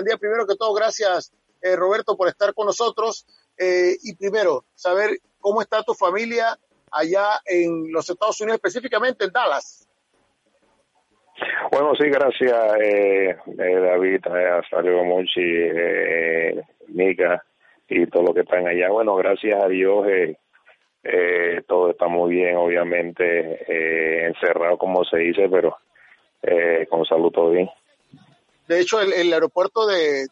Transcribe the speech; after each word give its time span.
día 0.00 0.16
primero 0.16 0.46
que 0.46 0.56
todo, 0.56 0.72
gracias 0.72 1.32
eh, 1.60 1.76
Roberto 1.76 2.16
por 2.16 2.28
estar 2.28 2.54
con 2.54 2.66
nosotros. 2.66 3.26
Eh, 3.58 3.96
y 4.02 4.16
primero, 4.16 4.64
saber 4.74 5.18
cómo 5.38 5.60
está 5.60 5.82
tu 5.82 5.92
familia 5.92 6.58
allá 6.90 7.40
en 7.44 7.92
los 7.92 8.08
Estados 8.08 8.40
Unidos, 8.40 8.56
específicamente 8.56 9.24
en 9.24 9.32
Dallas. 9.32 9.86
Bueno, 11.70 11.94
sí, 11.96 12.08
gracias 12.08 12.52
eh, 12.80 13.36
David, 13.46 14.26
a 14.26 14.62
Sario 14.68 15.04
Monchi, 15.04 15.40
eh, 15.40 16.62
Nica 16.88 17.44
y 17.88 18.06
todo 18.06 18.22
lo 18.24 18.34
que 18.34 18.40
están 18.40 18.66
allá. 18.66 18.90
Bueno, 18.90 19.16
gracias 19.16 19.62
a 19.62 19.68
Dios 19.68 20.06
eh, 21.04 21.62
todo 21.66 21.90
está 21.90 22.06
muy 22.06 22.34
bien, 22.34 22.56
obviamente 22.56 24.26
encerrado 24.28 24.78
como 24.78 25.04
se 25.04 25.18
dice, 25.18 25.48
pero 25.50 25.76
con 26.88 27.04
salud 27.04 27.32
todo 27.32 27.50
bien. 27.50 27.68
De 28.68 28.80
hecho, 28.80 29.00
el, 29.00 29.32
aeropuerto 29.32 29.86
de, 29.86 30.26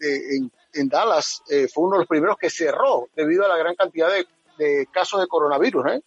en, 0.00 0.88
Dallas 0.88 1.42
fue 1.72 1.84
uno 1.84 1.96
de 1.96 2.00
los 2.00 2.08
primeros 2.08 2.36
que 2.36 2.50
cerró 2.50 3.08
debido 3.14 3.44
a 3.44 3.48
la 3.48 3.56
gran 3.56 3.74
cantidad 3.74 4.08
de, 4.08 4.26
de 4.58 4.86
casos 4.92 5.20
de 5.20 5.26
coronavirus, 5.26 5.86
¿eh? 5.92 6.00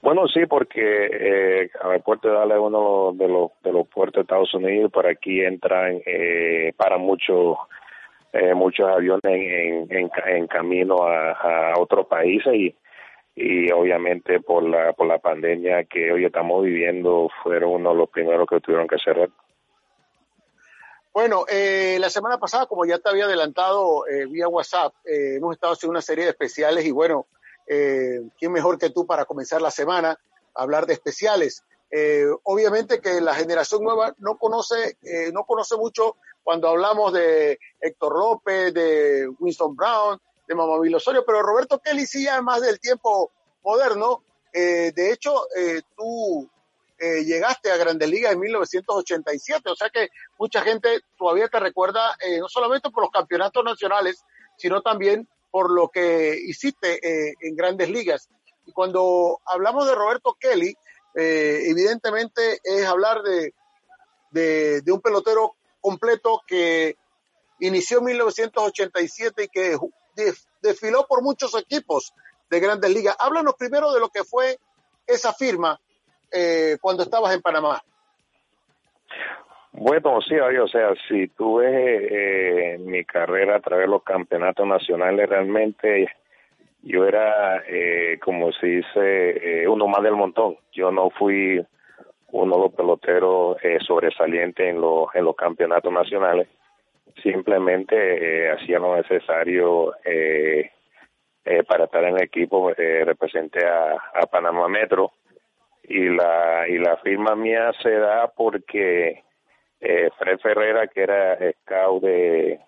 Bueno, 0.00 0.26
sí, 0.28 0.46
porque 0.46 0.80
eh, 0.82 1.70
el 1.94 2.00
puerto 2.02 2.28
de 2.28 2.34
Dallas 2.34 2.56
es 2.56 2.62
uno 2.62 3.12
de 3.14 3.28
los, 3.28 3.50
de 3.62 3.72
los 3.72 3.86
puertos 3.88 4.14
de 4.16 4.22
Estados 4.22 4.54
Unidos, 4.54 4.90
por 4.90 5.06
aquí 5.06 5.40
entran 5.42 6.00
eh, 6.06 6.72
para 6.76 6.98
muchos 6.98 7.58
eh, 8.32 8.54
muchos 8.54 8.88
aviones 8.88 9.24
en, 9.24 9.86
en, 9.90 10.10
en 10.26 10.46
camino 10.46 11.02
a, 11.02 11.32
a, 11.32 11.78
otros 11.78 12.06
países 12.06 12.52
y, 12.54 12.74
y 13.34 13.70
obviamente 13.72 14.40
por 14.40 14.62
la 14.62 14.92
por 14.92 15.06
la 15.06 15.18
pandemia 15.18 15.84
que 15.84 16.12
hoy 16.12 16.24
estamos 16.26 16.62
viviendo 16.64 17.28
fueron 17.42 17.70
uno 17.70 17.90
de 17.90 17.96
los 17.96 18.10
primeros 18.10 18.46
que 18.48 18.60
tuvieron 18.60 18.86
que 18.86 18.98
cerrar. 18.98 19.30
Bueno, 21.12 21.46
eh, 21.48 21.96
la 22.00 22.10
semana 22.10 22.38
pasada, 22.38 22.66
como 22.66 22.84
ya 22.84 22.98
te 22.98 23.08
había 23.08 23.24
adelantado 23.24 24.06
eh, 24.06 24.26
vía 24.26 24.46
WhatsApp, 24.46 24.94
eh, 25.04 25.36
hemos 25.36 25.54
estado 25.54 25.72
haciendo 25.72 25.92
una 25.92 26.02
serie 26.02 26.24
de 26.24 26.30
especiales 26.30 26.84
y 26.84 26.90
bueno, 26.90 27.26
eh, 27.66 28.22
¿quién 28.38 28.52
mejor 28.52 28.78
que 28.78 28.90
tú 28.90 29.06
para 29.06 29.24
comenzar 29.24 29.60
la 29.60 29.70
semana 29.70 30.18
a 30.54 30.62
hablar 30.62 30.86
de 30.86 30.94
especiales? 30.94 31.64
Eh, 31.90 32.26
obviamente 32.44 33.00
que 33.00 33.20
la 33.20 33.34
generación 33.34 33.82
nueva 33.82 34.14
no 34.18 34.38
conoce, 34.38 34.96
eh, 35.02 35.30
no 35.32 35.44
conoce 35.44 35.76
mucho 35.76 36.16
cuando 36.44 36.68
hablamos 36.68 37.12
de 37.12 37.58
Héctor 37.80 38.18
López, 38.18 38.72
de 38.74 39.28
Winston 39.38 39.76
Brown, 39.76 40.20
de 40.46 40.54
Mamá 40.54 40.74
Osorio, 40.94 41.24
pero 41.26 41.42
Roberto 41.42 41.78
Kelly 41.78 42.06
sí 42.06 42.24
ya 42.24 42.40
más 42.40 42.62
del 42.62 42.80
tiempo 42.80 43.30
moderno. 43.62 44.22
de 44.52 45.12
hecho, 45.12 45.46
tú 45.94 46.48
llegaste 46.98 47.70
a 47.70 47.76
Grandes 47.76 48.08
Ligas 48.08 48.32
en 48.32 48.40
1987, 48.40 49.70
o 49.70 49.76
sea 49.76 49.88
que 49.90 50.08
mucha 50.38 50.62
gente 50.62 51.00
todavía 51.16 51.48
te 51.48 51.60
recuerda 51.60 52.16
no 52.40 52.48
solamente 52.48 52.90
por 52.90 53.04
los 53.04 53.10
campeonatos 53.10 53.64
nacionales, 53.64 54.24
sino 54.56 54.82
también 54.82 55.28
por 55.50 55.70
lo 55.70 55.88
que 55.88 56.38
hiciste 56.44 56.98
eh, 57.02 57.34
en 57.40 57.56
grandes 57.56 57.88
ligas. 57.88 58.28
Y 58.66 58.72
cuando 58.72 59.40
hablamos 59.46 59.86
de 59.86 59.94
Roberto 59.94 60.36
Kelly, 60.38 60.76
eh, 61.14 61.62
evidentemente 61.64 62.60
es 62.62 62.86
hablar 62.86 63.22
de, 63.22 63.54
de, 64.30 64.92
un 64.92 65.00
pelotero 65.00 65.56
completo 65.80 66.42
que 66.46 66.96
inició 67.60 67.98
en 67.98 68.04
1987 68.04 69.44
y 69.44 69.48
que 69.48 69.78
desfiló 70.60 71.06
por 71.08 71.22
muchos 71.22 71.54
equipos 71.54 72.12
de 72.50 72.60
grandes 72.60 72.90
ligas. 72.90 73.16
Háblanos 73.18 73.54
primero 73.58 73.92
de 73.92 74.00
lo 74.00 74.10
que 74.10 74.24
fue 74.24 74.58
esa 75.06 75.32
firma 75.32 75.80
eh, 76.32 76.76
cuando 76.80 77.02
estabas 77.02 77.34
en 77.34 77.42
Panamá. 77.42 77.80
Bueno, 79.72 80.20
sí, 80.22 80.34
o 80.34 80.68
sea, 80.68 80.94
si 81.08 81.28
tú 81.28 81.56
ves 81.56 82.08
eh, 82.10 82.78
mi 82.80 83.04
carrera 83.04 83.56
a 83.56 83.60
través 83.60 83.86
de 83.86 83.90
los 83.92 84.02
campeonatos 84.02 84.66
nacionales, 84.66 85.28
realmente 85.28 86.08
yo 86.82 87.04
era, 87.06 87.62
eh, 87.66 88.18
como 88.22 88.52
se 88.52 88.66
dice, 88.66 89.62
eh, 89.62 89.68
uno 89.68 89.86
más 89.88 90.02
del 90.02 90.14
montón. 90.14 90.56
Yo 90.72 90.90
no 90.90 91.10
fui 91.10 91.64
uno 92.32 92.56
de 92.56 92.62
los 92.62 92.72
peloteros 92.74 93.56
eh, 93.62 93.78
sobresalientes 93.86 94.66
en, 94.66 94.80
los 94.80 95.14
en 95.14 95.24
los 95.24 95.36
campeonatos 95.36 95.92
nacionales. 95.92 96.48
Simplemente 97.22 98.50
hacía 98.50 98.78
lo 98.78 98.96
necesario 98.96 99.92
para 101.66 101.84
estar 101.84 102.04
en 102.04 102.16
el 102.16 102.22
equipo. 102.22 102.70
representé 102.70 103.66
a, 103.66 103.92
a 104.14 104.26
Panamá 104.26 104.68
Metro 104.68 105.12
y 105.88 106.08
la 106.10 106.68
y 106.68 106.78
la 106.78 106.96
firma 106.98 107.34
mía 107.34 107.72
se 107.82 107.90
da 107.90 108.28
porque 108.28 109.24
eh, 109.80 110.10
Fred 110.18 110.38
Ferrera, 110.38 110.86
que 110.88 111.02
era 111.02 111.38
scout 111.62 112.02
de, 112.02 112.60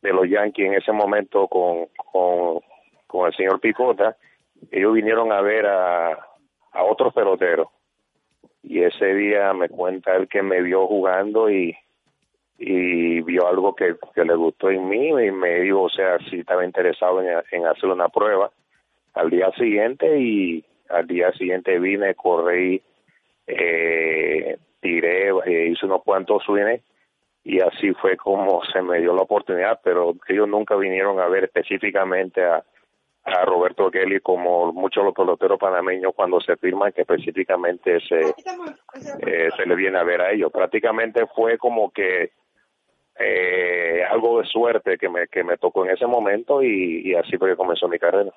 de 0.00 0.12
los 0.12 0.28
Yankees 0.28 0.66
en 0.66 0.74
ese 0.74 0.92
momento 0.92 1.48
con, 1.48 1.86
con, 2.12 2.60
con 3.06 3.26
el 3.26 3.34
señor 3.34 3.60
Picota, 3.60 4.16
ellos 4.70 4.94
vinieron 4.94 5.32
a 5.32 5.40
ver 5.40 5.66
a, 5.66 6.12
a 6.12 6.84
otros 6.84 7.12
peloteros. 7.12 7.68
Y 8.62 8.82
ese 8.82 9.14
día 9.14 9.52
me 9.54 9.68
cuenta 9.68 10.14
él 10.14 10.28
que 10.28 10.42
me 10.42 10.60
vio 10.60 10.86
jugando 10.86 11.50
y, 11.50 11.74
y 12.58 13.22
vio 13.22 13.48
algo 13.48 13.74
que, 13.74 13.96
que 14.14 14.24
le 14.24 14.34
gustó 14.34 14.70
en 14.70 14.86
mí 14.86 15.08
y 15.08 15.30
me 15.32 15.60
dijo, 15.60 15.84
o 15.84 15.88
sea, 15.88 16.18
si 16.28 16.40
estaba 16.40 16.64
interesado 16.64 17.22
en, 17.22 17.42
en 17.50 17.66
hacer 17.66 17.88
una 17.88 18.08
prueba. 18.08 18.50
Al 19.14 19.30
día 19.30 19.50
siguiente 19.52 20.20
y 20.20 20.64
al 20.90 21.06
día 21.06 21.32
siguiente 21.32 21.78
vine, 21.78 22.14
corrí 22.14 22.82
eh, 23.46 24.58
tiré, 24.80 25.28
eh, 25.28 25.68
hice 25.68 25.86
unos 25.86 26.02
cuantos 26.02 26.42
swings 26.44 26.82
y 27.42 27.60
así 27.60 27.92
fue 27.94 28.16
como 28.16 28.62
se 28.64 28.82
me 28.82 29.00
dio 29.00 29.14
la 29.14 29.22
oportunidad, 29.22 29.80
pero 29.82 30.14
ellos 30.28 30.48
nunca 30.48 30.76
vinieron 30.76 31.18
a 31.20 31.26
ver 31.26 31.44
específicamente 31.44 32.44
a, 32.44 32.62
a 33.24 33.44
Roberto 33.44 33.90
Kelly 33.90 34.20
como 34.20 34.72
muchos 34.72 35.04
los 35.04 35.14
peloteros 35.14 35.58
panameños 35.58 36.12
cuando 36.14 36.40
se 36.40 36.56
firman 36.56 36.92
que 36.92 37.02
específicamente 37.02 37.98
se, 38.00 38.20
eh, 38.20 39.48
se 39.56 39.66
le 39.66 39.74
viene 39.74 39.98
a 39.98 40.04
ver 40.04 40.20
a 40.20 40.32
ellos. 40.32 40.52
Prácticamente 40.52 41.26
fue 41.34 41.56
como 41.56 41.90
que 41.90 42.32
eh, 43.18 44.02
algo 44.10 44.40
de 44.40 44.46
suerte 44.46 44.98
que 44.98 45.08
me, 45.08 45.26
que 45.28 45.42
me 45.42 45.56
tocó 45.56 45.84
en 45.84 45.92
ese 45.92 46.06
momento 46.06 46.62
y, 46.62 47.02
y 47.04 47.14
así 47.14 47.36
fue 47.38 47.50
que 47.50 47.56
comenzó 47.56 47.88
mi 47.88 47.98
carrera. 47.98 48.32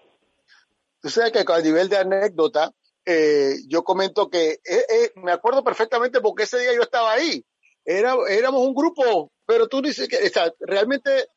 Tú 1.04 1.10
sabes 1.10 1.34
que 1.34 1.40
a 1.40 1.60
nivel 1.60 1.90
de 1.90 1.98
anécdota, 1.98 2.72
eh, 3.06 3.56
yo 3.68 3.84
comento 3.84 4.30
que 4.30 4.52
eh, 4.52 4.60
eh, 4.66 5.12
me 5.16 5.34
acuerdo 5.34 5.62
perfectamente 5.62 6.22
porque 6.22 6.44
ese 6.44 6.60
día 6.60 6.74
yo 6.74 6.82
estaba 6.82 7.12
ahí. 7.12 7.44
Era, 7.84 8.16
éramos 8.30 8.62
un 8.62 8.74
grupo, 8.74 9.30
pero 9.46 9.68
tú 9.68 9.82
dices 9.82 10.08
que 10.08 10.16
o 10.16 10.54
realmente 10.62 11.28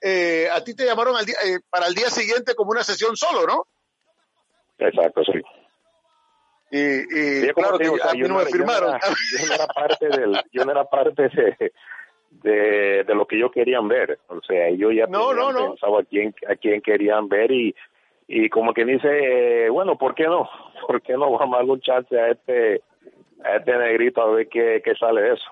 eh, 0.00 0.46
a 0.52 0.62
ti 0.62 0.76
te 0.76 0.84
llamaron 0.84 1.16
al 1.16 1.26
día, 1.26 1.34
eh, 1.44 1.58
para 1.68 1.88
el 1.88 1.94
día 1.94 2.08
siguiente 2.08 2.54
como 2.54 2.70
una 2.70 2.84
sesión 2.84 3.16
solo, 3.16 3.44
¿no? 3.48 3.66
Exacto, 4.78 5.24
sí. 5.24 5.42
Y, 6.70 7.48
y 7.48 7.52
claro 7.52 7.78
que 7.78 7.86
a 7.86 8.12
mí 8.12 8.20
no, 8.20 8.36
me 8.36 8.44
firmaron. 8.44 8.96
Yo 9.32 9.48
no, 9.48 9.54
era, 9.54 9.66
parte 9.66 10.08
del, 10.08 10.40
yo 10.52 10.64
no 10.64 10.70
era 10.70 10.84
parte 10.84 11.28
de, 11.30 11.72
de, 12.30 13.04
de, 13.04 13.14
lo 13.16 13.26
que 13.26 13.38
ellos 13.38 13.50
querían 13.52 13.88
ver. 13.88 14.20
O 14.28 14.40
sea, 14.42 14.70
yo 14.70 14.92
ya 14.92 15.06
no, 15.08 15.34
no, 15.34 15.50
no. 15.50 15.70
pensaba 15.70 16.00
a 16.00 16.04
quién, 16.04 16.32
a 16.48 16.54
quién 16.54 16.80
querían 16.80 17.28
ver 17.28 17.50
y 17.50 17.74
y 18.28 18.48
como 18.48 18.74
que 18.74 18.84
dice, 18.84 19.68
bueno, 19.70 19.96
¿por 19.96 20.14
qué 20.14 20.24
no? 20.24 20.48
¿Por 20.86 21.02
qué 21.02 21.14
no 21.14 21.30
vamos 21.30 21.58
a 21.58 21.62
un 21.62 21.80
chance 21.80 22.18
a 22.18 22.30
este, 22.30 22.82
a 23.44 23.56
este 23.56 23.76
negrito 23.76 24.20
a 24.20 24.30
ver 24.30 24.48
qué, 24.48 24.82
qué 24.84 24.94
sale 24.94 25.22
de 25.22 25.34
eso? 25.34 25.44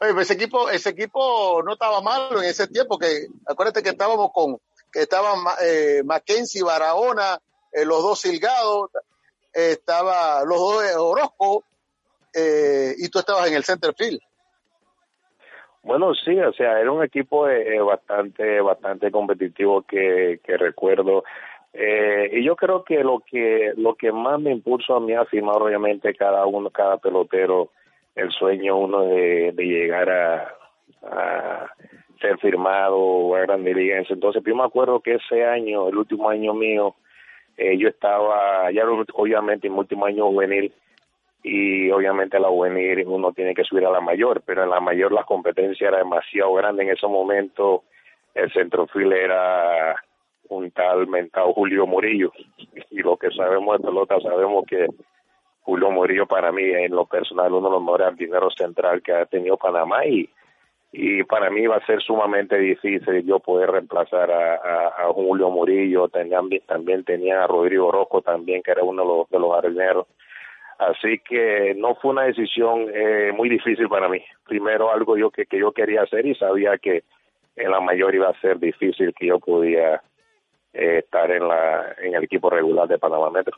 Oye, 0.00 0.12
pues 0.12 0.30
ese 0.30 0.34
equipo, 0.34 0.68
ese 0.68 0.90
equipo 0.90 1.62
no 1.64 1.72
estaba 1.72 2.02
malo 2.02 2.42
en 2.42 2.48
ese 2.48 2.68
tiempo, 2.68 2.98
que 2.98 3.26
acuérdate 3.46 3.82
que 3.82 3.90
estábamos 3.90 4.30
con, 4.32 4.58
que 4.92 5.00
estaban 5.00 5.38
eh, 5.62 6.02
Mackenzie, 6.04 6.62
Barahona, 6.62 7.38
eh, 7.72 7.86
los 7.86 8.02
dos 8.02 8.20
Silgados, 8.20 8.90
eh, 9.54 9.70
estaba 9.72 10.44
los 10.44 10.58
dos 10.58 10.84
Orozco, 10.96 11.64
eh, 12.34 12.92
y 12.98 13.08
tú 13.08 13.18
estabas 13.18 13.48
en 13.48 13.54
el 13.54 13.64
center 13.64 13.94
field. 13.96 14.20
Bueno, 15.82 16.12
sí, 16.14 16.38
o 16.38 16.52
sea, 16.52 16.80
era 16.80 16.90
un 16.90 17.02
equipo 17.02 17.48
eh, 17.48 17.80
bastante, 17.80 18.60
bastante 18.60 19.10
competitivo 19.10 19.82
que, 19.82 20.40
que 20.44 20.56
recuerdo. 20.56 21.22
Eh, 21.78 22.30
y 22.32 22.42
yo 22.42 22.56
creo 22.56 22.84
que 22.84 23.04
lo 23.04 23.20
que 23.20 23.74
lo 23.76 23.96
que 23.96 24.10
más 24.10 24.40
me 24.40 24.50
impulsó 24.50 24.96
a 24.96 25.00
mí 25.00 25.12
a 25.12 25.26
firmar, 25.26 25.60
obviamente, 25.60 26.14
cada 26.14 26.46
uno, 26.46 26.70
cada 26.70 26.96
pelotero, 26.96 27.68
el 28.14 28.30
sueño 28.30 28.78
uno 28.78 29.02
de, 29.02 29.52
llegar 29.58 30.08
a, 30.10 31.70
ser 32.18 32.38
firmado 32.38 33.36
a 33.36 33.40
Grande 33.40 33.74
Liga. 33.74 34.02
Entonces, 34.08 34.42
yo 34.42 34.56
me 34.56 34.64
acuerdo 34.64 35.00
que 35.00 35.16
ese 35.16 35.44
año, 35.44 35.88
el 35.88 35.98
último 35.98 36.30
año 36.30 36.54
mío, 36.54 36.94
eh, 37.58 37.76
yo 37.76 37.88
estaba, 37.88 38.70
ya 38.72 38.84
obviamente 39.12 39.66
en 39.66 39.74
mi 39.74 39.80
último 39.80 40.06
año 40.06 40.28
juvenil, 40.28 40.72
y 41.42 41.90
obviamente 41.90 42.40
la 42.40 42.48
juvenil 42.48 43.04
uno 43.06 43.32
tiene 43.32 43.54
que 43.54 43.64
subir 43.64 43.84
a 43.84 43.90
la 43.90 44.00
mayor, 44.00 44.42
pero 44.46 44.64
en 44.64 44.70
la 44.70 44.80
mayor 44.80 45.12
la 45.12 45.24
competencia 45.24 45.88
era 45.88 45.98
demasiado 45.98 46.54
grande 46.54 46.84
en 46.84 46.90
ese 46.90 47.06
momento, 47.06 47.84
el 48.34 48.50
centrofil 48.52 49.12
era 49.12 49.94
un 50.48 50.70
tal 50.70 51.06
mentado 51.06 51.52
Julio 51.52 51.86
Murillo 51.86 52.32
y 52.90 52.98
lo 53.00 53.16
que 53.16 53.30
sabemos 53.30 53.78
de 53.78 53.86
pelota 53.86 54.20
sabemos 54.20 54.64
que 54.66 54.86
Julio 55.62 55.90
Murillo 55.90 56.26
para 56.26 56.52
mí 56.52 56.62
en 56.62 56.92
lo 56.92 57.06
personal 57.06 57.52
uno 57.52 57.68
de 57.68 57.74
los 57.74 57.82
mejores 57.82 58.16
dineros 58.16 58.54
central 58.56 59.02
que 59.02 59.12
ha 59.12 59.26
tenido 59.26 59.56
Panamá 59.56 60.06
y, 60.06 60.28
y 60.92 61.24
para 61.24 61.50
mí 61.50 61.66
va 61.66 61.76
a 61.76 61.86
ser 61.86 62.00
sumamente 62.00 62.56
difícil 62.58 63.24
yo 63.24 63.40
poder 63.40 63.70
reemplazar 63.70 64.30
a, 64.30 65.12
Julio 65.12 65.50
Murillo, 65.50 66.08
también, 66.08 66.62
también 66.66 67.04
tenía 67.04 67.44
a 67.44 67.46
Rodrigo 67.46 67.90
Rocco 67.92 68.22
también, 68.22 68.62
que 68.62 68.70
era 68.70 68.82
uno 68.82 69.02
de 69.02 69.08
los, 69.08 69.30
de 69.30 69.38
los 69.38 69.54
jardineros. 69.54 70.06
Así 70.78 71.20
que 71.20 71.74
no 71.76 71.94
fue 71.96 72.12
una 72.12 72.24
decisión 72.24 72.86
eh, 72.92 73.32
muy 73.34 73.48
difícil 73.48 73.88
para 73.88 74.08
mí. 74.08 74.22
Primero 74.46 74.90
algo 74.90 75.16
yo 75.16 75.30
que, 75.30 75.46
que 75.46 75.58
yo 75.58 75.72
quería 75.72 76.02
hacer 76.02 76.26
y 76.26 76.34
sabía 76.34 76.76
que 76.78 77.04
en 77.56 77.70
la 77.70 77.80
mayor 77.80 78.14
iba 78.14 78.28
a 78.28 78.40
ser 78.40 78.58
difícil 78.58 79.14
que 79.14 79.26
yo 79.26 79.38
podía 79.38 80.02
eh, 80.78 80.98
estar 80.98 81.30
en 81.30 81.48
la 81.48 81.94
en 81.98 82.14
el 82.14 82.24
equipo 82.24 82.50
regular 82.50 82.86
de 82.86 82.98
Panamá 82.98 83.30
Metro. 83.30 83.56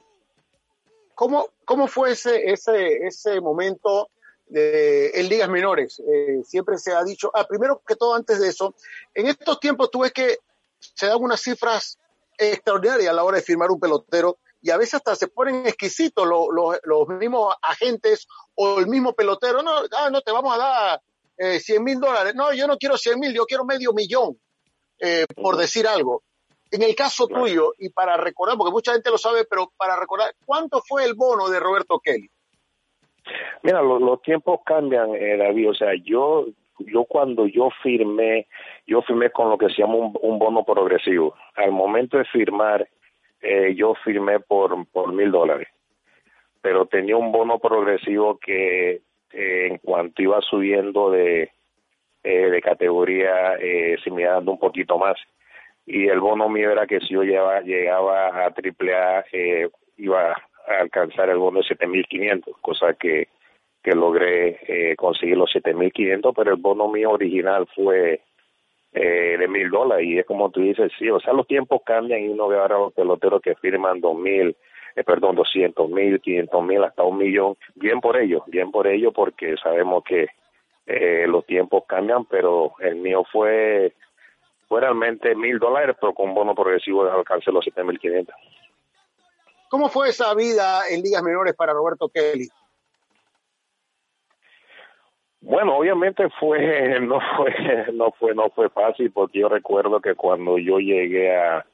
¿Cómo, 1.14 1.48
cómo 1.64 1.88
fue 1.88 2.12
ese, 2.12 2.48
ese, 2.48 2.98
ese 2.98 3.40
momento 3.40 4.08
de, 4.46 5.10
en 5.14 5.28
ligas 5.28 5.48
menores? 5.48 6.00
Eh, 6.00 6.42
siempre 6.44 6.78
se 6.78 6.92
ha 6.92 7.02
dicho, 7.02 7.32
ah, 7.34 7.44
primero 7.44 7.82
que 7.84 7.96
todo, 7.96 8.14
antes 8.14 8.38
de 8.38 8.46
eso, 8.46 8.72
en 9.14 9.26
estos 9.26 9.58
tiempos 9.58 9.90
tú 9.90 10.02
ves 10.02 10.12
que 10.12 10.36
se 10.78 11.06
dan 11.06 11.20
unas 11.20 11.40
cifras 11.40 11.98
extraordinarias 12.38 13.10
a 13.10 13.14
la 13.14 13.24
hora 13.24 13.38
de 13.38 13.42
firmar 13.42 13.68
un 13.72 13.80
pelotero 13.80 14.38
y 14.62 14.70
a 14.70 14.76
veces 14.76 14.94
hasta 14.94 15.16
se 15.16 15.26
ponen 15.26 15.66
exquisitos 15.66 16.24
los, 16.24 17.08
mismos 17.08 17.52
agentes 17.62 18.28
o 18.54 18.78
el 18.78 18.86
mismo 18.86 19.12
pelotero. 19.12 19.60
No, 19.62 19.72
ah, 19.96 20.10
no 20.10 20.20
te 20.20 20.30
vamos 20.30 20.54
a 20.54 20.58
dar 20.58 21.00
eh, 21.36 21.58
100 21.58 21.82
mil 21.82 21.98
dólares. 21.98 22.36
No, 22.36 22.52
yo 22.52 22.68
no 22.68 22.76
quiero 22.76 22.96
100 22.96 23.18
mil, 23.18 23.34
yo 23.34 23.44
quiero 23.44 23.64
medio 23.64 23.92
millón, 23.92 24.38
eh, 25.00 25.26
por 25.34 25.56
decir 25.56 25.88
algo. 25.88 26.22
En 26.70 26.82
el 26.82 26.94
caso 26.94 27.26
tuyo, 27.26 27.72
y 27.78 27.88
para 27.88 28.16
recordar, 28.16 28.56
porque 28.58 28.72
mucha 28.72 28.92
gente 28.92 29.10
lo 29.10 29.18
sabe, 29.18 29.44
pero 29.48 29.72
para 29.76 29.98
recordar, 29.98 30.34
¿cuánto 30.44 30.80
fue 30.86 31.04
el 31.04 31.14
bono 31.14 31.48
de 31.48 31.60
Roberto 31.60 31.98
Kelly? 31.98 32.28
Mira, 33.62 33.82
los 33.82 34.22
tiempos 34.22 34.60
cambian, 34.64 35.14
eh, 35.14 35.36
David. 35.36 35.70
O 35.70 35.74
sea, 35.74 35.94
yo, 36.02 36.46
yo 36.78 37.04
cuando 37.04 37.46
yo 37.46 37.70
firmé, 37.82 38.46
yo 38.86 39.02
firmé 39.02 39.30
con 39.30 39.50
lo 39.50 39.58
que 39.58 39.68
se 39.68 39.82
llama 39.82 39.94
un, 39.94 40.38
bono 40.38 40.64
progresivo. 40.64 41.34
Al 41.54 41.72
momento 41.72 42.18
de 42.18 42.24
firmar, 42.24 42.88
eh, 43.40 43.74
yo 43.74 43.94
firmé 44.04 44.40
por 44.40 44.86
por 44.88 45.12
mil 45.12 45.30
dólares, 45.30 45.68
pero 46.60 46.86
tenía 46.86 47.16
un 47.16 47.32
bono 47.32 47.58
progresivo 47.58 48.38
que 48.38 49.00
eh, 49.32 49.66
en 49.70 49.78
cuanto 49.78 50.22
iba 50.22 50.40
subiendo 50.42 51.10
de 51.10 51.50
de 52.20 52.60
categoría, 52.60 53.56
se 54.04 54.10
me 54.10 54.22
iba 54.22 54.32
dando 54.32 54.52
un 54.52 54.58
poquito 54.58 54.98
más 54.98 55.16
y 55.88 56.06
el 56.06 56.20
bono 56.20 56.50
mío 56.50 56.70
era 56.70 56.86
que 56.86 57.00
si 57.00 57.14
yo 57.14 57.22
llegaba, 57.22 57.62
llegaba 57.62 58.28
a 58.28 58.48
AAA 58.48 59.24
eh, 59.32 59.70
iba 59.96 60.32
a 60.32 60.80
alcanzar 60.80 61.30
el 61.30 61.38
bono 61.38 61.60
de 61.60 61.76
7.500, 61.76 62.60
cosa 62.60 62.92
que, 62.92 63.28
que 63.82 63.94
logré 63.94 64.58
eh, 64.68 64.96
conseguir 64.96 65.38
los 65.38 65.50
7.500, 65.50 66.34
pero 66.36 66.50
el 66.50 66.60
bono 66.60 66.88
mío 66.88 67.12
original 67.12 67.66
fue 67.74 68.20
eh, 68.92 69.36
de 69.38 69.48
mil 69.48 69.70
dólares. 69.70 70.06
Y 70.06 70.18
es 70.18 70.26
como 70.26 70.50
tú 70.50 70.60
dices, 70.60 70.92
sí, 70.98 71.08
o 71.08 71.20
sea, 71.20 71.32
los 71.32 71.46
tiempos 71.46 71.80
cambian 71.86 72.20
y 72.20 72.28
uno 72.28 72.48
ve 72.48 72.58
ahora 72.58 72.78
los 72.78 72.92
peloteros 72.92 73.40
que 73.40 73.54
firman 73.54 74.02
dos 74.02 74.14
mil, 74.14 74.54
eh, 74.94 75.04
perdón, 75.04 75.36
doscientos 75.36 75.88
mil, 75.88 76.20
quinientos 76.20 76.62
mil, 76.66 76.84
hasta 76.84 77.02
un 77.02 77.16
millón, 77.16 77.56
bien 77.74 78.02
por 78.02 78.18
ellos, 78.18 78.42
bien 78.46 78.70
por 78.70 78.86
ellos 78.86 79.14
porque 79.14 79.56
sabemos 79.56 80.04
que 80.04 80.26
eh, 80.86 81.26
los 81.26 81.46
tiempos 81.46 81.84
cambian, 81.86 82.26
pero 82.26 82.74
el 82.80 82.96
mío 82.96 83.24
fue 83.32 83.94
fue 84.68 84.80
realmente 84.80 85.34
mil 85.34 85.58
dólares, 85.58 85.96
pero 86.00 86.12
con 86.12 86.34
bono 86.34 86.54
progresivo 86.54 87.04
de 87.04 87.10
alcance 87.10 87.50
los 87.50 87.64
7.500. 87.64 88.28
¿Cómo 89.70 89.88
fue 89.88 90.10
esa 90.10 90.34
vida 90.34 90.82
en 90.90 91.02
ligas 91.02 91.22
menores 91.22 91.54
para 91.54 91.72
Roberto 91.72 92.08
Kelly? 92.08 92.48
Bueno, 95.40 95.76
obviamente 95.76 96.28
fue 96.38 97.00
no 97.00 97.18
fue 97.36 97.92
no 97.92 98.10
fue 98.12 98.34
no 98.34 98.50
fue 98.50 98.68
fácil 98.70 99.10
porque 99.12 99.40
yo 99.40 99.48
recuerdo 99.48 100.00
que 100.00 100.14
cuando 100.14 100.58
yo 100.58 100.78
llegué 100.78 101.34
a 101.34 101.64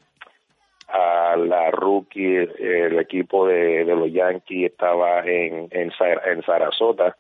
a 0.86 1.34
la 1.36 1.70
rookie 1.70 2.36
el 2.58 2.98
equipo 2.98 3.46
de, 3.46 3.84
de 3.84 3.96
los 3.96 4.12
Yankees 4.12 4.70
estaba 4.70 5.20
en 5.20 5.68
en, 5.70 5.90
en 6.26 6.42
Sarasota 6.42 7.16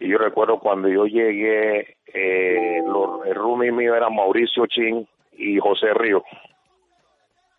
y 0.00 0.08
yo 0.08 0.18
recuerdo 0.18 0.58
cuando 0.58 0.88
yo 0.88 1.06
llegué, 1.06 1.96
eh, 2.12 2.82
los, 2.86 3.26
el 3.26 3.34
roomie 3.34 3.72
mío 3.72 3.94
era 3.94 4.08
Mauricio 4.08 4.66
Chin 4.66 5.06
y 5.36 5.58
José 5.58 5.92
Río. 5.94 6.22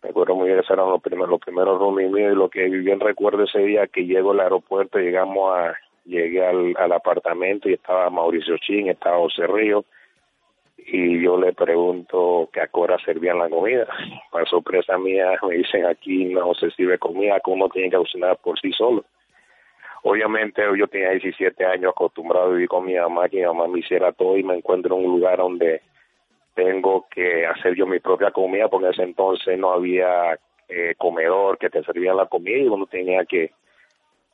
Me 0.02 0.10
acuerdo 0.10 0.34
muy 0.34 0.46
bien, 0.46 0.58
esos 0.58 0.70
eran 0.70 0.88
los 0.88 1.02
primeros, 1.02 1.28
los 1.28 1.40
primeros 1.40 1.78
roomies 1.78 2.10
míos 2.10 2.32
y 2.32 2.36
lo 2.36 2.48
que 2.48 2.68
bien 2.68 3.00
recuerdo 3.00 3.44
ese 3.44 3.58
día 3.58 3.86
que 3.86 4.06
llego 4.06 4.30
al 4.30 4.40
aeropuerto, 4.40 4.98
llegamos 4.98 5.54
a, 5.54 5.74
llegué 6.06 6.44
al, 6.46 6.92
apartamento 6.92 7.68
y 7.68 7.74
estaba 7.74 8.08
Mauricio 8.08 8.56
Chin, 8.58 8.88
estaba 8.88 9.18
José 9.18 9.46
Río 9.46 9.84
y 10.78 11.22
yo 11.22 11.38
le 11.38 11.52
pregunto 11.52 12.48
que 12.50 12.62
a 12.62 12.68
hora 12.72 12.96
servían 13.04 13.38
la 13.38 13.50
comida. 13.50 13.86
Para 14.32 14.46
sorpresa 14.46 14.96
mía 14.96 15.38
me 15.46 15.56
dicen 15.56 15.84
aquí 15.84 16.24
no 16.24 16.54
se 16.54 16.70
sirve 16.70 16.98
comida, 16.98 17.40
que 17.44 17.50
uno 17.50 17.68
tiene 17.68 17.90
que 17.90 17.96
cocinar 17.96 18.38
por 18.38 18.58
sí 18.58 18.72
solo. 18.72 19.04
Obviamente 20.02 20.62
yo 20.78 20.88
tenía 20.88 21.10
17 21.10 21.64
años 21.64 21.90
acostumbrado 21.90 22.46
a 22.46 22.50
vivir 22.52 22.68
con 22.68 22.86
mi 22.86 22.94
mamá, 22.94 23.28
que 23.28 23.38
mi 23.38 23.44
mamá 23.44 23.68
me 23.68 23.80
hiciera 23.80 24.12
todo 24.12 24.36
y 24.36 24.42
me 24.42 24.56
encuentro 24.56 24.96
en 24.96 25.04
un 25.04 25.20
lugar 25.20 25.38
donde 25.38 25.82
tengo 26.54 27.06
que 27.10 27.46
hacer 27.46 27.74
yo 27.74 27.86
mi 27.86 28.00
propia 28.00 28.30
comida, 28.30 28.68
porque 28.68 28.86
en 28.86 28.92
ese 28.92 29.02
entonces 29.02 29.58
no 29.58 29.72
había 29.72 30.38
eh, 30.68 30.94
comedor 30.96 31.58
que 31.58 31.68
te 31.68 31.82
servía 31.84 32.14
la 32.14 32.26
comida 32.26 32.56
y 32.56 32.68
uno 32.68 32.86
tenía 32.86 33.24
que, 33.26 33.52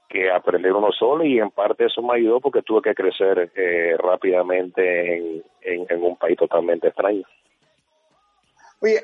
que 0.08 0.30
aprender 0.30 0.72
uno 0.72 0.92
solo 0.92 1.24
y 1.24 1.38
en 1.38 1.50
parte 1.50 1.86
eso 1.86 2.00
me 2.00 2.14
ayudó 2.16 2.40
porque 2.40 2.62
tuve 2.62 2.82
que 2.82 2.94
crecer 2.94 3.50
eh, 3.56 3.96
rápidamente 3.98 5.16
en, 5.16 5.42
en, 5.62 6.02
un 6.02 6.16
país 6.16 6.36
totalmente 6.36 6.88
extraño. 6.88 7.22
Oye, 8.80 9.00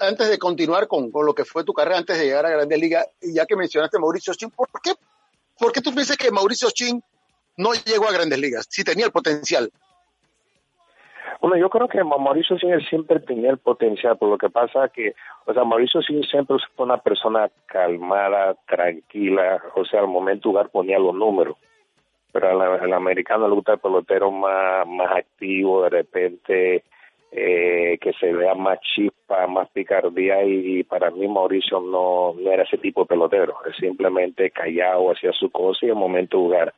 antes 0.00 0.28
de 0.28 0.38
continuar 0.38 0.86
con, 0.86 1.10
con, 1.10 1.24
lo 1.24 1.34
que 1.34 1.44
fue 1.44 1.64
tu 1.64 1.72
carrera 1.72 1.98
antes 1.98 2.18
de 2.18 2.26
llegar 2.26 2.44
a 2.44 2.50
Grandes 2.50 2.78
Ligas, 2.78 3.08
ya 3.22 3.46
que 3.46 3.56
mencionaste 3.56 3.98
Mauricio 3.98 4.34
¿por 4.54 4.68
qué 4.82 4.90
¿Por 5.58 5.72
qué 5.72 5.80
tú 5.80 5.92
piensas 5.92 6.16
que 6.16 6.30
Mauricio 6.30 6.68
Chin 6.72 7.02
no 7.56 7.72
llegó 7.72 8.08
a 8.08 8.12
grandes 8.12 8.38
ligas? 8.38 8.66
Si 8.68 8.84
tenía 8.84 9.06
el 9.06 9.12
potencial. 9.12 9.70
Bueno, 11.40 11.56
yo 11.58 11.68
creo 11.68 11.88
que 11.88 12.02
Mauricio 12.02 12.56
Chin 12.58 12.80
siempre 12.88 13.20
tenía 13.20 13.50
el 13.50 13.58
potencial, 13.58 14.16
por 14.16 14.30
lo 14.30 14.38
que 14.38 14.48
pasa 14.48 14.88
que, 14.88 15.14
o 15.44 15.52
sea, 15.52 15.64
Mauricio 15.64 16.00
Chin 16.02 16.22
siempre 16.22 16.56
fue 16.74 16.86
una 16.86 16.98
persona 16.98 17.50
calmada, 17.66 18.54
tranquila, 18.66 19.62
o 19.74 19.84
sea, 19.84 20.00
al 20.00 20.08
momento 20.08 20.48
jugar 20.48 20.70
ponía 20.70 20.98
los 20.98 21.14
números. 21.14 21.56
Pero 22.32 22.48
al, 22.48 22.92
americano 22.92 23.46
le 23.46 23.54
gusta 23.54 23.74
el 23.74 23.78
pelotero 23.78 24.30
más, 24.30 24.86
más 24.88 25.12
activo, 25.16 25.82
de 25.82 25.90
repente 25.90 26.84
eh, 27.36 27.98
que 28.00 28.12
se 28.12 28.32
vea 28.32 28.54
más 28.54 28.78
chispa, 28.80 29.48
más 29.48 29.68
picardía 29.70 30.44
y, 30.44 30.84
para 30.84 31.10
mí 31.10 31.26
Mauricio 31.26 31.80
no, 31.80 32.32
no 32.38 32.50
era 32.52 32.62
ese 32.62 32.78
tipo 32.78 33.00
de 33.00 33.06
pelotero, 33.08 33.56
es 33.68 33.76
simplemente 33.76 34.52
callado, 34.52 35.10
hacía 35.10 35.32
su 35.32 35.50
cosa 35.50 35.80
y 35.82 35.86
en 35.86 35.96
el 35.96 35.98
momento 35.98 36.36
de 36.36 36.42
jugar 36.44 36.74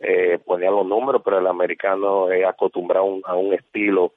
eh, 0.00 0.38
ponía 0.44 0.70
los 0.70 0.86
números, 0.86 1.22
pero 1.24 1.38
el 1.38 1.46
americano 1.46 2.30
es 2.30 2.44
acostumbrado 2.44 3.18
a 3.24 3.34
un, 3.34 3.54
estilo 3.54 4.12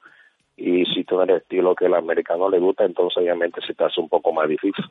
y 0.58 0.84
si 0.84 1.04
tú 1.04 1.22
eres 1.22 1.40
estilo 1.40 1.74
que 1.74 1.86
el 1.86 1.94
americano 1.94 2.50
le 2.50 2.58
gusta, 2.58 2.84
entonces 2.84 3.16
obviamente 3.16 3.62
se 3.66 3.72
te 3.72 3.84
hace 3.84 3.98
un 3.98 4.10
poco 4.10 4.30
más 4.30 4.46
difícil. 4.46 4.84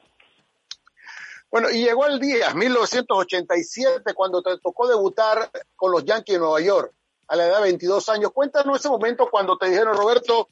Bueno, 1.51 1.69
y 1.69 1.83
llegó 1.83 2.07
el 2.07 2.19
día, 2.19 2.55
1987, 2.55 4.15
cuando 4.15 4.41
te 4.41 4.57
tocó 4.57 4.87
debutar 4.87 5.51
con 5.75 5.91
los 5.91 6.03
Yankees 6.03 6.37
de 6.37 6.39
Nueva 6.39 6.59
York, 6.59 6.91
a 7.27 7.35
la 7.35 7.45
edad 7.45 7.57
de 7.57 7.63
22 7.63 8.09
años. 8.09 8.31
Cuéntanos 8.31 8.79
ese 8.79 8.89
momento 8.89 9.27
cuando 9.29 9.57
te 9.57 9.69
dijeron, 9.69 9.95
Roberto, 9.95 10.49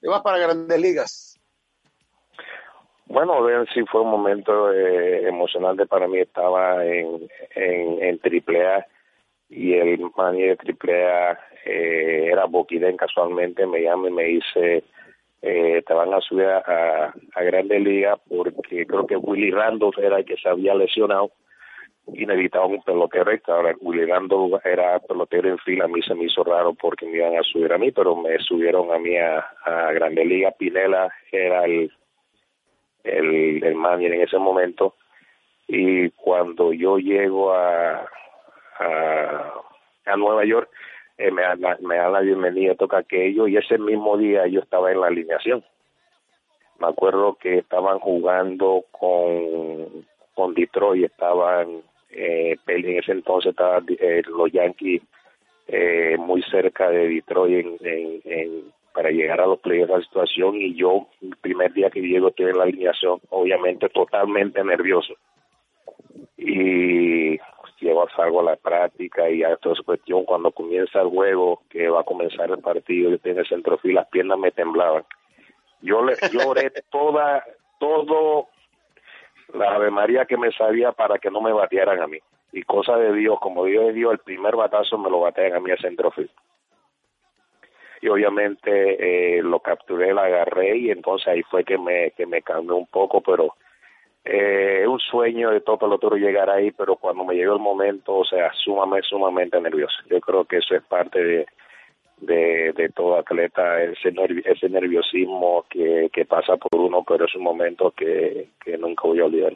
te 0.00 0.08
vas 0.08 0.22
para 0.22 0.38
grandes 0.38 0.80
ligas. 0.80 1.40
Bueno, 3.06 3.38
sí 3.72 3.82
fue 3.90 4.02
un 4.02 4.10
momento 4.10 4.72
eh, 4.72 5.26
emocionante 5.26 5.86
para 5.86 6.06
mí. 6.06 6.18
Estaba 6.18 6.84
en, 6.84 7.28
en, 7.54 8.02
en 8.02 8.20
AAA 8.22 8.86
y 9.48 9.74
el 9.74 10.10
manager 10.14 10.58
de 10.58 10.76
AAA 10.92 11.38
eh, 11.64 12.28
era 12.30 12.44
Boquiden 12.44 12.96
casualmente. 12.98 13.66
Me 13.66 13.82
llama 13.82 14.08
y 14.08 14.12
me 14.12 14.24
dice, 14.24 14.84
eh, 15.40 15.82
te 15.86 15.94
van 15.94 16.12
a 16.12 16.20
subir 16.20 16.46
a, 16.46 17.14
a 17.34 17.42
Grandes 17.42 17.80
Ligas 17.80 18.18
porque 18.28 18.86
creo 18.86 19.06
que 19.06 19.16
Willy 19.16 19.50
Randolph 19.50 19.98
era 19.98 20.18
el 20.18 20.26
que 20.26 20.36
se 20.36 20.48
había 20.48 20.74
lesionado 20.74 21.30
y 22.12 22.26
necesitaban 22.26 22.72
un 22.72 22.82
pelotero 22.82 23.30
extra. 23.30 23.54
Ahora, 23.54 23.74
Willy 23.80 24.04
Randolph 24.06 24.64
era 24.64 24.98
pelotero 25.00 25.48
en 25.48 25.58
fila, 25.58 25.84
a 25.84 25.88
mí 25.88 26.00
se 26.02 26.14
me 26.14 26.24
hizo 26.24 26.42
raro 26.44 26.74
porque 26.74 27.06
me 27.06 27.18
iban 27.18 27.36
a 27.36 27.42
subir 27.42 27.72
a 27.72 27.78
mí, 27.78 27.90
pero 27.92 28.16
me 28.16 28.38
subieron 28.38 28.92
a 28.92 28.98
mí 28.98 29.16
a, 29.16 29.38
a 29.64 29.92
Grande 29.92 30.24
Liga. 30.24 30.50
Pinela 30.52 31.12
era 31.30 31.64
el, 31.64 31.92
el, 33.04 33.64
el 33.64 33.74
manager 33.74 34.14
en 34.14 34.22
ese 34.22 34.38
momento. 34.38 34.94
Y 35.66 36.10
cuando 36.10 36.72
yo 36.72 36.98
llego 36.98 37.52
a, 37.52 38.08
a, 38.78 39.52
a 40.06 40.16
Nueva 40.16 40.44
York, 40.44 40.70
eh, 41.18 41.30
me, 41.30 41.42
da, 41.42 41.76
me 41.80 41.96
da 41.96 42.08
la 42.08 42.20
bienvenida, 42.20 42.74
toca 42.74 42.98
aquello, 42.98 43.46
y 43.48 43.56
ese 43.56 43.76
mismo 43.76 44.16
día 44.16 44.46
yo 44.46 44.60
estaba 44.60 44.90
en 44.90 45.00
la 45.00 45.08
alineación. 45.08 45.62
Me 46.78 46.86
acuerdo 46.86 47.34
que 47.34 47.58
estaban 47.58 47.98
jugando 47.98 48.84
con, 48.92 50.06
con 50.34 50.54
Detroit, 50.54 51.06
estaban 51.06 51.82
eh, 52.10 52.56
en 52.66 52.98
ese 52.98 53.12
entonces 53.12 53.50
estaba 53.50 53.82
eh, 53.88 54.22
los 54.26 54.50
Yankees 54.50 55.02
eh, 55.66 56.16
muy 56.18 56.42
cerca 56.42 56.88
de 56.88 57.08
Detroit 57.08 57.66
en, 57.82 58.72
para 58.94 59.10
llegar 59.10 59.40
a 59.40 59.46
los 59.46 59.60
playoffs 59.60 59.88
de 59.88 59.98
la 59.98 60.04
situación 60.04 60.56
y 60.56 60.74
yo 60.74 61.06
el 61.20 61.36
primer 61.36 61.72
día 61.72 61.90
que 61.90 62.00
llego 62.00 62.28
estoy 62.28 62.46
en 62.46 62.58
la 62.58 62.64
alineación 62.64 63.20
obviamente 63.30 63.88
totalmente 63.90 64.64
nervioso. 64.64 65.14
Y 66.36 67.38
llevo 67.80 68.08
salgo 68.16 68.40
a 68.40 68.44
la 68.44 68.56
práctica 68.56 69.30
y 69.30 69.42
a 69.42 69.56
toda 69.56 69.74
esa 69.74 69.84
cuestión 69.84 70.24
cuando 70.24 70.50
comienza 70.50 71.00
el 71.00 71.08
juego 71.08 71.62
que 71.68 71.88
va 71.88 72.00
a 72.00 72.04
comenzar 72.04 72.50
el 72.50 72.58
partido 72.58 73.10
yo 73.10 73.18
tengo 73.18 73.40
el 73.40 73.48
centrofil 73.48 73.94
las 73.94 74.08
piernas 74.08 74.38
me 74.38 74.50
temblaban. 74.50 75.04
Yo 75.82 76.02
le 76.02 76.14
lloré 76.32 76.72
toda 76.90 77.44
todo 77.78 78.48
la 79.54 79.74
Ave 79.74 79.90
María 79.90 80.24
que 80.26 80.36
me 80.36 80.52
sabía 80.52 80.92
para 80.92 81.18
que 81.18 81.30
no 81.30 81.40
me 81.40 81.52
batearan 81.52 82.00
a 82.00 82.06
mí 82.06 82.18
y 82.52 82.62
cosa 82.62 82.96
de 82.96 83.12
Dios, 83.12 83.38
como 83.40 83.64
Dios 83.64 83.86
de 83.86 83.92
Dios, 83.92 84.12
el 84.12 84.18
primer 84.18 84.56
batazo 84.56 84.96
me 84.98 85.10
lo 85.10 85.20
batean 85.20 85.54
a 85.54 85.60
mí 85.60 85.70
a 85.70 85.76
centrofield. 85.76 86.30
Y 88.00 88.08
obviamente 88.08 89.38
eh, 89.38 89.42
lo 89.42 89.60
capturé, 89.60 90.14
lo 90.14 90.20
agarré 90.20 90.76
y 90.76 90.90
entonces 90.90 91.28
ahí 91.28 91.42
fue 91.42 91.64
que 91.64 91.76
me, 91.76 92.12
que 92.12 92.26
me 92.26 92.42
cambió 92.42 92.76
un 92.76 92.86
poco, 92.86 93.20
pero 93.20 93.54
eh, 94.24 94.80
es 94.82 94.88
un 94.88 95.00
sueño 95.00 95.50
de 95.50 95.60
todo 95.60 95.78
pelotero 95.78 96.16
llegar 96.16 96.48
ahí, 96.48 96.70
pero 96.70 96.96
cuando 96.96 97.24
me 97.24 97.34
llegó 97.34 97.54
el 97.54 97.60
momento, 97.60 98.14
o 98.14 98.24
sea, 98.24 98.52
sumamente, 98.52 99.08
sumamente 99.08 99.60
nervioso. 99.60 99.96
Yo 100.08 100.20
creo 100.20 100.44
que 100.44 100.58
eso 100.58 100.76
es 100.76 100.82
parte 100.84 101.22
de, 101.22 101.46
de, 102.18 102.72
de 102.72 102.88
todo 102.90 103.18
atleta, 103.18 103.82
ese, 103.82 104.12
ese 104.44 104.68
nerviosismo 104.68 105.64
que, 105.68 106.08
que 106.12 106.24
pasa 106.24 106.56
por 106.56 106.80
uno, 106.80 107.04
pero 107.06 107.24
es 107.24 107.34
un 107.34 107.42
momento 107.42 107.90
que, 107.90 108.50
que 108.64 108.77
nunca 109.18 109.22
voy 109.22 109.22
a 109.22 109.24
olvidar. 109.24 109.52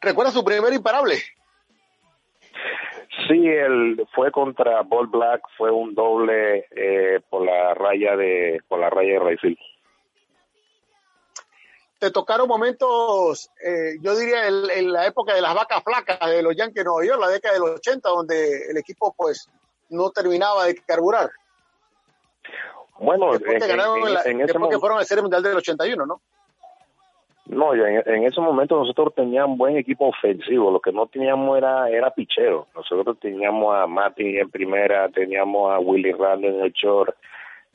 ¿Recuerda 0.00 0.32
su 0.32 0.44
primer 0.44 0.72
imparable? 0.72 1.16
Sí, 3.28 3.46
él 3.46 4.04
fue 4.14 4.32
contra 4.32 4.82
Ball 4.82 5.06
Black, 5.06 5.42
fue 5.56 5.70
un 5.70 5.94
doble 5.94 6.66
eh, 6.70 7.20
por 7.28 7.44
la 7.44 7.74
raya 7.74 8.16
de 8.16 8.60
por 8.68 8.80
la 8.80 8.90
raya 8.90 9.12
de 9.12 9.18
Rayfield. 9.18 9.58
Te 11.98 12.10
tocaron 12.10 12.48
momentos, 12.48 13.48
eh, 13.64 13.96
yo 14.00 14.16
diría 14.16 14.48
en, 14.48 14.92
la 14.92 15.06
época 15.06 15.34
de 15.34 15.40
las 15.40 15.54
vacas 15.54 15.84
flacas 15.84 16.18
de 16.28 16.42
los 16.42 16.56
Yankees 16.56 16.82
de 16.82 16.84
Nueva 16.84 17.06
York, 17.06 17.20
la 17.20 17.28
década 17.28 17.54
de 17.54 17.60
los 17.60 17.70
80, 17.76 18.08
donde 18.08 18.70
el 18.70 18.76
equipo 18.76 19.14
pues 19.16 19.48
no 19.88 20.10
terminaba 20.10 20.64
de 20.64 20.74
carburar. 20.82 21.30
Bueno, 22.98 23.34
en, 23.34 23.46
en, 23.46 24.40
ese 24.40 24.58
que 24.68 24.78
fueron 24.80 24.98
al 24.98 25.06
Serie 25.06 25.22
Mundial 25.22 25.44
del 25.44 25.56
81, 25.56 26.04
¿no? 26.04 26.20
No, 27.52 27.74
en, 27.74 28.02
en, 28.06 28.24
ese 28.24 28.40
momento 28.40 28.78
nosotros 28.78 29.14
teníamos 29.14 29.58
buen 29.58 29.76
equipo 29.76 30.06
ofensivo, 30.06 30.70
lo 30.70 30.80
que 30.80 30.90
no 30.90 31.06
teníamos 31.06 31.58
era 31.58 31.90
era 31.90 32.10
pichero. 32.10 32.66
Nosotros 32.74 33.18
teníamos 33.20 33.76
a 33.76 33.86
Mati 33.86 34.38
en 34.38 34.50
primera, 34.50 35.08
teníamos 35.10 35.70
a 35.70 35.78
Willy 35.78 36.12
Randall 36.12 36.54
en 36.54 36.60
el 36.62 36.72
short, 36.72 37.14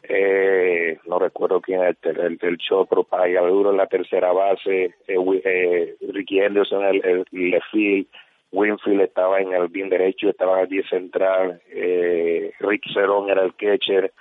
eh, 0.10 0.98
no 1.06 1.20
recuerdo 1.20 1.62
quién 1.62 1.84
es 1.84 1.96
el, 2.02 2.40
el, 2.42 2.58
short, 2.58 2.90
pero 2.90 3.06
duro 3.50 3.70
en 3.70 3.78
la 3.78 3.86
tercera 3.86 4.32
base, 4.32 4.96
eh, 5.08 5.42
eh, 5.44 5.96
Ricky 6.12 6.42
Anderson 6.42 6.84
en 6.84 6.96
el, 6.96 7.26
el 7.32 7.52
left 7.52 7.66
field, 7.72 8.08
Winfield 8.52 9.02
estaba 9.02 9.42
en 9.42 9.54
el 9.54 9.68
bien 9.68 9.90
derecho, 9.90 10.30
estaba 10.30 10.58
en 10.58 10.64
el 10.64 10.70
10 10.70 10.90
central, 10.90 11.62
eh, 11.70 12.52
Rick 12.62 12.84
Cerón 12.94 13.30
era 13.30 13.44
el 13.44 13.54
catcher, 13.56 14.12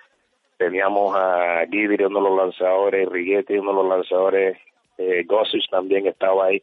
teníamos 0.59 1.17
a 1.17 1.65
Guidry 1.67 2.05
uno 2.05 2.21
de 2.21 2.29
los 2.29 2.39
lanzadores, 2.39 3.09
Riguetti 3.09 3.57
uno 3.57 3.71
de 3.71 3.77
los 3.77 3.89
lanzadores, 3.89 4.59
eh, 4.99 5.25
Gossage 5.27 5.69
también 5.71 6.07
estaba 6.07 6.47
ahí, 6.47 6.63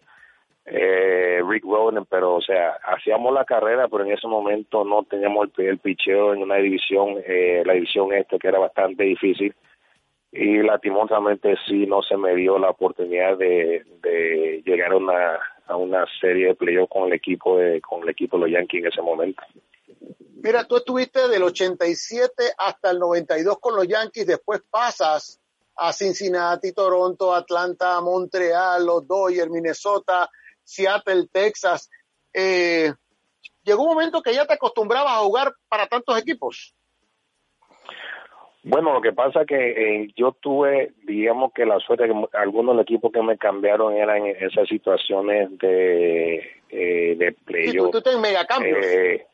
eh, 0.65 1.41
Rick 1.47 1.65
Roden, 1.65 2.05
pero 2.05 2.35
o 2.35 2.41
sea, 2.41 2.77
hacíamos 2.83 3.33
la 3.33 3.45
carrera, 3.45 3.87
pero 3.87 4.05
en 4.05 4.11
ese 4.11 4.27
momento 4.27 4.83
no 4.83 5.03
teníamos 5.03 5.49
el, 5.57 5.65
el 5.65 5.77
picheo 5.79 6.33
en 6.33 6.41
una 6.41 6.55
división, 6.55 7.21
eh, 7.25 7.63
la 7.65 7.73
división 7.73 8.13
este 8.13 8.39
que 8.39 8.47
era 8.47 8.59
bastante 8.59 9.03
difícil 9.03 9.53
y 10.33 10.63
lastimosamente 10.63 11.55
sí 11.67 11.85
no 11.85 12.01
se 12.01 12.17
me 12.17 12.35
dio 12.35 12.57
la 12.57 12.71
oportunidad 12.71 13.37
de, 13.37 13.83
llegar 14.65 14.91
a 14.91 14.97
una, 14.97 15.39
a 15.67 15.75
una 15.75 16.05
serie 16.19 16.47
de 16.47 16.55
playoffs 16.55 16.89
con 16.89 17.07
el 17.07 17.13
equipo 17.13 17.57
de, 17.57 17.79
con 17.81 18.01
el 18.01 18.09
equipo 18.09 18.37
de 18.37 18.43
los 18.43 18.51
Yankees 18.51 18.81
en 18.81 18.87
ese 18.87 19.01
momento. 19.01 19.43
Mira, 20.41 20.65
tú 20.65 20.77
estuviste 20.77 21.27
del 21.29 21.43
87 21.43 22.43
hasta 22.57 22.91
el 22.91 22.99
92 22.99 23.59
con 23.59 23.75
los 23.75 23.87
Yankees, 23.87 24.25
después 24.25 24.61
pasas 24.69 25.39
a 25.75 25.93
Cincinnati, 25.93 26.73
Toronto, 26.73 27.33
Atlanta, 27.33 27.99
Montreal, 28.01 28.85
los 28.85 29.07
Dodgers, 29.07 29.49
Minnesota, 29.49 30.29
Seattle, 30.63 31.27
Texas. 31.31 31.89
Eh, 32.33 32.91
llegó 33.63 33.83
un 33.83 33.89
momento 33.89 34.21
que 34.21 34.33
ya 34.33 34.45
te 34.45 34.53
acostumbrabas 34.53 35.13
a 35.13 35.23
jugar 35.23 35.53
para 35.67 35.87
tantos 35.87 36.17
equipos. 36.17 36.73
Bueno, 38.65 38.93
lo 38.93 39.01
que 39.01 39.11
pasa 39.11 39.41
es 39.41 39.47
que 39.47 39.71
eh, 39.71 40.13
yo 40.15 40.31
tuve, 40.39 40.93
digamos 41.05 41.51
que 41.53 41.65
la 41.65 41.79
suerte 41.79 42.05
que 42.05 42.37
algunos 42.37 42.79
equipos 42.81 43.11
que 43.11 43.21
me 43.21 43.37
cambiaron 43.37 43.93
eran 43.93 44.25
esas 44.25 44.69
situaciones 44.69 45.57
de, 45.57 46.35
eh, 46.69 47.15
de 47.17 47.35
playoff. 47.43 47.87
Sí, 47.87 47.91
tú, 47.91 48.01
tú 48.01 48.19
megacambios. 48.19 48.85
Eh, 48.85 49.27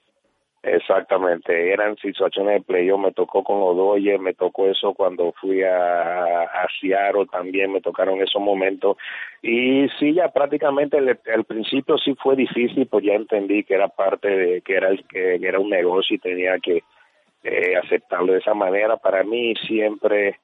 Exactamente, 0.62 1.72
eran 1.72 1.96
situaciones 1.98 2.56
de 2.56 2.62
playoff, 2.62 3.00
me 3.00 3.14
tocó 3.14 3.46
con 3.46 3.62
Odoye, 3.62 4.18
me 4.18 4.34
tocó 4.34 4.68
eso 4.68 4.94
cuando 4.94 5.32
fui 5.40 5.64
a, 5.64 6.42
a 6.42 6.68
Seattle, 6.82 7.28
también 7.32 7.72
me 7.72 7.80
tocaron 7.80 8.22
esos 8.22 8.42
momentos. 8.42 8.98
Y 9.42 9.88
sí, 9.98 10.14
ya 10.14 10.28
prácticamente 10.28 10.98
al 10.98 11.46
principio 11.46 11.98
sí 11.98 12.14
fue 12.22 12.36
difícil, 12.36 12.88
pues 12.88 13.06
ya 13.06 13.14
entendí 13.14 13.64
que 13.64 13.76
era 13.76 13.88
parte 13.88 14.28
de, 14.28 14.62
que 14.62 14.76
era, 14.76 14.90
que 15.08 15.36
era 15.36 15.60
un 15.60 15.70
negocio 15.70 16.18
y 16.18 16.20
tenía 16.20 16.60
que 16.60 16.84
eh, 17.46 17.78
aceptarlo 17.82 18.34
de 18.34 18.40
esa 18.40 18.54
manera. 18.54 18.98
Para 18.98 19.24
mí 19.24 19.54
siempre 19.66 20.40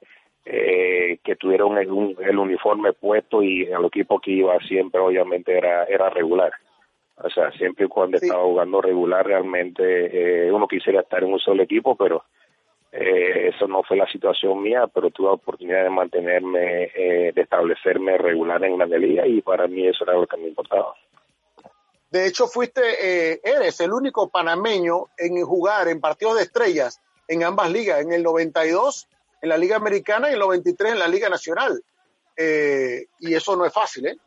eh, 0.45 1.17
que 1.25 1.35
tuvieron 1.35 1.77
el, 1.77 2.15
el 2.21 2.37
uniforme 2.37 2.93
puesto 2.93 3.43
y 3.43 3.69
al 3.69 3.83
equipo 3.83 4.19
que 4.21 4.31
iba 4.31 4.57
siempre 4.59 5.01
obviamente 5.01 5.57
era, 5.57 5.83
era 5.83 6.09
regular. 6.09 6.53
O 7.17 7.29
sea, 7.29 7.51
siempre 7.51 7.85
y 7.85 7.89
cuando 7.89 8.17
estaba 8.17 8.43
jugando 8.43 8.81
regular, 8.81 9.25
realmente 9.25 10.45
eh, 10.45 10.51
uno 10.51 10.67
quisiera 10.67 11.01
estar 11.01 11.23
en 11.23 11.33
un 11.33 11.39
solo 11.39 11.63
equipo, 11.63 11.95
pero 11.95 12.25
eh, 12.91 13.51
eso 13.53 13.67
no 13.67 13.83
fue 13.83 13.97
la 13.97 14.07
situación 14.07 14.61
mía, 14.61 14.87
pero 14.87 15.11
tuve 15.11 15.27
la 15.27 15.33
oportunidad 15.33 15.83
de 15.83 15.89
mantenerme, 15.89 16.91
eh, 16.93 17.31
de 17.33 17.41
establecerme 17.41 18.17
regular 18.17 18.63
en 18.63 18.77
la 18.77 18.85
liga 18.85 19.25
y 19.25 19.41
para 19.41 19.67
mí 19.67 19.87
eso 19.87 20.03
era 20.03 20.13
lo 20.13 20.27
que 20.27 20.37
me 20.37 20.49
importaba. 20.49 20.93
De 22.09 22.27
hecho, 22.27 22.47
fuiste, 22.47 22.81
eh, 22.81 23.41
eres 23.43 23.79
el 23.81 23.91
único 23.91 24.29
panameño 24.29 25.07
en 25.17 25.43
jugar 25.43 25.89
en 25.89 25.99
partidos 25.99 26.35
de 26.37 26.43
estrellas 26.43 27.01
en 27.27 27.43
ambas 27.43 27.69
ligas, 27.71 28.01
en 28.01 28.13
el 28.13 28.23
92 28.23 29.09
en 29.41 29.49
la 29.49 29.57
Liga 29.57 29.75
Americana 29.75 30.27
y 30.27 30.29
en 30.29 30.35
el 30.35 30.39
93 30.39 30.93
en 30.93 30.99
la 30.99 31.07
Liga 31.07 31.29
Nacional. 31.29 31.83
Eh, 32.37 33.07
y 33.19 33.33
eso 33.33 33.55
no 33.55 33.65
es 33.65 33.73
fácil, 33.73 34.07
¿eh? 34.07 34.17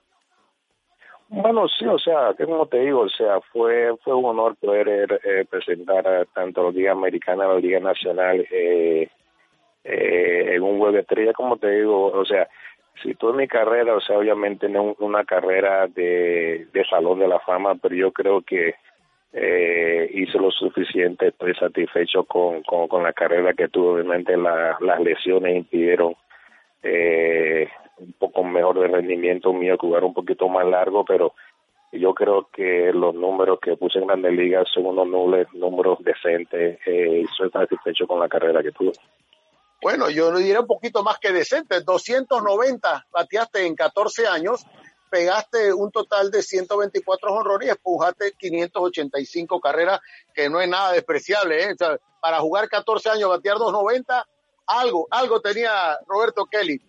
Bueno, 1.31 1.69
sí, 1.69 1.87
o 1.87 1.99
sea, 1.99 2.33
como 2.35 2.67
te 2.67 2.79
digo, 2.81 3.01
o 3.01 3.09
sea, 3.11 3.41
fue 3.53 3.95
fue 4.03 4.15
un 4.15 4.25
honor 4.27 4.57
poder 4.57 5.21
eh, 5.25 5.45
presentar 5.49 6.27
tanto 6.35 6.63
la 6.65 6.71
Liga 6.71 6.93
Americana 6.93 7.45
como 7.45 7.55
la 7.55 7.61
Liga 7.61 7.81
Nacional 7.81 8.47
eh, 8.51 9.09
eh, 9.85 10.55
en 10.55 10.63
un 10.63 10.79
juego 10.79 10.93
de 10.93 11.01
estrella, 11.01 11.33
como 11.35 11.59
te 11.59 11.71
digo, 11.71 12.07
o 12.07 12.25
sea, 12.25 12.49
si 13.03 13.15
en 13.31 13.37
mi 13.37 13.47
carrera, 13.47 13.95
o 13.95 14.01
sea, 14.01 14.19
obviamente 14.19 14.69
no 14.69 14.97
una 15.01 15.25
carrera 15.25 15.87
de, 15.87 16.67
de 16.73 16.85
salón 16.87 17.19
de 17.21 17.29
la 17.29 17.41
fama, 17.41 17.75
pero 17.77 17.95
yo 17.95 18.11
creo 18.13 18.41
que 18.43 18.75
eh, 19.33 20.11
hice 20.15 20.39
lo 20.39 20.51
suficiente, 20.51 21.29
estoy 21.29 21.55
satisfecho 21.55 22.25
con, 22.25 22.63
con, 22.63 22.89
con 22.89 23.03
la 23.03 23.13
carrera 23.13 23.53
que 23.53 23.69
tuve, 23.69 24.01
obviamente 24.01 24.37
la, 24.37 24.79
las 24.81 25.01
lesiones 25.01 25.57
impidieron 25.57 26.15
eh, 26.83 27.69
un 27.99 28.13
poco 28.13 28.45
mejor 28.45 28.79
de 28.81 28.89
rendimiento 28.89 29.53
mío, 29.53 29.77
jugar 29.79 30.05
un 30.05 30.15
poquito 30.15 30.49
más 30.49 30.67
largo, 30.67 31.05
pero 31.05 31.35
yo 31.93 32.15
creo 32.15 32.49
que 32.53 32.93
los 32.93 33.15
números 33.15 33.59
que 33.61 33.77
puse 33.77 33.99
en 33.99 34.07
Grandes 34.07 34.33
Ligas 34.33 34.69
son 34.73 34.87
unos 34.87 35.07
nulos, 35.07 35.47
números 35.55 35.99
decentes 36.01 36.79
eh, 36.87 37.23
y 37.23 37.27
soy 37.37 37.51
satisfecho 37.51 38.07
con 38.07 38.21
la 38.21 38.29
carrera 38.29 38.63
que 38.63 38.73
tuve. 38.73 38.93
Bueno, 39.81 40.11
yo 40.11 40.31
lo 40.31 40.39
diría 40.39 40.61
un 40.61 40.67
poquito 40.67 41.03
más 41.03 41.19
que 41.19 41.33
decente, 41.33 41.81
290 41.81 43.07
bateaste 43.13 43.65
en 43.65 43.77
14 43.77 44.27
años, 44.27 44.67
pegaste 45.09 45.73
un 45.73 45.91
total 45.91 46.31
de 46.31 46.43
124 46.43 47.33
honrones 47.33 47.69
y 47.69 47.71
empujaste 47.71 48.33
585 48.37 49.61
carreras, 49.61 50.01
que 50.35 50.51
no 50.51 50.61
es 50.61 50.69
nada 50.69 50.93
despreciable, 50.93 51.63
¿eh? 51.63 51.77
para 52.21 52.41
jugar 52.41 52.69
14 52.69 53.11
años, 53.11 53.31
batear 53.31 53.59
290, 53.59 54.27
algo, 54.67 55.07
algo 55.11 55.41
tenía 55.41 55.97
Roberto 56.07 56.47
Kelly. 56.47 56.81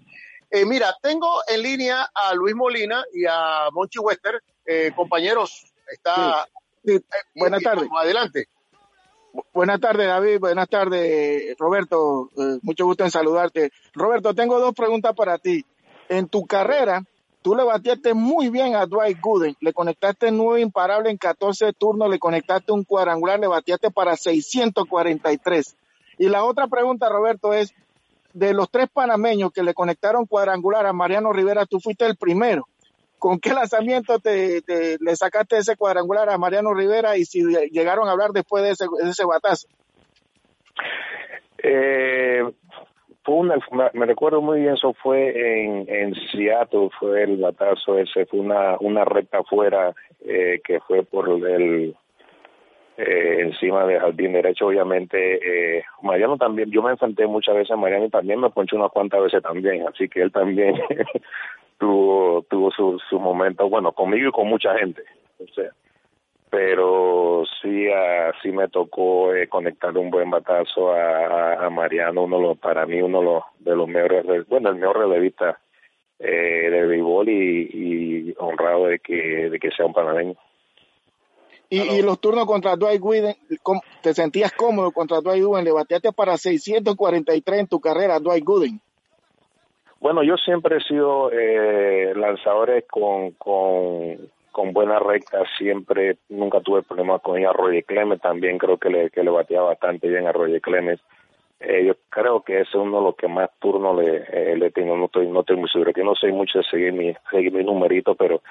Eh, 0.51 0.65
mira, 0.65 0.96
tengo 1.01 1.27
en 1.48 1.62
línea 1.62 2.10
a 2.13 2.34
Luis 2.34 2.56
Molina 2.56 3.03
y 3.13 3.25
a 3.25 3.70
Monchi 3.72 4.00
Wester. 4.00 4.41
Eh, 4.65 4.91
compañeros, 4.96 5.72
está. 5.91 6.48
Eh, 6.86 7.01
buenas 7.36 7.62
tardes. 7.62 7.89
Adelante. 7.96 8.48
Buenas 9.53 9.79
tardes, 9.79 10.08
David. 10.08 10.39
Buenas 10.39 10.68
tardes, 10.68 11.56
Roberto. 11.58 12.29
mucho 12.62 12.86
gusto 12.86 13.03
en 13.03 13.12
saludarte. 13.12 13.72
Roberto, 13.94 14.34
tengo 14.34 14.60
dos 14.60 14.74
preguntas 14.74 15.13
para 15.15 15.38
ti. 15.38 15.63
En 16.08 16.27
tu 16.27 16.48
carrera, 16.48 17.03
Tú 17.41 17.56
le 17.56 17.63
bateaste 17.63 18.13
muy 18.13 18.50
bien 18.50 18.75
a 18.75 18.86
Dwight 18.86 19.20
Gooden, 19.22 19.56
le 19.62 19.72
conectaste 19.72 20.29
nueve 20.29 20.60
imparables 20.60 21.12
en 21.12 21.18
14 21.18 21.72
turnos, 21.72 22.10
le 22.10 22.20
conectaste 22.20 22.74
un 22.74 22.84
cuadrangular, 22.84 23.39
le 23.39 23.48
bateaste 23.48 23.91
para 23.91 24.18
643. 24.18 25.75
Y 26.18 26.27
la 26.27 26.44
otra 26.44 26.68
pregunta, 26.68 27.08
Roberto, 27.08 27.53
es, 27.53 27.74
de 28.34 28.54
los 28.54 28.70
tres 28.70 28.88
panameños 28.92 29.52
que 29.52 29.64
le 29.64 29.74
conectaron 29.74 30.26
cuadrangular 30.26 30.86
a 30.86 30.94
Mariano 30.94 31.34
Rivera, 31.34 31.66
tú 31.66 31.80
fuiste 31.80 32.06
el 32.06 32.16
primero. 32.16 32.68
¿Con 33.18 33.40
qué 33.40 33.54
lanzamiento 33.54 34.20
te, 34.20 34.62
le 35.00 35.16
sacaste 35.16 35.58
ese 35.58 35.76
cuadrangular 35.76 36.30
a 36.30 36.38
Mariano 36.38 36.74
Rivera 36.74 37.18
y 37.18 37.26
si 37.26 37.44
llegaron 37.72 38.08
a 38.08 38.12
hablar 38.12 38.32
después 38.32 38.64
de 38.64 38.72
ese, 38.72 38.86
de 39.04 39.10
ese 39.10 39.26
batazo? 39.26 39.68
Eh, 41.62 42.44
una, 43.30 43.58
me 43.94 44.06
recuerdo 44.06 44.42
muy 44.42 44.62
bien, 44.62 44.74
eso 44.74 44.94
fue 44.94 45.64
en, 45.64 45.86
en 45.88 46.16
Seattle, 46.32 46.90
fue 47.00 47.24
el 47.24 47.38
batazo 47.38 47.98
ese, 47.98 48.26
fue 48.26 48.40
una, 48.40 48.78
una 48.80 49.06
recta 49.06 49.40
afuera 49.40 49.94
eh, 50.26 50.60
que 50.64 50.80
fue 50.82 51.04
por 51.04 51.30
el, 51.30 51.96
eh, 53.00 53.38
encima 53.44 53.86
del 53.86 54.01
jardín 54.01 54.34
derecho, 54.34 54.68
obviamente. 54.68 55.77
Eh, 55.77 55.84
Mariano 56.01 56.38
también, 56.38 56.70
yo 56.70 56.82
me 56.82 56.91
enfrenté 56.91 57.25
muchas 57.27 57.56
veces 57.56 57.72
a 57.72 57.77
Mariano 57.77 58.06
y 58.06 58.10
también 58.10 58.41
me 58.41 58.50
ponché 58.50 58.75
unas 58.75 58.91
cuantas 58.91 59.24
veces 59.24 59.41
también, 59.41 59.88
así 59.88 60.10
que 60.10 60.22
él 60.22 60.32
también 60.34 60.75
tuvo 61.79 62.41
tuvo 62.50 62.72
su, 62.72 63.00
su 63.10 63.18
momento, 63.18 63.70
bueno, 63.70 63.94
conmigo 63.94 64.27
y 64.27 64.32
con 64.34 64.48
mucha 64.48 64.77
gente. 64.77 65.01
O 65.39 65.48
sea, 65.53 65.72
pero 66.50 67.44
sí, 67.62 67.88
así 67.89 68.51
me 68.51 68.68
tocó 68.68 69.34
eh, 69.34 69.48
conectar 69.48 69.96
un 69.98 70.10
buen 70.10 70.29
batazo 70.29 70.91
a, 70.91 71.65
a, 71.65 71.70
Mariano, 71.70 72.24
uno 72.24 72.41
lo, 72.41 72.56
para 72.56 72.86
mí 72.86 73.01
uno 73.01 73.46
de 73.60 73.75
los 73.75 73.88
mejores, 73.88 74.25
bueno, 74.50 74.72
el 74.72 74.75
mejor 74.75 74.98
relevista 74.98 75.58
eh, 76.20 76.70
de 76.70 76.86
béisbol 76.86 77.29
y, 77.29 77.70
y, 77.72 78.36
honrado 78.39 78.88
de 78.88 79.00
que, 79.00 79.50
de 79.50 79.58
que 79.58 79.72
sea 79.72 79.86
un 79.86 79.94
panameño. 79.94 80.36
Y, 81.70 81.82
y 81.82 82.02
los 82.02 82.20
turnos 82.20 82.46
contra 82.46 82.76
Dwight 82.76 83.02
Wooden, 83.02 83.36
¿te 84.02 84.14
sentías 84.14 84.52
cómodo 84.54 84.92
contra 84.92 85.22
Dwight 85.22 85.44
Wooden? 85.44 85.66
Le 85.66 85.72
bateaste 85.72 86.12
para 86.12 86.36
643 86.38 87.60
en 87.60 87.68
tu 87.68 87.80
carrera, 87.80 88.20
Dwight 88.20 88.44
Gooden. 88.44 88.82
Bueno, 90.00 90.24
yo 90.24 90.36
siempre 90.38 90.78
he 90.78 90.82
sido 90.82 91.30
eh, 91.32 92.14
lanzadores 92.16 92.86
con, 92.88 93.32
con 93.32 94.18
con 94.52 94.74
buena 94.74 95.00
recta 95.00 95.44
siempre, 95.58 96.18
nunca 96.28 96.60
tuve 96.60 96.82
problemas 96.82 97.22
con 97.22 97.38
ella. 97.38 97.54
Roger 97.54 97.86
Clemens 97.86 98.22
también 98.22 98.58
creo 98.58 98.78
que 98.78 98.90
le, 98.90 99.10
que 99.10 99.24
le 99.24 99.30
batía 99.30 99.62
bastante 99.62 100.08
bien 100.08 100.28
a 100.28 100.32
Roger 100.32 100.60
Clemens. 100.62 101.02
Eh, 101.60 101.86
yo 101.86 101.94
creo 102.10 102.42
que 102.42 102.62
ese 102.62 102.70
es 102.70 102.76
uno 102.76 103.00
de 103.00 103.04
los 103.06 103.16
que 103.16 103.28
más 103.28 103.50
turnos 103.60 103.98
le, 103.98 104.24
eh, 104.32 104.58
le 104.58 104.72
tengo, 104.72 104.98
no 104.98 105.06
estoy, 105.06 105.28
no 105.28 105.42
estoy 105.42 105.58
muy 105.58 105.70
seguro, 105.70 105.94
que 105.94 106.04
no 106.04 106.16
sé 106.16 106.32
mucho 106.32 106.60
de 106.60 106.66
seguir 106.66 106.94
mi, 106.94 107.14
seguir 107.32 107.52
mi 107.54 107.64
numerito, 107.64 108.16
pero 108.16 108.42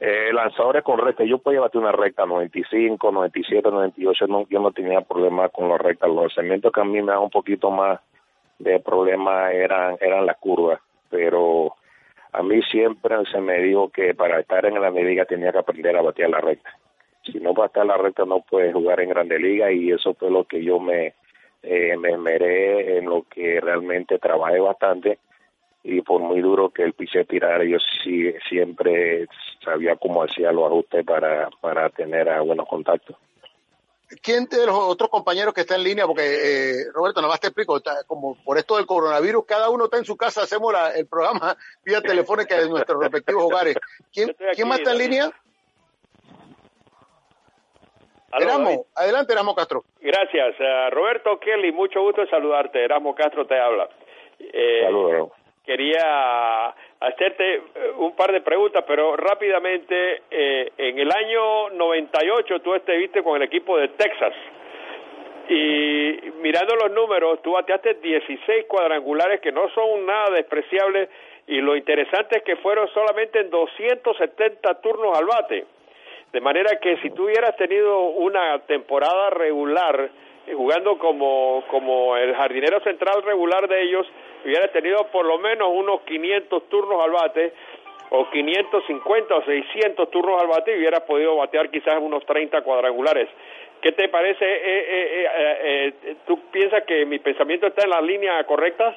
eh, 0.00 0.32
lanzadores 0.32 0.82
con 0.82 0.98
recta, 0.98 1.24
yo 1.24 1.38
podía 1.38 1.60
batir 1.60 1.78
una 1.78 1.92
recta 1.92 2.24
95, 2.24 3.12
97, 3.12 3.70
98, 3.70 4.26
no, 4.26 4.46
yo 4.48 4.58
no 4.58 4.72
tenía 4.72 5.02
problemas 5.02 5.50
con 5.52 5.68
las 5.68 5.78
rectas, 5.78 6.08
los 6.08 6.22
lanzamientos 6.22 6.72
que 6.72 6.80
a 6.80 6.84
mí 6.84 7.02
me 7.02 7.12
dan 7.12 7.20
un 7.20 7.28
poquito 7.28 7.70
más 7.70 8.00
de 8.58 8.80
problema 8.80 9.52
eran, 9.52 9.98
eran 10.00 10.24
las 10.24 10.38
curvas, 10.38 10.80
pero 11.10 11.74
a 12.32 12.42
mí 12.42 12.62
siempre 12.62 13.16
se 13.30 13.40
me 13.42 13.60
dijo 13.60 13.90
que 13.90 14.14
para 14.14 14.40
estar 14.40 14.64
en 14.64 14.80
la 14.80 14.90
liga 14.90 15.26
tenía 15.26 15.52
que 15.52 15.58
aprender 15.58 15.94
a 15.96 16.02
batear 16.02 16.30
la 16.30 16.40
recta. 16.40 16.70
Si 17.22 17.38
no 17.38 17.52
batear 17.52 17.84
la 17.84 17.98
recta 17.98 18.24
no 18.24 18.40
puedes 18.40 18.72
jugar 18.72 19.00
en 19.00 19.10
Grande 19.10 19.38
Liga 19.38 19.70
y 19.70 19.92
eso 19.92 20.14
fue 20.14 20.30
lo 20.30 20.44
que 20.44 20.64
yo 20.64 20.80
me, 20.80 21.14
eh, 21.62 21.96
me 21.98 22.10
esmeré 22.12 22.96
en 22.98 23.04
lo 23.04 23.24
que 23.28 23.60
realmente 23.60 24.18
trabajé 24.18 24.60
bastante 24.60 25.18
y 25.82 26.02
por 26.02 26.20
muy 26.20 26.40
duro 26.40 26.70
que 26.70 26.82
el 26.82 26.92
piche 26.92 27.24
tirara 27.24 27.64
yo 27.64 27.78
sí, 28.02 28.32
siempre 28.48 29.26
sabía 29.64 29.96
cómo 29.96 30.22
hacía 30.22 30.52
los 30.52 30.66
ajustes 30.66 31.04
para, 31.04 31.48
para 31.60 31.88
tener 31.90 32.28
a 32.28 32.42
buenos 32.42 32.68
contactos. 32.68 33.16
¿Quién 34.22 34.46
de 34.46 34.66
los 34.66 34.74
otros 34.74 35.08
compañeros 35.08 35.54
que 35.54 35.60
está 35.60 35.76
en 35.76 35.84
línea? 35.84 36.04
Porque, 36.04 36.22
eh, 36.22 36.74
Roberto, 36.92 37.20
nada 37.20 37.32
más 37.32 37.40
te 37.40 37.46
explico, 37.46 37.76
está, 37.76 38.02
como 38.08 38.34
por 38.42 38.58
esto 38.58 38.76
del 38.76 38.84
coronavirus, 38.84 39.46
cada 39.46 39.70
uno 39.70 39.84
está 39.84 39.98
en 39.98 40.04
su 40.04 40.16
casa, 40.16 40.42
hacemos 40.42 40.72
la, 40.72 40.90
el 40.96 41.06
programa 41.06 41.56
vía 41.84 42.00
telefónica 42.00 42.58
de 42.58 42.68
nuestros 42.68 43.00
respectivos 43.00 43.44
hogares. 43.44 43.76
¿Quién, 44.12 44.34
¿quién 44.52 44.68
más 44.68 44.80
está 44.80 44.92
en 44.92 44.98
línea? 44.98 45.30
Eramo, 48.32 48.86
adelante 48.94 49.32
Eramo 49.32 49.54
Castro. 49.54 49.84
Gracias. 50.00 50.54
Uh, 50.58 50.94
Roberto 50.94 51.38
Kelly, 51.40 51.72
mucho 51.72 52.00
gusto 52.00 52.22
en 52.22 52.30
saludarte. 52.30 52.84
Eramo 52.84 53.14
Castro 53.14 53.46
te 53.46 53.58
habla. 53.58 53.88
Eh, 54.38 54.82
Saludos. 54.84 55.30
Quería 55.64 56.68
hacerte 57.00 57.54
eh, 57.54 57.62
un 57.98 58.16
par 58.16 58.32
de 58.32 58.40
preguntas, 58.40 58.84
pero 58.86 59.16
rápidamente, 59.16 60.22
eh, 60.30 60.72
en 60.78 60.98
el 60.98 61.10
año 61.12 61.70
98 61.70 62.60
tú 62.60 62.74
estuviste 62.74 63.22
con 63.22 63.36
el 63.36 63.42
equipo 63.42 63.76
de 63.76 63.88
Texas 63.88 64.32
y 65.50 66.30
mirando 66.42 66.76
los 66.76 66.92
números, 66.92 67.42
tú 67.42 67.52
bateaste 67.52 67.94
16 67.94 68.66
cuadrangulares 68.68 69.40
que 69.40 69.50
no 69.50 69.68
son 69.70 70.06
nada 70.06 70.30
despreciables 70.30 71.08
y 71.48 71.60
lo 71.60 71.74
interesante 71.74 72.38
es 72.38 72.44
que 72.44 72.54
fueron 72.56 72.88
solamente 72.94 73.40
en 73.40 73.50
270 73.50 74.80
turnos 74.80 75.18
al 75.18 75.26
bate. 75.26 75.66
De 76.32 76.40
manera 76.40 76.78
que 76.78 76.98
si 76.98 77.10
tú 77.10 77.24
hubieras 77.24 77.56
tenido 77.56 78.00
una 78.00 78.60
temporada 78.60 79.30
regular, 79.30 80.10
jugando 80.54 80.98
como, 80.98 81.64
como 81.68 82.16
el 82.16 82.34
jardinero 82.34 82.80
central 82.80 83.22
regular 83.22 83.68
de 83.68 83.82
ellos, 83.82 84.06
hubiera 84.44 84.68
tenido 84.68 85.06
por 85.12 85.24
lo 85.26 85.38
menos 85.38 85.68
unos 85.72 86.00
500 86.02 86.68
turnos 86.68 87.02
al 87.02 87.10
bate, 87.10 87.52
o 88.10 88.28
550 88.28 89.34
o 89.34 89.44
600 89.44 90.10
turnos 90.10 90.40
al 90.40 90.48
bate, 90.48 90.74
y 90.74 90.78
hubiera 90.78 91.04
podido 91.06 91.36
batear 91.36 91.70
quizás 91.70 91.98
unos 92.00 92.24
30 92.26 92.62
cuadrangulares. 92.62 93.28
¿Qué 93.80 93.92
te 93.92 94.08
parece? 94.08 94.44
Eh, 94.44 94.60
eh, 94.66 95.92
eh, 96.04 96.14
¿Tú 96.26 96.38
piensas 96.50 96.84
que 96.84 97.06
mi 97.06 97.18
pensamiento 97.18 97.66
está 97.66 97.84
en 97.84 97.90
la 97.90 98.00
línea 98.00 98.44
correcta? 98.44 98.94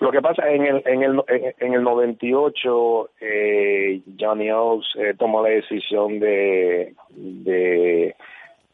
Lo 0.00 0.10
que 0.10 0.20
pasa 0.20 0.50
en 0.50 0.66
el 0.66 0.82
en 0.86 1.02
el 1.02 1.22
en 1.58 1.74
el 1.74 1.82
98 1.82 3.10
eh, 3.20 4.00
Johnny 4.18 4.50
Oaks 4.50 4.86
tomó 5.18 5.42
la 5.42 5.50
decisión 5.50 6.18
de 6.18 6.94
de 7.10 8.14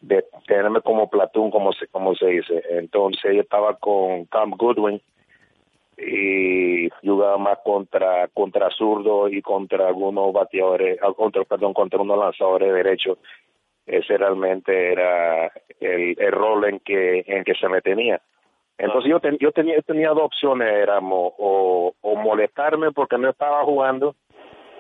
de 0.03 0.25
tenerme 0.47 0.81
como 0.81 1.09
platón 1.09 1.51
como 1.51 1.73
se 1.73 1.87
como 1.87 2.15
se 2.15 2.27
dice. 2.27 2.63
Entonces 2.71 3.35
yo 3.35 3.41
estaba 3.41 3.77
con 3.77 4.27
Cam 4.27 4.51
Goodwin 4.51 5.01
y 5.97 6.91
jugaba 7.03 7.39
más 7.39 7.59
contra 7.65 8.29
contra 8.29 8.69
zurdo 8.71 9.29
y 9.29 9.41
contra 9.41 9.87
algunos 9.89 10.33
bateadores 10.33 10.99
ah, 11.03 11.13
contra 11.17 11.45
perdón 11.45 11.73
contra 11.73 12.01
unos 12.01 12.19
lanzadores 12.19 12.73
derechos. 12.75 13.19
Ese 13.87 14.17
realmente 14.17 14.93
era 14.93 15.47
el, 15.81 16.17
el 16.19 16.33
rol 16.33 16.65
en 16.65 16.81
que 16.81 17.25
en 17.27 17.45
que 17.45 17.55
se 17.55 17.69
me 17.69 17.81
tenía. 17.81 18.21
Entonces 18.79 19.09
yo 19.09 19.21
yo 19.39 19.53
tenía 19.53 19.81
tenía 19.83 20.11
dos 20.11 20.25
opciones 20.25 20.69
éramos 20.69 21.33
o, 21.39 21.95
o 22.01 22.17
molestarme 22.17 22.91
porque 22.91 23.19
no 23.19 23.31
estaba 23.31 23.63
jugando 23.65 24.17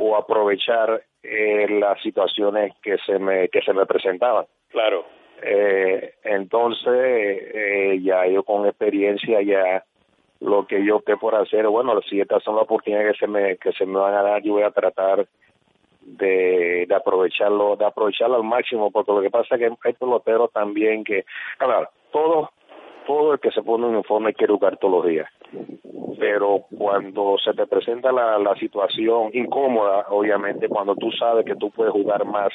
o 0.00 0.16
aprovechar 0.16 1.04
eh, 1.22 1.68
las 1.78 2.02
situaciones 2.02 2.74
que 2.82 2.98
se 3.06 3.20
me 3.20 3.48
que 3.50 3.62
se 3.62 3.72
me 3.72 3.86
presentaban 3.86 4.46
claro 4.72 5.04
eh, 5.42 6.14
entonces 6.24 6.94
eh, 6.94 8.00
ya 8.02 8.26
yo 8.26 8.42
con 8.44 8.66
experiencia 8.66 9.42
ya 9.42 9.84
lo 10.42 10.66
que 10.66 10.84
yo 10.84 10.96
opté 10.96 11.16
por 11.16 11.34
hacer, 11.36 11.68
bueno, 11.68 12.00
si 12.02 12.20
estas 12.20 12.42
son 12.42 12.56
las 12.56 12.64
oportunidades 12.64 13.12
que 13.12 13.18
se 13.18 13.26
me, 13.28 13.56
que 13.58 13.72
se 13.72 13.86
me 13.86 13.98
van 13.98 14.14
a 14.14 14.22
dar, 14.22 14.42
yo 14.42 14.54
voy 14.54 14.64
a 14.64 14.72
tratar 14.72 15.26
de, 16.00 16.84
de 16.88 16.94
aprovecharlo, 16.94 17.76
de 17.76 17.84
aprovecharlo 17.84 18.36
al 18.36 18.42
máximo, 18.42 18.90
porque 18.90 19.12
lo 19.12 19.20
que 19.20 19.30
pasa 19.30 19.54
es 19.54 19.60
que 19.60 19.88
hay 19.88 19.92
peloteros 19.92 20.50
también 20.52 21.04
que, 21.04 21.24
claro, 21.58 21.88
todo, 22.10 22.50
todo 23.06 23.34
el 23.34 23.40
que 23.40 23.52
se 23.52 23.62
pone 23.62 23.86
un 23.86 23.94
uniforme 23.94 24.34
quiere 24.34 24.52
jugar 24.52 24.78
todos 24.78 24.94
los 24.94 25.06
días. 25.06 25.28
Pero 26.18 26.64
cuando 26.76 27.36
se 27.38 27.54
te 27.54 27.66
presenta 27.66 28.10
la, 28.10 28.38
la 28.38 28.54
situación 28.56 29.30
incómoda, 29.32 30.06
obviamente, 30.10 30.68
cuando 30.68 30.96
tú 30.96 31.10
sabes 31.12 31.44
que 31.44 31.54
tú 31.54 31.70
puedes 31.70 31.92
jugar 31.92 32.24
más 32.24 32.52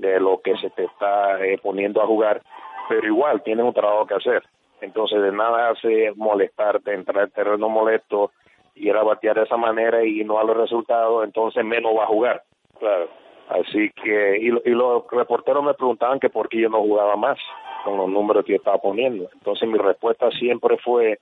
de 0.00 0.20
lo 0.20 0.40
que 0.40 0.56
se 0.56 0.70
te 0.70 0.84
está 0.84 1.44
eh, 1.44 1.58
poniendo 1.62 2.02
a 2.02 2.06
jugar, 2.06 2.42
pero 2.88 3.06
igual 3.06 3.42
tienes 3.42 3.64
un 3.64 3.74
trabajo 3.74 4.06
que 4.06 4.14
hacer. 4.14 4.42
Entonces 4.80 5.22
de 5.22 5.32
nada 5.32 5.70
hace 5.70 6.12
molestarte, 6.16 6.94
entrar 6.94 7.24
en 7.24 7.30
terreno 7.30 7.68
molesto, 7.68 8.32
y 8.74 8.88
ir 8.88 8.96
a 8.96 9.02
batear 9.02 9.36
de 9.36 9.42
esa 9.42 9.56
manera 9.56 10.04
y 10.04 10.24
no 10.24 10.38
a 10.38 10.44
los 10.44 10.56
resultados, 10.56 11.24
entonces 11.24 11.64
menos 11.64 11.96
va 11.96 12.04
a 12.04 12.08
jugar. 12.08 12.42
Claro. 12.78 13.08
Así 13.48 13.90
que, 14.02 14.38
y, 14.38 14.46
y 14.46 14.70
los 14.70 15.04
reporteros 15.10 15.62
me 15.64 15.74
preguntaban 15.74 16.20
que 16.20 16.30
por 16.30 16.48
qué 16.48 16.60
yo 16.60 16.68
no 16.68 16.80
jugaba 16.80 17.16
más 17.16 17.38
con 17.84 17.96
los 17.96 18.08
números 18.08 18.44
que 18.44 18.52
yo 18.52 18.58
estaba 18.58 18.78
poniendo. 18.78 19.28
Entonces 19.34 19.68
mi 19.68 19.76
respuesta 19.76 20.30
siempre 20.30 20.78
fue, 20.78 21.18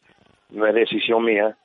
no 0.51 0.67
es 0.67 0.75
decisión 0.75 1.25
mía, 1.25 1.57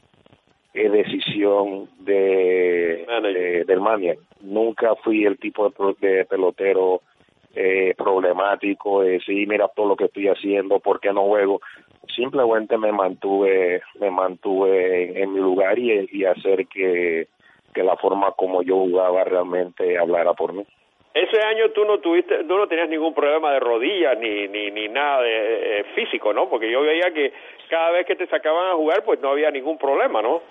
es 0.74 0.92
decisión 0.92 1.88
de, 2.00 3.06
de 3.06 3.64
del 3.66 3.80
manager. 3.80 4.18
Nunca 4.42 4.96
fui 4.96 5.26
el 5.26 5.38
tipo 5.38 5.70
de, 5.70 6.08
de 6.08 6.26
pelotero 6.26 7.02
eh, 7.56 7.94
problemático, 7.96 9.02
de 9.02 9.12
decir, 9.12 9.48
mira 9.48 9.68
todo 9.68 9.90
lo 9.90 9.96
que 9.96 10.06
estoy 10.06 10.28
haciendo, 10.28 10.80
¿por 10.80 11.00
qué 11.00 11.14
no 11.14 11.26
juego? 11.26 11.62
Simplemente 12.16 12.78
me 12.78 12.92
mantuve, 12.92 13.82
me 14.00 14.10
mantuve 14.10 15.22
en, 15.22 15.34
mi 15.34 15.40
lugar 15.40 15.78
y, 15.78 16.10
y 16.12 16.26
hacer 16.26 16.66
que, 16.68 17.28
que 17.74 17.84
la 17.84 17.96
forma 17.98 18.32
como 18.32 18.64
yo 18.64 18.78
jugaba 18.78 19.24
realmente 19.24 19.98
hablara 19.98 20.34
por 20.34 20.54
mí. 20.54 20.66
Ese 21.14 21.40
año 21.46 21.70
tú 21.70 21.86
no 21.86 22.00
tuviste, 22.00 22.44
tú 22.46 22.58
no 22.58 22.68
tenías 22.68 22.90
ningún 22.90 23.14
problema 23.14 23.54
de 23.54 23.60
rodillas 23.60 24.18
ni 24.18 24.48
ni, 24.48 24.72
ni 24.72 24.88
nada 24.88 25.22
de 25.22 25.80
eh, 25.80 25.84
físico, 25.94 26.34
¿no? 26.34 26.50
Porque 26.50 26.72
yo 26.72 26.82
veía 26.82 27.14
que 27.14 27.32
cada 27.70 27.92
vez 27.92 28.08
que 28.08 28.16
te 28.16 28.26
sacaban 28.26 28.70
a 28.70 28.76
jugar, 28.76 29.04
pues 29.06 29.22
no 29.22 29.30
había 29.30 29.52
ningún 29.52 29.78
problema, 29.78 30.24
¿no? 30.24 30.42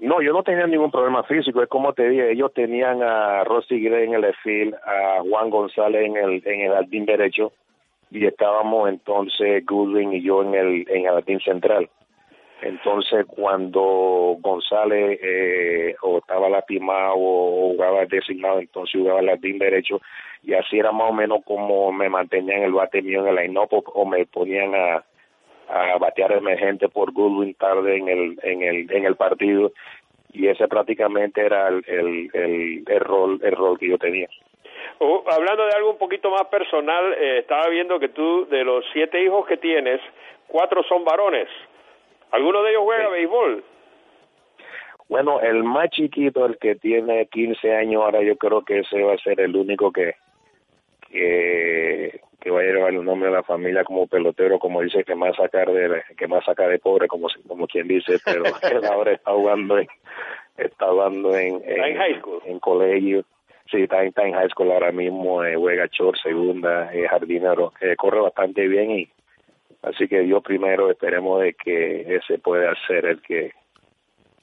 No, 0.00 0.22
yo 0.22 0.32
no 0.32 0.42
tenía 0.42 0.66
ningún 0.66 0.90
problema 0.90 1.22
físico. 1.24 1.62
Es 1.62 1.68
como 1.68 1.92
te 1.92 2.08
dije, 2.08 2.32
ellos 2.32 2.54
tenían 2.54 3.02
a 3.02 3.44
Rossi 3.44 3.78
Gray 3.80 4.06
en 4.06 4.14
el 4.14 4.34
field, 4.42 4.74
a 4.74 5.20
Juan 5.20 5.50
González 5.50 6.06
en 6.06 6.16
el 6.16 6.42
en 6.46 6.60
el 6.62 6.72
jardín 6.72 7.04
derecho 7.04 7.52
y 8.10 8.24
estábamos 8.24 8.88
entonces 8.88 9.64
Goodwin 9.66 10.14
y 10.14 10.22
yo 10.22 10.42
en 10.42 10.54
el 10.54 10.88
en 10.88 11.04
el 11.04 11.12
jardín 11.12 11.40
central. 11.40 11.90
Entonces, 12.62 13.26
cuando 13.26 14.36
González 14.40 15.18
eh, 15.22 15.94
o 16.02 16.18
estaba 16.18 16.48
lastimado 16.48 17.14
o 17.16 17.72
jugaba 17.72 18.06
designado, 18.06 18.58
entonces 18.58 18.98
jugaba 18.98 19.20
el 19.20 19.28
jardín 19.28 19.58
derecho 19.58 20.00
y 20.42 20.54
así 20.54 20.78
era 20.78 20.92
más 20.92 21.10
o 21.10 21.12
menos 21.12 21.40
como 21.44 21.92
me 21.92 22.08
mantenían 22.08 22.62
el 22.62 22.72
bate 22.72 23.02
mío 23.02 23.20
en 23.20 23.38
el 23.38 23.48
line 23.48 23.60
o 23.68 24.06
me 24.06 24.24
ponían 24.26 24.74
a, 24.74 25.04
a 25.70 25.98
batear 25.98 26.32
emergente 26.32 26.88
por 26.88 27.12
Goodwin 27.12 27.54
tarde 27.54 27.96
en 27.96 28.08
el, 28.08 28.38
en 28.42 28.62
el, 28.62 28.90
en 28.90 29.04
el 29.04 29.16
partido 29.16 29.72
y 30.32 30.48
ese 30.48 30.68
prácticamente 30.68 31.44
era 31.44 31.68
el, 31.68 31.84
el, 31.86 32.84
el, 32.86 33.00
rol, 33.00 33.40
el 33.42 33.52
rol 33.52 33.78
que 33.78 33.88
yo 33.88 33.98
tenía. 33.98 34.28
Uh, 34.98 35.22
hablando 35.30 35.66
de 35.66 35.72
algo 35.72 35.90
un 35.90 35.98
poquito 35.98 36.30
más 36.30 36.46
personal, 36.46 37.14
eh, 37.14 37.38
estaba 37.38 37.68
viendo 37.68 37.98
que 37.98 38.10
tú, 38.10 38.46
de 38.46 38.64
los 38.64 38.84
siete 38.92 39.22
hijos 39.22 39.46
que 39.46 39.56
tienes, 39.56 40.00
cuatro 40.46 40.82
son 40.84 41.04
varones. 41.04 41.48
¿Alguno 42.30 42.62
de 42.62 42.70
ellos 42.70 42.82
juega 42.84 43.08
béisbol? 43.08 43.64
Bueno, 45.08 45.40
el 45.40 45.64
más 45.64 45.90
chiquito, 45.90 46.46
el 46.46 46.58
que 46.58 46.76
tiene 46.76 47.26
15 47.26 47.74
años 47.74 48.02
ahora, 48.02 48.22
yo 48.22 48.36
creo 48.36 48.62
que 48.62 48.80
ese 48.80 49.02
va 49.02 49.14
a 49.14 49.18
ser 49.18 49.40
el 49.40 49.56
único 49.56 49.90
que, 49.90 50.14
que, 51.10 52.20
que 52.40 52.50
va 52.50 52.60
a 52.60 52.64
llevar 52.64 52.94
el 52.94 53.04
nombre 53.04 53.28
de 53.28 53.36
la 53.36 53.42
familia 53.42 53.84
como 53.84 54.06
pelotero, 54.06 54.58
como 54.58 54.80
dice, 54.80 55.04
que 55.04 55.14
más 55.14 55.36
sacar 55.36 55.70
de 55.70 56.02
que 56.16 56.26
más 56.26 56.44
saca 56.44 56.66
de 56.66 56.78
pobre, 56.78 57.06
como 57.06 57.28
como 57.46 57.66
quien 57.66 57.86
dice, 57.88 58.18
pero 58.24 58.44
él 58.62 58.84
ahora 58.84 59.12
está 59.12 59.32
jugando 59.32 59.78
en, 59.78 59.86
está 60.56 60.86
jugando 60.86 61.36
en, 61.36 61.62
en, 61.64 61.96
high 61.96 62.18
school. 62.18 62.40
en 62.46 62.58
colegio. 62.58 63.24
Sí, 63.70 63.82
está, 63.82 64.02
en 64.02 64.32
high 64.32 64.48
school 64.48 64.72
ahora 64.72 64.90
mismo, 64.90 65.44
eh, 65.44 65.54
juega 65.54 65.86
short, 65.92 66.18
segunda, 66.20 66.92
eh, 66.92 67.06
jardinero, 67.06 67.72
eh, 67.80 67.94
corre 67.96 68.20
bastante 68.20 68.66
bien 68.66 68.90
y 68.90 69.08
Así 69.82 70.08
que 70.08 70.26
yo 70.26 70.42
primero 70.42 70.90
esperemos 70.90 71.40
de 71.40 71.54
que 71.54 72.16
ese 72.16 72.38
pueda 72.38 72.74
ser 72.86 73.06
el 73.06 73.22
que 73.22 73.52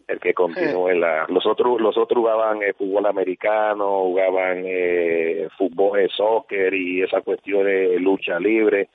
el 0.07 0.19
que 0.19 0.33
continúe 0.33 0.93
la 0.93 1.25
los 1.27 1.45
otros 1.45 1.81
los 1.81 1.97
otros 1.97 2.21
jugaban 2.21 2.61
eh, 2.63 2.73
fútbol 2.73 3.05
americano 3.05 4.03
jugaban 4.03 4.63
eh, 4.65 5.47
fútbol 5.57 5.99
eh, 5.99 6.07
soccer 6.15 6.73
y 6.73 7.01
esa 7.03 7.21
cuestión 7.21 7.65
de 7.65 7.99
lucha 7.99 8.39
libre 8.39 8.89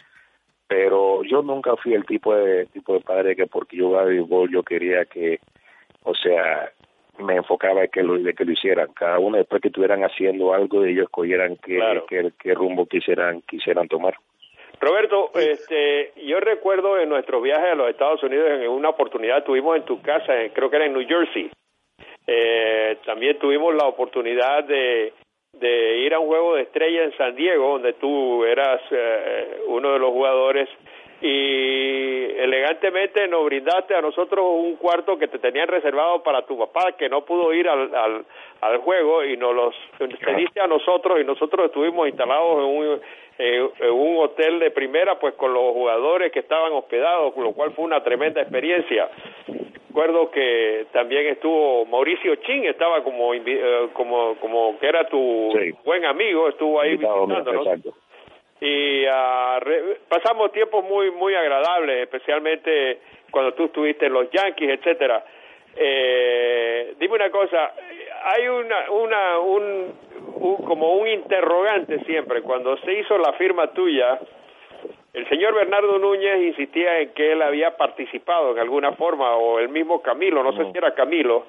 pero 0.67 1.23
yo 1.25 1.43
nunca 1.43 1.77
fui 1.77 1.93
el 1.93 2.07
tipo 2.07 2.35
de 2.35 2.67
tipo 2.67 2.95
de 2.95 3.01
padre 3.01 3.37
que 3.37 3.47
porque 3.47 3.77
yo 3.77 3.89
jugaba 3.89 4.07
béisbol 4.07 4.51
yo 4.51 4.63
quería 4.63 5.05
que 5.05 5.39
o 6.05 6.15
sea 6.15 6.73
me 7.19 7.37
enfocaba 7.37 7.85
en 7.85 7.91
que 7.91 8.03
lo 8.03 8.19
de 8.19 8.33
que 8.35 8.45
lo 8.45 8.53
hicieran. 8.53 8.89
Cada 8.95 9.19
uno 9.19 9.37
después 9.37 9.61
que 9.61 9.69
estuvieran 9.69 10.03
haciendo 10.03 10.55
algo 10.55 10.83
ellos 10.85 11.05
escogieran 11.05 11.57
qué, 11.57 11.79
qué, 12.09 12.33
qué 12.39 12.55
rumbo 12.55 12.87
quisieran 12.87 13.43
quisieran 13.43 13.87
tomar 13.87 14.15
Roberto, 14.83 15.31
este, 15.35 16.13
yo 16.27 16.41
recuerdo 16.41 16.99
en 16.99 17.09
nuestro 17.09 17.41
viaje 17.41 17.69
a 17.69 17.75
los 17.77 17.89
Estados 17.89 18.21
Unidos, 18.25 18.51
en 18.51 18.69
una 18.69 18.89
oportunidad 18.89 19.45
tuvimos 19.45 19.77
en 19.77 19.85
tu 19.85 20.03
casa, 20.03 20.33
creo 20.53 20.69
que 20.69 20.77
era 20.77 20.87
en 20.87 20.93
New 20.93 21.07
Jersey, 21.07 21.49
eh, 22.27 22.97
también 23.07 23.39
tuvimos 23.39 23.73
la 23.77 23.87
oportunidad 23.87 24.65
de, 24.65 25.13
de 25.53 25.99
ir 25.99 26.13
a 26.13 26.19
un 26.19 26.27
juego 26.27 26.57
de 26.57 26.63
estrella 26.63 27.05
en 27.05 27.17
San 27.17 27.37
Diego, 27.37 27.75
donde 27.75 27.93
tú 27.93 28.45
eras 28.45 28.81
eh, 28.91 29.61
uno 29.69 29.93
de 29.93 30.01
los 30.01 30.11
jugadores 30.11 30.69
y 31.23 32.35
elegantemente 32.37 33.29
nos 33.29 33.45
brindaste 33.45 33.95
a 33.95 34.01
nosotros 34.01 34.45
un 34.45 34.75
cuarto 34.75 35.17
que 35.17 35.29
te 35.29 35.39
tenían 35.39 35.69
reservado 35.69 36.21
para 36.25 36.43
tu 36.43 36.59
papá 36.59 36.93
que 36.99 37.09
no 37.09 37.25
pudo 37.25 37.55
ir 37.55 37.69
al, 37.69 37.95
al, 37.95 38.25
al 38.61 38.79
juego 38.79 39.25
y 39.25 39.37
nos 39.37 39.55
los 39.55 39.75
pediste 39.99 40.61
a 40.61 40.67
nosotros 40.67 41.21
y 41.21 41.25
nosotros 41.25 41.67
estuvimos 41.67 42.09
instalados 42.09 42.59
en 42.59 42.65
un, 42.65 43.01
eh, 43.39 43.69
un 43.93 44.17
hotel 44.19 44.59
de 44.59 44.73
primera 44.73 45.21
pues 45.21 45.35
con 45.35 45.55
los 45.55 45.73
jugadores 45.73 46.33
que 46.33 46.41
estaban 46.41 46.73
hospedados, 46.73 47.33
con 47.35 47.45
lo 47.45 47.53
cual 47.53 47.71
fue 47.71 47.85
una 47.85 48.03
tremenda 48.03 48.41
experiencia. 48.41 49.09
Recuerdo 49.89 50.31
que 50.31 50.87
también 50.91 51.27
estuvo 51.27 51.85
Mauricio 51.85 52.35
Chin, 52.37 52.65
estaba 52.65 53.05
como 53.05 53.33
eh, 53.35 53.89
como 53.93 54.35
como 54.41 54.79
que 54.81 54.87
era 54.87 55.07
tu 55.07 55.53
buen 55.85 56.05
amigo, 56.05 56.49
estuvo 56.49 56.81
ahí 56.81 56.97
visitándonos 56.97 57.95
y 58.65 59.05
uh, 59.05 59.97
pasamos 60.09 60.53
tiempos 60.53 60.85
muy 60.85 61.11
muy 61.11 61.35
agradables, 61.35 62.03
especialmente 62.03 63.01
cuando 63.33 63.55
tú 63.55 63.65
estuviste 63.65 64.07
en 64.07 64.13
los 64.13 64.31
Yankees, 64.31 64.79
etcétera. 64.79 65.25
Eh, 65.75 66.95
dime 66.97 67.15
una 67.17 67.31
cosa, 67.31 67.73
hay 68.23 68.47
una 68.47 68.89
una 68.93 69.39
un, 69.41 69.93
como 70.65 70.95
un 70.95 71.09
interrogante 71.09 72.05
siempre 72.05 72.43
cuando 72.43 72.77
se 72.79 72.93
hizo 72.93 73.19
la 73.19 73.33
firma 73.33 73.67
tuya. 73.73 74.21
El 75.13 75.29
señor 75.29 75.55
Bernardo 75.55 75.99
Núñez 75.99 76.41
insistía 76.43 77.01
en 77.01 77.11
que 77.15 77.33
él 77.33 77.43
había 77.43 77.77
participado 77.77 78.53
en 78.53 78.61
alguna 78.61 78.93
forma 78.93 79.35
o 79.35 79.59
el 79.59 79.71
mismo 79.71 80.01
Camilo, 80.03 80.43
no, 80.45 80.53
sé 80.53 80.71
si 80.71 80.79
era 80.79 80.95
Camilo, 80.95 81.47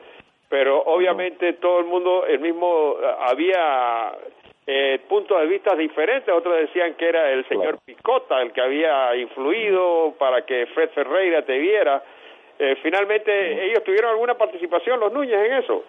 pero 0.49 0.81
obviamente 0.81 1.53
todo 1.53 1.79
el 1.79 1.85
mundo, 1.85 2.25
el 2.25 2.39
mismo 2.39 2.97
había 3.21 4.13
eh, 4.65 4.99
puntos 5.09 5.39
de 5.39 5.47
vista 5.47 5.75
diferentes. 5.75 6.33
Otros 6.33 6.57
decían 6.57 6.93
que 6.95 7.09
era 7.09 7.31
el 7.31 7.47
señor 7.47 7.79
Picota 7.85 8.41
el 8.41 8.51
que 8.51 8.61
había 8.61 9.15
influido 9.15 10.13
para 10.17 10.45
que 10.45 10.67
Fred 10.67 10.89
Ferreira 10.89 11.43
te 11.43 11.57
viera. 11.57 12.03
Eh, 12.59 12.77
finalmente, 12.81 13.65
¿ellos 13.65 13.83
tuvieron 13.83 14.11
alguna 14.11 14.35
participación, 14.35 14.99
los 14.99 15.11
Núñez, 15.11 15.33
en 15.33 15.53
eso? 15.53 15.83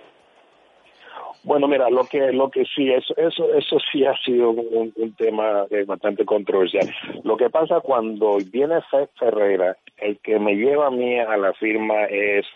Bueno, 1.44 1.68
mira, 1.68 1.90
lo 1.90 2.04
que 2.04 2.32
lo 2.32 2.50
que 2.50 2.64
sí, 2.64 2.90
eso 2.90 3.14
eso 3.18 3.52
eso 3.52 3.76
sí 3.92 4.04
ha 4.06 4.16
sido 4.24 4.50
un, 4.50 5.14
tema 5.16 5.66
eh, 5.70 5.84
bastante 5.84 6.24
controversial. 6.24 6.88
Lo 7.22 7.37
que 7.37 7.50
pasa 7.50 7.80
cuando 7.80 8.38
viene 8.50 8.80
Fred 8.90 9.08
Ferreira, 9.18 9.76
el 9.98 10.18
que 10.20 10.38
me 10.38 10.54
lleva 10.56 10.87
a 10.87 10.90
mí 10.90 11.18
a 11.20 11.37
la 11.37 11.52
firma 11.52 12.04
es 12.04 12.46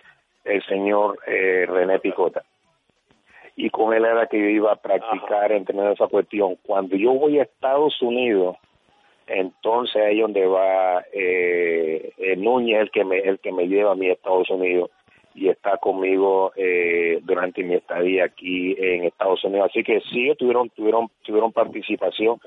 el 0.45 0.65
señor 0.65 1.19
eh, 1.27 1.67
René 1.69 1.99
Picota 1.99 2.43
y 3.61 3.71
con 3.71 3.93
él 3.93 4.05
era 4.05 4.29
que 4.29 4.39
yo 4.39 4.47
iba 4.47 4.73
a 4.73 4.77
practicar, 4.77 5.51
entrenar 5.51 5.93
esa 5.93 6.07
cuestión. 6.07 6.57
Cuando 6.63 6.95
yo 6.95 7.13
voy 7.15 7.41
a 7.41 7.43
Estados 7.43 8.01
Unidos, 8.01 8.57
entonces 9.27 10.01
ahí 10.01 10.21
donde 10.21 10.47
va 10.47 11.05
eh, 11.13 12.13
eh, 12.19 12.37
Núñez, 12.37 12.83
el 12.83 12.91
que, 12.93 13.05
me, 13.05 13.19
el 13.19 13.41
que 13.41 13.51
me 13.51 13.67
lleva 13.67 13.93
a 13.93 13.95
mí 13.97 14.09
a 14.09 14.13
Estados 14.13 14.49
Unidos 14.49 14.91
y 15.35 15.49
está 15.49 15.77
conmigo 15.79 16.53
eh, 16.55 17.19
durante 17.25 17.65
mi 17.65 17.75
estadía 17.75 18.27
aquí 18.27 18.77
en 18.79 19.03
Estados 19.03 19.43
Unidos. 19.43 19.71
Así 19.71 19.83
que 19.83 20.03
sí, 20.03 20.33
tuvieron, 20.39 20.71
tuvieron, 20.71 21.09
tuvieron 21.25 21.51
participación, 21.51 22.41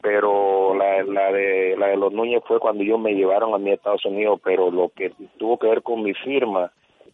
pero 0.00 0.74
la, 0.74 1.02
la, 1.02 1.30
de, 1.30 1.76
la 1.76 1.88
de 1.88 1.98
los 1.98 2.10
Núñez 2.10 2.42
fue 2.48 2.58
cuando 2.58 2.82
ellos 2.82 2.98
me 2.98 3.12
llevaron 3.12 3.52
a 3.52 3.58
mí 3.58 3.70
a 3.70 3.74
Estados 3.74 4.06
Unidos, 4.06 4.40
pero 4.42 4.70
lo 4.70 4.88
que 4.88 5.12
tuvo 5.36 5.58
que 5.58 5.66
ver 5.66 5.82
con 5.82 6.02
mi 6.02 6.14
firma 6.14 6.72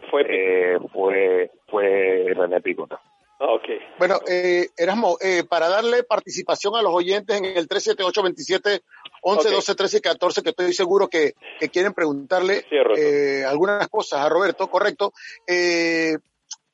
fue, 0.09 0.25
eh, 0.29 0.79
fue, 0.93 1.51
fue 1.67 2.33
René 2.33 2.61
Picota. 2.61 3.01
Okay. 3.43 3.79
Bueno, 3.99 4.21
eh, 4.29 4.69
Erasmo, 4.77 5.17
eh, 5.19 5.45
para 5.45 5.71
darle 5.71 6.03
participación 6.03 6.77
a 6.77 6.83
los 6.83 6.93
oyentes 6.93 7.39
en 7.39 7.47
el 7.47 7.67
378 7.67 8.23
27 8.23 8.83
11 9.23 9.51
12 9.51 9.75
13 9.75 9.97
y 9.97 10.01
14, 10.03 10.43
que 10.43 10.51
estoy 10.51 10.75
seguro 10.75 11.09
que, 11.09 11.33
que 11.59 11.71
quieren 11.71 11.95
preguntarle 11.95 12.67
eh, 12.99 13.43
algunas 13.47 13.89
cosas 13.89 14.21
a 14.21 14.29
Roberto, 14.29 14.69
correcto. 14.69 15.15
Eh, 15.47 16.19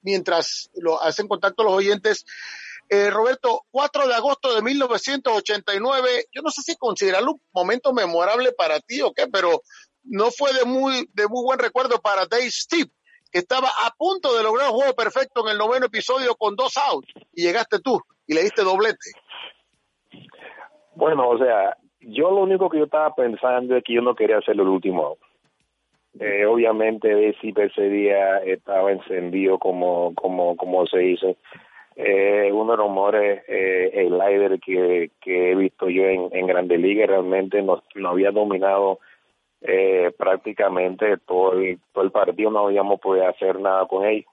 mientras 0.03 0.69
lo 0.75 1.01
hacen 1.01 1.29
contacto 1.29 1.63
los 1.63 1.73
oyentes, 1.73 2.27
eh, 2.89 3.11
Roberto, 3.11 3.63
4 3.71 4.09
de 4.09 4.15
agosto 4.15 4.53
de 4.53 4.63
1989, 4.63 6.27
yo 6.33 6.43
no 6.43 6.51
sé 6.51 6.63
si 6.63 6.75
considerarlo 6.75 7.35
un 7.35 7.41
momento 7.53 7.93
memorable 7.93 8.51
para 8.51 8.81
ti 8.81 9.03
o 9.03 9.13
qué, 9.13 9.29
pero 9.29 9.63
no 10.03 10.33
fue 10.33 10.53
de 10.53 10.65
muy, 10.65 11.09
de 11.13 11.29
muy 11.29 11.45
buen 11.45 11.61
recuerdo 11.61 12.01
para 12.01 12.27
Dave 12.27 12.51
Steve 12.51 12.91
estaba 13.39 13.69
a 13.69 13.91
punto 13.97 14.37
de 14.37 14.43
lograr 14.43 14.69
un 14.71 14.77
juego 14.77 14.95
perfecto 14.95 15.45
en 15.45 15.53
el 15.53 15.59
noveno 15.59 15.87
episodio 15.87 16.35
con 16.37 16.57
dos 16.57 16.77
outs 16.77 17.13
y 17.35 17.43
llegaste 17.43 17.81
tú 17.81 18.01
y 18.27 18.35
le 18.35 18.43
diste 18.43 18.63
doblete. 18.63 19.13
Bueno, 20.95 21.29
o 21.29 21.39
sea, 21.39 21.77
yo 22.01 22.31
lo 22.31 22.43
único 22.43 22.69
que 22.71 22.79
yo 22.79 22.85
estaba 22.85 23.15
pensando 23.15 23.77
es 23.77 23.85
que 23.85 23.95
yo 23.95 24.03
no 24.03 24.15
quería 24.15 24.39
hacer 24.39 24.55
el 24.55 24.61
último 24.61 25.19
eh, 26.19 26.47
obviamente 26.47 27.37
si 27.43 27.53
ese 27.55 27.91
día 27.91 28.39
estaba 28.39 28.91
encendido 28.91 29.59
como 29.59 30.15
como 30.15 30.57
como 30.57 30.87
se 30.87 30.99
dice 30.99 31.37
eh, 31.95 32.51
uno 32.53 32.73
de 32.73 32.79
los 32.79 32.87
rumores 32.87 33.43
eh, 33.49 33.91
el 33.93 34.17
líder 34.17 34.59
que, 34.61 35.11
que 35.21 35.51
he 35.51 35.55
visto 35.55 35.91
yo 35.91 36.05
en, 36.05 36.29
en 36.33 36.47
Grande 36.47 36.79
Liga 36.79 37.07
realmente 37.07 37.61
no, 37.61 37.83
no 37.97 38.09
había 38.09 38.31
dominado 38.31 39.01
eh, 39.69 40.13
prácticamente 40.17 41.17
todo 41.27 41.55
el, 41.55 41.81
partido 42.13 42.51
no 42.51 42.67
habíamos 42.67 43.01
podido 43.01 43.27
hacer 43.27 43.59
nada 43.59 43.87
con 43.87 44.07
ellos. 44.07 44.31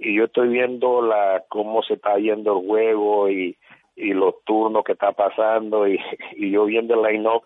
y 0.00 0.16
yo 0.16 0.24
estoy 0.24 0.48
viendo 0.48 1.00
la 1.00 1.44
cómo 1.48 1.82
se 1.82 1.94
está 1.94 2.16
yendo 2.18 2.58
el 2.58 2.66
juego 2.66 3.30
y, 3.30 3.56
y 3.94 4.12
los 4.12 4.42
turnos 4.44 4.82
que 4.82 4.92
está 4.92 5.12
pasando 5.12 5.86
y, 5.86 6.00
y 6.36 6.50
yo 6.50 6.64
viendo 6.64 6.94
el 6.94 7.02
line-up, 7.02 7.44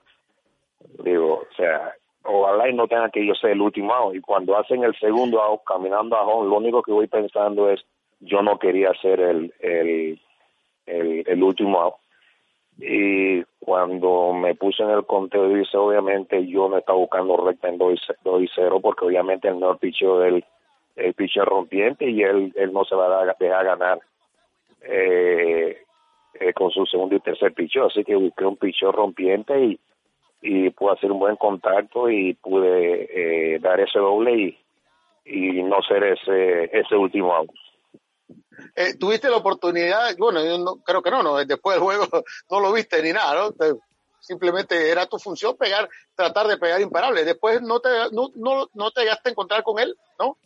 digo, 1.04 1.42
o 1.50 1.54
sea, 1.54 1.94
ojalá 2.24 2.68
y 2.68 2.74
no 2.74 2.88
tenga 2.88 3.10
que 3.10 3.26
yo 3.26 3.34
ser 3.34 3.50
el 3.50 3.60
último 3.60 3.92
out. 3.92 4.14
Y 4.14 4.20
cuando 4.20 4.56
hacen 4.56 4.82
el 4.82 4.96
segundo 4.98 5.42
out, 5.42 5.62
caminando 5.64 6.16
a 6.16 6.26
home, 6.26 6.48
lo 6.48 6.56
único 6.56 6.82
que 6.82 6.92
voy 6.92 7.08
pensando 7.08 7.70
es, 7.70 7.84
yo 8.20 8.42
no 8.42 8.58
quería 8.58 8.92
ser 9.02 9.20
el, 9.20 9.52
el, 9.60 10.20
el, 10.86 11.24
el 11.26 11.42
último 11.42 11.78
out. 11.78 11.94
Y 12.78 13.42
cuando 13.58 14.32
me 14.32 14.54
puse 14.54 14.82
en 14.84 14.90
el 14.90 15.04
conteo, 15.04 15.48
dice, 15.48 15.76
obviamente 15.76 16.46
yo 16.46 16.68
no 16.68 16.78
estaba 16.78 16.98
buscando 16.98 17.36
recta 17.36 17.68
en 17.68 17.78
2 17.78 18.00
y 18.40 18.48
0, 18.54 18.80
porque 18.80 19.04
obviamente 19.04 19.48
el 19.48 19.56
mejor 19.56 19.78
picheo 19.78 20.20
del 20.20 20.44
el 20.98 21.14
pitcher 21.14 21.44
rompiente 21.44 22.10
y 22.10 22.22
él, 22.22 22.52
él 22.56 22.72
no 22.72 22.84
se 22.84 22.94
va 22.94 23.22
a 23.22 23.24
dejar 23.38 23.64
ganar 23.64 24.00
eh, 24.82 25.78
eh, 26.34 26.52
con 26.52 26.70
su 26.70 26.84
segundo 26.86 27.14
y 27.14 27.20
tercer 27.20 27.54
picheo. 27.54 27.86
Así 27.86 28.04
que 28.04 28.16
busqué 28.16 28.44
un 28.44 28.56
picheo 28.56 28.92
rompiente 28.92 29.58
y, 29.64 29.80
y 30.42 30.70
pude 30.70 30.92
hacer 30.92 31.12
un 31.12 31.20
buen 31.20 31.36
contacto 31.36 32.10
y 32.10 32.34
pude 32.34 33.08
eh, 33.54 33.58
dar 33.60 33.80
ese 33.80 33.98
doble 33.98 34.36
y, 34.36 34.58
y 35.24 35.62
no 35.62 35.80
ser 35.82 36.04
ese, 36.04 36.64
ese 36.76 36.96
último 36.96 37.32
out. 37.34 37.50
Eh, 38.74 38.96
tuviste 38.98 39.28
la 39.28 39.36
oportunidad, 39.36 40.16
bueno, 40.18 40.44
yo 40.44 40.58
no, 40.58 40.76
creo 40.84 41.02
que 41.02 41.10
no, 41.10 41.22
no, 41.22 41.36
después 41.44 41.76
del 41.76 41.84
juego 41.84 42.06
no 42.50 42.60
lo 42.60 42.72
viste 42.72 43.02
ni 43.02 43.12
nada, 43.12 43.50
simplemente 44.20 44.90
era 44.90 45.06
tu 45.06 45.18
función 45.18 45.56
pegar, 45.56 45.88
tratar 46.14 46.46
de 46.46 46.58
pegar 46.58 46.80
imparable. 46.80 47.24
Después 47.24 47.62
no 47.62 47.80
te, 47.80 47.88
no, 48.12 48.30
no, 48.34 48.68
no 48.74 48.90
te 48.90 49.02
llegaste 49.02 49.28
a 49.28 49.32
encontrar 49.32 49.62
con 49.62 49.78
él, 49.78 49.96
¿no? 50.18 50.36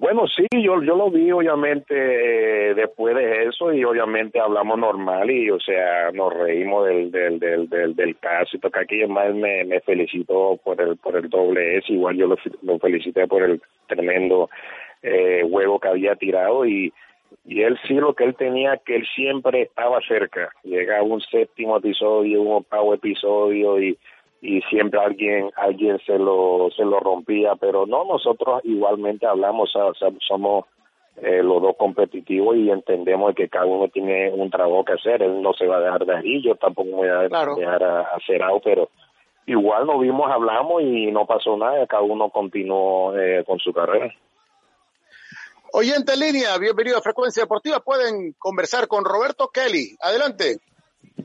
Bueno, 0.00 0.26
sí, 0.28 0.46
yo, 0.50 0.82
yo 0.82 0.96
lo 0.96 1.10
vi 1.10 1.30
obviamente 1.30 1.94
eh, 1.94 2.74
después 2.74 3.14
de 3.14 3.48
eso 3.48 3.70
y 3.70 3.84
obviamente 3.84 4.40
hablamos 4.40 4.78
normal 4.78 5.30
y 5.30 5.50
o 5.50 5.60
sea, 5.60 6.10
nos 6.12 6.32
reímos 6.32 6.86
del 6.86 7.10
del 7.10 7.38
del 7.38 7.68
del, 7.68 7.94
del 7.94 8.16
caso 8.16 8.56
y 8.56 8.60
toca 8.60 8.80
aquí 8.80 9.04
más 9.06 9.34
me, 9.34 9.62
me 9.64 9.78
felicitó 9.82 10.58
por 10.64 10.80
el 10.80 10.96
por 10.96 11.16
el 11.16 11.28
doble 11.28 11.76
S, 11.76 11.92
igual 11.92 12.16
yo 12.16 12.34
lo 12.62 12.78
felicité 12.78 13.26
por 13.26 13.42
el 13.42 13.60
tremendo 13.88 14.48
eh, 15.02 15.42
juego 15.50 15.78
que 15.78 15.88
había 15.88 16.16
tirado 16.16 16.64
y 16.66 16.92
y 17.46 17.62
él 17.62 17.78
sí 17.86 17.94
lo 17.94 18.14
que 18.14 18.24
él 18.24 18.34
tenía 18.34 18.76
que 18.78 18.96
él 18.96 19.06
siempre 19.14 19.62
estaba 19.62 20.00
cerca, 20.06 20.50
llegaba 20.64 21.02
un 21.04 21.20
séptimo 21.20 21.76
episodio, 21.76 22.42
un 22.42 22.56
octavo 22.58 22.94
episodio 22.94 23.80
y 23.80 23.96
y 24.42 24.62
siempre 24.62 24.98
alguien 25.00 25.50
alguien 25.56 25.98
se 26.06 26.18
lo 26.18 26.68
se 26.74 26.84
lo 26.84 26.98
rompía 26.98 27.56
pero 27.56 27.84
no 27.86 28.04
nosotros 28.04 28.62
igualmente 28.64 29.26
hablamos 29.26 29.74
o 29.76 29.94
sea, 29.94 30.08
somos 30.26 30.64
eh, 31.22 31.42
los 31.42 31.60
dos 31.60 31.76
competitivos 31.76 32.56
y 32.56 32.70
entendemos 32.70 33.34
que 33.34 33.48
cada 33.48 33.66
uno 33.66 33.88
tiene 33.88 34.30
un 34.30 34.48
trabajo 34.48 34.84
que 34.86 34.94
hacer. 34.94 35.22
Él 35.22 35.42
no 35.42 35.52
se 35.52 35.66
va 35.66 35.76
a 35.76 35.80
dejar 35.80 36.06
de 36.06 36.16
ahí 36.16 36.42
yo 36.42 36.54
tampoco 36.54 36.88
me 36.88 36.96
voy 36.96 37.08
a 37.08 37.28
Claro. 37.28 37.56
dejar 37.56 37.82
a, 37.84 38.00
a 38.00 38.16
hacer 38.16 38.42
algo 38.42 38.60
pero 38.60 38.88
igual 39.46 39.86
nos 39.86 40.00
vimos 40.00 40.30
hablamos 40.30 40.82
y 40.82 41.10
no 41.12 41.26
pasó 41.26 41.56
nada 41.58 41.86
cada 41.86 42.02
uno 42.02 42.30
continuó 42.30 43.14
eh, 43.18 43.44
con 43.46 43.58
su 43.58 43.72
carrera 43.72 44.12
Oyente 45.72 46.14
en 46.14 46.20
línea, 46.20 46.58
bienvenido 46.58 46.98
a 46.98 47.02
Frecuencia 47.02 47.44
Deportiva. 47.44 47.80
Pueden 47.80 48.34
conversar 48.38 48.88
con 48.88 49.04
Roberto 49.04 49.48
Kelly. 49.48 49.96
Adelante. 50.00 50.56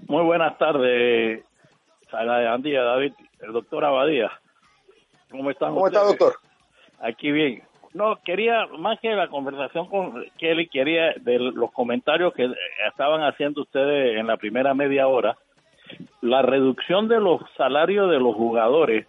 Muy 0.08 0.24
buenas 0.24 0.56
tardes, 0.60 1.44
Andía, 2.12 2.84
David, 2.84 3.14
el 3.42 3.54
doctor 3.54 3.86
Abadía. 3.86 4.32
¿Cómo 5.32 5.50
están 5.50 5.74
¿Cómo 5.74 5.88
está, 5.88 6.04
ustedes? 6.04 6.20
doctor? 6.20 6.40
Aquí 7.00 7.32
bien. 7.32 7.64
No, 7.94 8.18
quería, 8.24 8.68
más 8.78 9.00
que 9.00 9.10
la 9.10 9.30
conversación 9.30 9.88
con 9.88 10.24
Kelly, 10.38 10.68
quería 10.68 11.14
de 11.22 11.40
los 11.40 11.72
comentarios 11.72 12.34
que 12.34 12.52
estaban 12.88 13.24
haciendo 13.24 13.62
ustedes 13.62 14.20
en 14.20 14.28
la 14.28 14.38
primera 14.38 14.74
media 14.74 15.08
hora, 15.08 15.38
la 16.22 16.42
reducción 16.42 17.08
de 17.08 17.20
los 17.20 17.42
salarios 17.58 18.12
de 18.12 18.20
los 18.20 18.36
jugadores 18.36 19.08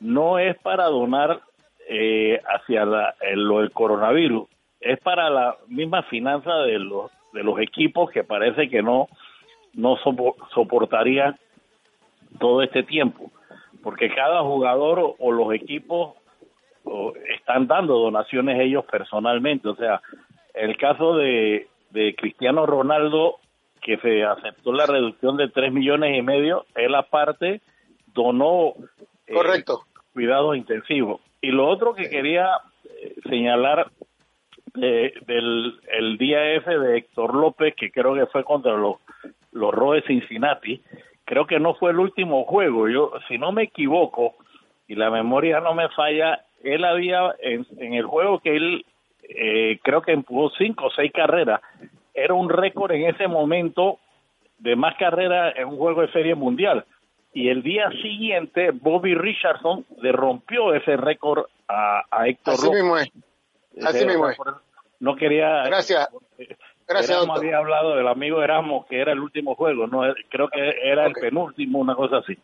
no 0.00 0.38
es 0.38 0.56
para 0.58 0.86
donar 0.86 1.40
eh, 1.88 2.40
hacia 2.46 2.84
la, 2.84 3.14
el, 3.20 3.44
lo 3.44 3.60
del 3.60 3.70
coronavirus, 3.70 4.48
es 4.92 5.00
para 5.00 5.30
la 5.30 5.56
misma 5.68 6.02
finanza 6.04 6.54
de 6.58 6.78
los 6.78 7.10
de 7.32 7.42
los 7.42 7.58
equipos 7.60 8.10
que 8.10 8.24
parece 8.24 8.68
que 8.68 8.82
no 8.82 9.08
no 9.74 9.96
sopo- 9.98 10.36
soportarían 10.54 11.36
todo 12.38 12.62
este 12.62 12.82
tiempo, 12.82 13.30
porque 13.82 14.14
cada 14.14 14.42
jugador 14.42 15.14
o, 15.18 15.32
los 15.32 15.52
equipos 15.54 16.14
o, 16.84 17.12
están 17.36 17.66
dando 17.66 17.98
donaciones 17.98 18.58
ellos 18.60 18.84
personalmente, 18.86 19.68
o 19.68 19.76
sea, 19.76 20.00
el 20.54 20.76
caso 20.76 21.16
de, 21.16 21.68
de 21.90 22.14
Cristiano 22.14 22.64
Ronaldo 22.66 23.36
que 23.82 23.98
se 23.98 24.24
aceptó 24.24 24.72
la 24.72 24.86
reducción 24.86 25.36
de 25.36 25.48
tres 25.48 25.72
millones 25.72 26.16
y 26.18 26.22
medio, 26.22 26.64
él 26.74 26.94
aparte 26.94 27.60
donó 28.14 28.74
eh, 29.26 29.34
Correcto. 29.34 29.82
cuidados 30.12 30.56
intensivos. 30.56 31.20
Y 31.42 31.50
lo 31.52 31.68
otro 31.68 31.94
que 31.94 32.08
quería 32.08 32.48
eh, 32.84 33.14
señalar 33.28 33.90
del 34.76 35.80
el 35.92 36.18
día 36.18 36.52
ese 36.54 36.78
de 36.78 36.98
Héctor 36.98 37.34
López, 37.34 37.74
que 37.76 37.90
creo 37.90 38.14
que 38.14 38.26
fue 38.26 38.44
contra 38.44 38.72
los, 38.76 38.96
los 39.52 39.72
de 39.94 40.02
Cincinnati, 40.06 40.80
creo 41.24 41.46
que 41.46 41.58
no 41.58 41.74
fue 41.74 41.90
el 41.90 41.98
último 41.98 42.44
juego. 42.44 42.88
Yo, 42.88 43.12
si 43.28 43.38
no 43.38 43.52
me 43.52 43.64
equivoco, 43.64 44.34
y 44.88 44.94
la 44.94 45.10
memoria 45.10 45.60
no 45.60 45.74
me 45.74 45.88
falla, 45.90 46.42
él 46.62 46.84
había, 46.84 47.34
en, 47.40 47.66
en 47.78 47.94
el 47.94 48.04
juego 48.06 48.38
que 48.40 48.56
él 48.56 48.84
eh, 49.28 49.78
creo 49.82 50.02
que 50.02 50.12
empujó 50.12 50.50
cinco 50.50 50.86
o 50.86 50.90
seis 50.90 51.10
carreras, 51.12 51.60
era 52.14 52.34
un 52.34 52.48
récord 52.48 52.92
en 52.92 53.06
ese 53.06 53.26
momento 53.28 53.98
de 54.58 54.74
más 54.76 54.96
carreras 54.96 55.54
en 55.56 55.68
un 55.68 55.76
juego 55.76 56.00
de 56.02 56.12
serie 56.12 56.34
mundial. 56.34 56.84
Y 57.34 57.48
el 57.50 57.62
día 57.62 57.90
siguiente, 58.02 58.70
Bobby 58.70 59.14
Richardson 59.14 59.84
le 60.00 60.12
rompió 60.12 60.72
ese 60.72 60.96
récord 60.96 61.44
a, 61.68 62.02
a 62.10 62.26
Héctor 62.28 62.54
Así 62.54 62.64
López. 62.66 62.80
mismo 62.82 62.96
es. 62.96 63.10
Así 63.84 63.96
Ese- 63.98 64.06
mismo 64.06 64.28
es. 64.30 64.38
No 65.00 65.16
quería. 65.16 65.64
Gracias. 65.64 66.08
Gracias, 66.88 67.10
Erasmo 67.10 67.34
había 67.34 67.58
hablado 67.58 67.96
del 67.96 68.06
amigo 68.06 68.42
Erasmo, 68.42 68.86
que 68.88 69.00
era 69.00 69.12
el 69.12 69.18
último 69.18 69.56
juego, 69.56 69.88
no 69.88 70.02
creo 70.28 70.48
que 70.48 70.72
era 70.84 71.06
el 71.06 71.14
penúltimo, 71.14 71.80
una 71.80 71.96
cosa 71.96 72.18
así. 72.18 72.38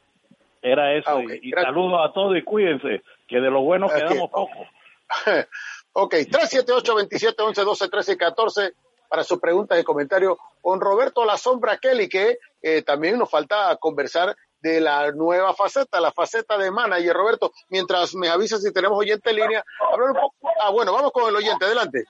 Era 0.61 0.95
eso. 0.95 1.11
Ah. 1.11 1.23
Y, 1.23 1.51
y 1.51 1.53
saludos 1.53 2.01
a 2.09 2.13
todos 2.13 2.37
y 2.37 2.43
cuídense, 2.43 3.03
que 3.29 3.41
de 3.41 3.51
lo 3.51 3.63
bueno 3.63 3.87
Ok. 3.87 3.95
quedamos 3.95 4.31
poco. 4.31 4.67
ok, 5.93 6.11
378 6.11 6.95
27 6.97 7.43
11 7.43 7.63
12 7.63 7.89
13 7.89 8.13
y 8.13 8.17
14 8.17 8.73
para 9.09 9.25
sus 9.25 9.39
preguntas 9.39 9.79
y 9.79 9.85
comentarios 9.85 10.39
con 10.61 10.81
Roberto 10.81 11.25
La 11.25 11.37
Sombra 11.37 11.79
Kelly, 11.79 12.09
que 12.09 12.39
eh, 12.63 12.83
también 12.83 13.19
nos 13.19 13.31
falta 13.31 13.77
conversar 13.77 14.35
de 14.61 14.81
la 14.81 15.11
nueva 15.13 15.53
faceta, 15.55 16.01
la 16.01 16.13
faceta 16.13 16.57
de 16.57 16.71
manager. 16.71 17.15
Roberto, 17.15 17.53
mientras 17.69 18.15
me 18.15 18.29
avisas 18.29 18.63
si 18.63 18.73
tenemos 18.73 18.99
oyente 18.99 19.31
en 19.31 19.37
línea, 19.37 19.65
hablar 19.93 20.11
un 20.11 20.17
poco. 20.17 20.35
Ah, 20.61 20.71
bueno, 20.71 20.93
vamos 20.93 21.13
con 21.13 21.29
el 21.29 21.37
oyente, 21.37 21.65
adelante. 21.65 22.05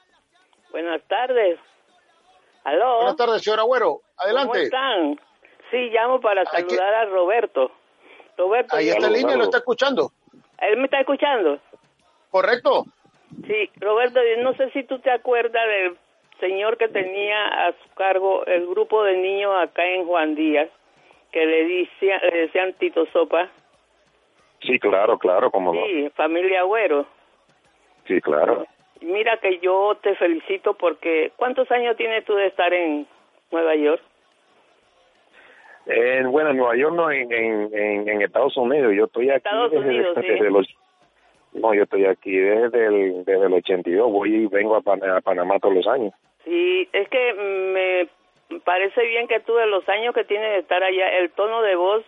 Buenas 0.72 1.02
tardes. 1.06 1.58
¿Aló? 2.64 2.96
Buenas 2.96 3.16
tardes, 3.16 3.42
señor 3.42 3.60
Agüero, 3.60 3.86
¿Cómo 3.90 4.02
adelante. 4.18 4.62
están? 4.64 5.20
Sí, 5.70 5.90
llamo 5.90 6.20
para 6.20 6.42
Aquí- 6.42 6.62
saludar 6.74 6.94
a 6.94 7.04
Roberto. 7.06 7.70
Roberto, 8.36 8.76
Ahí 8.76 8.88
está 8.88 9.06
en 9.06 9.12
línea, 9.12 9.36
lo 9.36 9.44
está 9.44 9.58
escuchando. 9.58 10.10
¿él 10.60 10.76
me 10.78 10.84
está 10.84 11.00
escuchando? 11.00 11.58
¿Correcto? 12.30 12.84
Sí, 13.46 13.70
Roberto, 13.76 14.20
yo 14.22 14.42
no 14.42 14.54
sé 14.54 14.70
si 14.70 14.84
tú 14.84 14.98
te 15.00 15.10
acuerdas 15.10 15.66
del 15.66 15.98
señor 16.40 16.78
que 16.78 16.88
tenía 16.88 17.66
a 17.66 17.72
su 17.72 17.94
cargo 17.94 18.44
el 18.46 18.66
grupo 18.66 19.02
de 19.02 19.16
niños 19.16 19.52
acá 19.60 19.84
en 19.84 20.06
Juan 20.06 20.34
Díaz, 20.34 20.68
que 21.32 21.44
le, 21.44 21.64
decía, 21.66 22.18
le 22.22 22.38
decían 22.42 22.72
Tito 22.74 23.06
Sopa. 23.12 23.48
sí 24.60 24.78
claro 24.78 25.18
claro 25.18 25.50
como 25.50 25.74
no 25.74 25.84
Sí, 25.86 26.08
familia 26.14 26.60
Agüero. 26.60 27.06
sí 28.06 28.20
claro 28.20 28.64
Mira 29.02 29.36
que 29.38 29.58
yo 29.58 29.96
te 30.02 30.14
felicito 30.14 30.74
porque 30.74 31.32
¿cuántos 31.36 31.70
años 31.70 31.96
tienes 31.96 32.24
tú 32.24 32.34
de 32.34 32.46
estar 32.46 32.72
en 32.72 33.06
Nueva 33.50 33.74
York? 33.74 34.02
En, 35.86 36.30
bueno, 36.30 36.50
en 36.50 36.56
Nueva 36.56 36.76
York 36.76 36.94
no, 36.94 37.10
en, 37.10 37.32
en, 37.32 38.22
Estados 38.22 38.56
Unidos. 38.56 38.92
Yo 38.94 39.06
estoy 39.06 39.30
aquí 39.30 39.38
Estados 39.38 39.72
desde, 39.72 39.88
Unidos, 39.88 40.16
sí. 40.20 40.26
desde 40.28 40.50
los... 40.50 40.66
No, 41.54 41.74
yo 41.74 41.82
estoy 41.82 42.06
aquí 42.06 42.34
desde 42.36 42.86
el, 42.86 43.24
desde 43.24 43.46
el 43.46 43.52
82. 43.52 44.10
Voy 44.10 44.34
y 44.34 44.46
vengo 44.46 44.76
a, 44.76 44.80
Pan- 44.80 45.02
a 45.04 45.20
Panamá 45.20 45.58
todos 45.58 45.74
los 45.74 45.86
años. 45.86 46.14
Sí, 46.44 46.88
es 46.92 47.08
que 47.08 47.34
me 47.34 48.60
parece 48.60 49.04
bien 49.06 49.28
que 49.28 49.40
tú 49.40 49.54
de 49.54 49.66
los 49.66 49.86
años 49.88 50.14
que 50.14 50.24
tienes 50.24 50.50
de 50.52 50.58
estar 50.60 50.82
allá, 50.82 51.18
el 51.18 51.30
tono 51.30 51.62
de 51.62 51.74
voz 51.74 52.04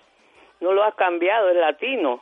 no 0.61 0.73
lo 0.73 0.83
has 0.85 0.95
cambiado, 0.95 1.51
es 1.51 1.57
latino. 1.57 2.21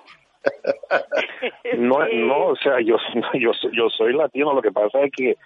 No, 1.78 1.98
no, 2.12 2.46
o 2.48 2.56
sea, 2.56 2.80
yo, 2.80 2.96
yo, 3.34 3.52
soy- 3.54 3.76
yo 3.76 3.88
soy 3.90 4.12
latino. 4.12 4.52
Lo 4.52 4.62
que 4.62 4.72
pasa 4.72 5.00
es 5.02 5.12
que 5.12 5.36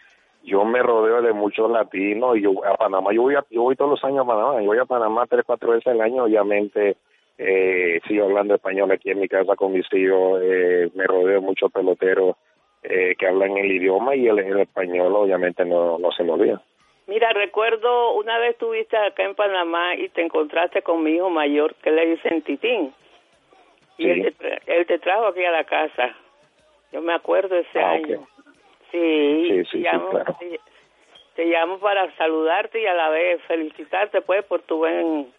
yo 0.43 0.65
me 0.65 0.81
rodeo 0.83 1.23
de 1.23 1.33
muchos 1.33 1.71
latinos 1.71 2.37
y 2.37 2.43
yo 2.43 2.53
a 2.65 2.77
Panamá, 2.77 3.13
yo 3.13 3.23
voy, 3.23 3.35
a, 3.35 3.45
yo 3.51 3.63
voy 3.63 3.77
todos 3.77 3.91
los 3.93 4.05
años 4.05 4.25
a 4.25 4.29
Panamá. 4.29 4.61
Yo 4.61 4.67
voy 4.67 4.79
a 4.79 4.85
Panamá 4.85 5.27
tres, 5.29 5.45
cuatro 5.47 5.71
veces 5.73 5.89
al 5.89 6.01
año. 6.01 6.25
Obviamente, 6.25 6.97
eh, 7.39 8.01
sigo 8.07 8.25
hablando 8.25 8.55
español 8.55 8.91
aquí 8.93 9.11
en 9.11 9.21
mi 9.21 9.29
casa 9.29 9.57
con 9.57 9.73
mis 9.73 9.89
tíos. 9.89 10.41
Eh, 10.43 10.91
me 10.95 11.05
rodeo 11.05 11.41
de 11.41 11.41
muchos 11.41 11.71
peloteros 11.73 12.37
eh, 12.83 13.15
que 13.19 13.27
hablan 13.27 13.57
el 13.57 13.71
idioma 13.73 14.15
y 14.15 14.29
el, 14.29 14.39
español 14.61 15.15
obviamente 15.17 15.65
no, 15.65 15.99
no 15.99 16.13
se 16.13 16.23
me 16.23 16.33
olvida. 16.33 16.63
Mira, 17.09 17.33
recuerdo 17.33 18.15
una 18.15 18.39
vez 18.39 18.51
estuviste 18.53 18.97
acá 18.97 19.23
en 19.25 19.35
Panamá 19.35 19.95
y 19.97 20.09
te 20.09 20.23
encontraste 20.23 20.83
con 20.83 21.03
mi 21.05 21.13
hijo 21.13 21.31
mayor 21.31 21.75
que 21.77 21.91
le 21.91 22.07
dicen 22.07 22.43
Titín. 22.43 22.93
Y 23.99 24.11
él, 24.11 24.35
te 24.87 24.99
trajo 24.99 25.29
aquí 25.29 25.45
a 25.45 25.51
la 25.51 25.65
casa. 25.65 26.15
Yo 26.93 27.01
me 27.01 27.15
acuerdo 27.15 27.57
ese 27.57 27.81
ah, 27.81 27.91
año. 27.93 28.27
Sí, 28.91 29.65
sí, 29.71 29.83
te, 31.35 31.45
llamo 31.45 31.79
para 31.79 32.15
saludarte 32.17 32.81
y 32.81 32.87
a 32.87 32.95
la 32.95 33.11
vez 33.11 33.43
felicitarte 33.47 34.23
pues 34.23 34.45
por 34.45 34.63
tu 34.63 34.79
buen 34.79 35.33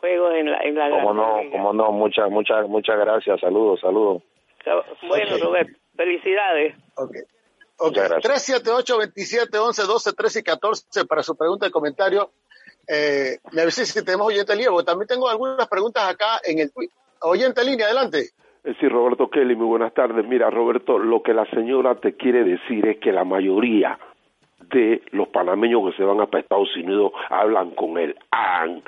juego 0.00 0.30
en 0.30 0.50
la 0.50 0.58
en 0.58 0.74
la 0.76 0.90
Como 0.90 1.12
no, 1.12 1.40
como 1.50 1.72
no, 1.72 1.92
muchas 1.92 2.30
muchas 2.30 2.66
muchas 2.68 2.98
gracias, 2.98 3.40
saludos, 3.40 3.80
saludos. 3.80 4.22
Bueno, 5.02 5.36
Roberto, 5.38 5.78
felicidades. 5.96 6.74
Okay. 6.96 7.22
Okay. 7.76 8.02
378 8.02 8.98
27 8.98 9.58
11 9.58 9.82
12 9.82 10.12
13 10.12 10.38
y 10.38 10.42
14 10.42 11.04
para 11.06 11.22
su 11.22 11.36
pregunta 11.36 11.66
y 11.66 11.70
comentario. 11.70 12.30
Eh, 12.86 13.38
me 13.52 13.62
avisa 13.62 13.84
si 13.84 14.04
tenemos 14.04 14.28
oyente 14.28 14.54
porque 14.68 14.84
también 14.84 15.08
tengo 15.08 15.28
algunas 15.28 15.66
preguntas 15.68 16.08
acá 16.08 16.40
en 16.44 16.60
el 16.60 16.72
tweet. 16.72 16.90
Oyente 17.26 17.62
en 17.62 17.70
línea, 17.70 17.86
adelante. 17.86 18.18
Eh, 18.64 18.74
sí, 18.78 18.86
Roberto 18.86 19.30
Kelly, 19.30 19.56
muy 19.56 19.66
buenas 19.66 19.94
tardes. 19.94 20.26
Mira, 20.26 20.50
Roberto, 20.50 20.98
lo 20.98 21.22
que 21.22 21.32
la 21.32 21.46
señora 21.46 21.94
te 21.94 22.16
quiere 22.16 22.44
decir 22.44 22.86
es 22.86 22.98
que 22.98 23.12
la 23.12 23.24
mayoría 23.24 23.98
de 24.70 25.00
los 25.12 25.28
panameños 25.28 25.90
que 25.90 25.96
se 25.96 26.04
van 26.04 26.20
a 26.20 26.24
Estados 26.38 26.76
Unidos 26.76 27.12
hablan 27.30 27.70
con 27.70 27.96
el 27.96 28.14
AN. 28.30 28.82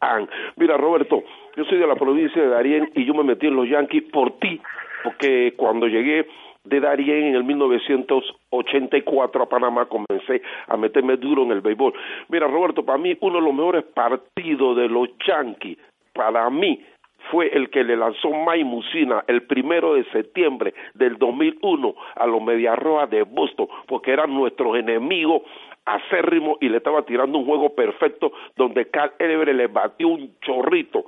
AN. 0.00 0.26
Mira, 0.56 0.78
Roberto, 0.78 1.22
yo 1.54 1.64
soy 1.64 1.76
de 1.78 1.86
la 1.86 1.96
provincia 1.96 2.40
de 2.40 2.48
Darien 2.48 2.90
y 2.94 3.04
yo 3.04 3.12
me 3.12 3.24
metí 3.24 3.46
en 3.48 3.56
los 3.56 3.68
Yankees 3.68 4.04
por 4.10 4.38
ti, 4.38 4.58
porque 5.04 5.52
cuando 5.58 5.86
llegué 5.86 6.26
de 6.64 6.80
Darien 6.80 7.26
en 7.26 7.34
el 7.34 7.44
1984 7.44 9.42
a 9.42 9.48
Panamá 9.50 9.84
comencé 9.86 10.40
a 10.66 10.78
meterme 10.78 11.18
duro 11.18 11.42
en 11.42 11.50
el 11.52 11.60
béisbol. 11.60 11.92
Mira, 12.28 12.46
Roberto, 12.46 12.84
para 12.86 12.96
mí 12.96 13.18
uno 13.20 13.34
de 13.34 13.44
los 13.44 13.54
mejores 13.54 13.84
partidos 13.84 14.78
de 14.78 14.88
los 14.88 15.10
Yankees, 15.26 15.76
para 16.14 16.48
mí, 16.50 16.82
fue 17.30 17.48
el 17.48 17.70
que 17.70 17.84
le 17.84 17.96
lanzó 17.96 18.30
Mike 18.30 18.64
Musina 18.64 19.24
el 19.26 19.42
primero 19.42 19.94
de 19.94 20.04
septiembre 20.10 20.74
del 20.94 21.18
2001 21.18 21.94
a 22.16 22.26
los 22.26 22.42
Mediarroa 22.42 23.06
de 23.06 23.22
Boston, 23.22 23.68
porque 23.86 24.12
eran 24.12 24.34
nuestros 24.34 24.76
enemigos 24.76 25.42
acérrimos 25.84 26.58
y 26.60 26.68
le 26.68 26.76
estaba 26.76 27.02
tirando 27.02 27.38
un 27.38 27.44
juego 27.44 27.74
perfecto 27.74 28.32
donde 28.56 28.88
Carl 28.88 29.12
Everett 29.18 29.56
le 29.56 29.66
batió 29.66 30.08
un 30.08 30.34
chorrito. 30.40 31.04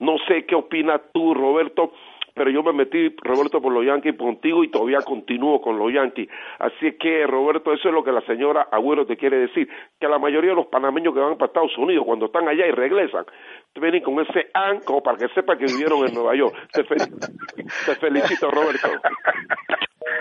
No 0.00 0.16
sé 0.28 0.44
qué 0.44 0.54
opinas 0.54 1.00
tú, 1.12 1.34
Roberto, 1.34 1.92
pero 2.38 2.50
yo 2.50 2.62
me 2.62 2.72
metí, 2.72 3.14
Roberto, 3.20 3.60
por 3.60 3.72
los 3.72 3.84
Yankees 3.84 4.16
contigo 4.16 4.62
y 4.62 4.70
todavía 4.70 5.02
continúo 5.02 5.60
con 5.60 5.76
los 5.76 5.92
Yankees. 5.92 6.28
Así 6.60 6.92
que, 6.92 7.26
Roberto, 7.26 7.72
eso 7.72 7.88
es 7.88 7.94
lo 7.94 8.04
que 8.04 8.12
la 8.12 8.20
señora 8.22 8.68
Agüero 8.70 9.04
te 9.04 9.16
quiere 9.16 9.38
decir, 9.38 9.68
que 9.98 10.06
la 10.06 10.20
mayoría 10.20 10.50
de 10.50 10.56
los 10.56 10.66
panameños 10.66 11.12
que 11.12 11.20
van 11.20 11.36
para 11.36 11.48
Estados 11.48 11.76
Unidos, 11.76 12.06
cuando 12.06 12.26
están 12.26 12.46
allá 12.48 12.64
y 12.66 12.70
regresan, 12.70 13.26
vienen 13.74 14.02
con 14.02 14.20
ese 14.20 14.48
an 14.54 14.80
como 14.84 15.02
para 15.02 15.18
que 15.18 15.26
sepa 15.34 15.58
que 15.58 15.66
vivieron 15.66 16.06
en 16.06 16.14
Nueva 16.14 16.36
York. 16.36 16.54
Te, 16.72 16.84
felicito, 16.84 18.50
Roberto. 18.50 18.88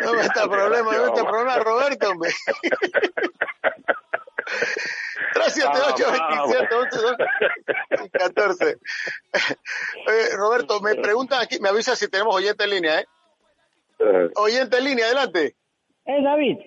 No 0.03 0.13
me 0.13 0.21
está 0.21 0.47
problema, 0.49 0.91
no 0.91 1.03
me 1.03 1.07
está 1.07 1.23
problema, 1.23 1.59
Roberto, 1.59 2.09
hombre. 2.09 2.31
378 5.37 6.05
27 6.47 6.75
11 6.75 8.09
14. 8.11 8.77
Roberto, 10.37 10.81
me 10.81 10.95
preguntan 11.01 11.41
aquí, 11.41 11.59
me 11.59 11.69
avisa 11.69 11.95
si 11.95 12.09
tenemos 12.09 12.35
oyente 12.35 12.63
en 12.63 12.69
línea, 12.69 12.99
¿eh? 12.99 13.05
¿eh? 13.99 14.29
Oyente 14.35 14.77
en 14.77 14.83
línea, 14.83 15.05
adelante. 15.05 15.55
Eh, 16.05 16.21
David, 16.23 16.57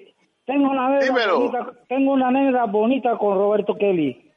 tengo 0.47 0.71
una 0.71 0.87
anécdota 0.87 1.33
bonita, 1.33 1.73
tengo 1.89 2.13
una 2.13 2.29
anécdota 2.29 2.65
bonita 2.67 3.19
con 3.19 3.35
Roberto 3.37 3.75
Kelly. 3.77 4.31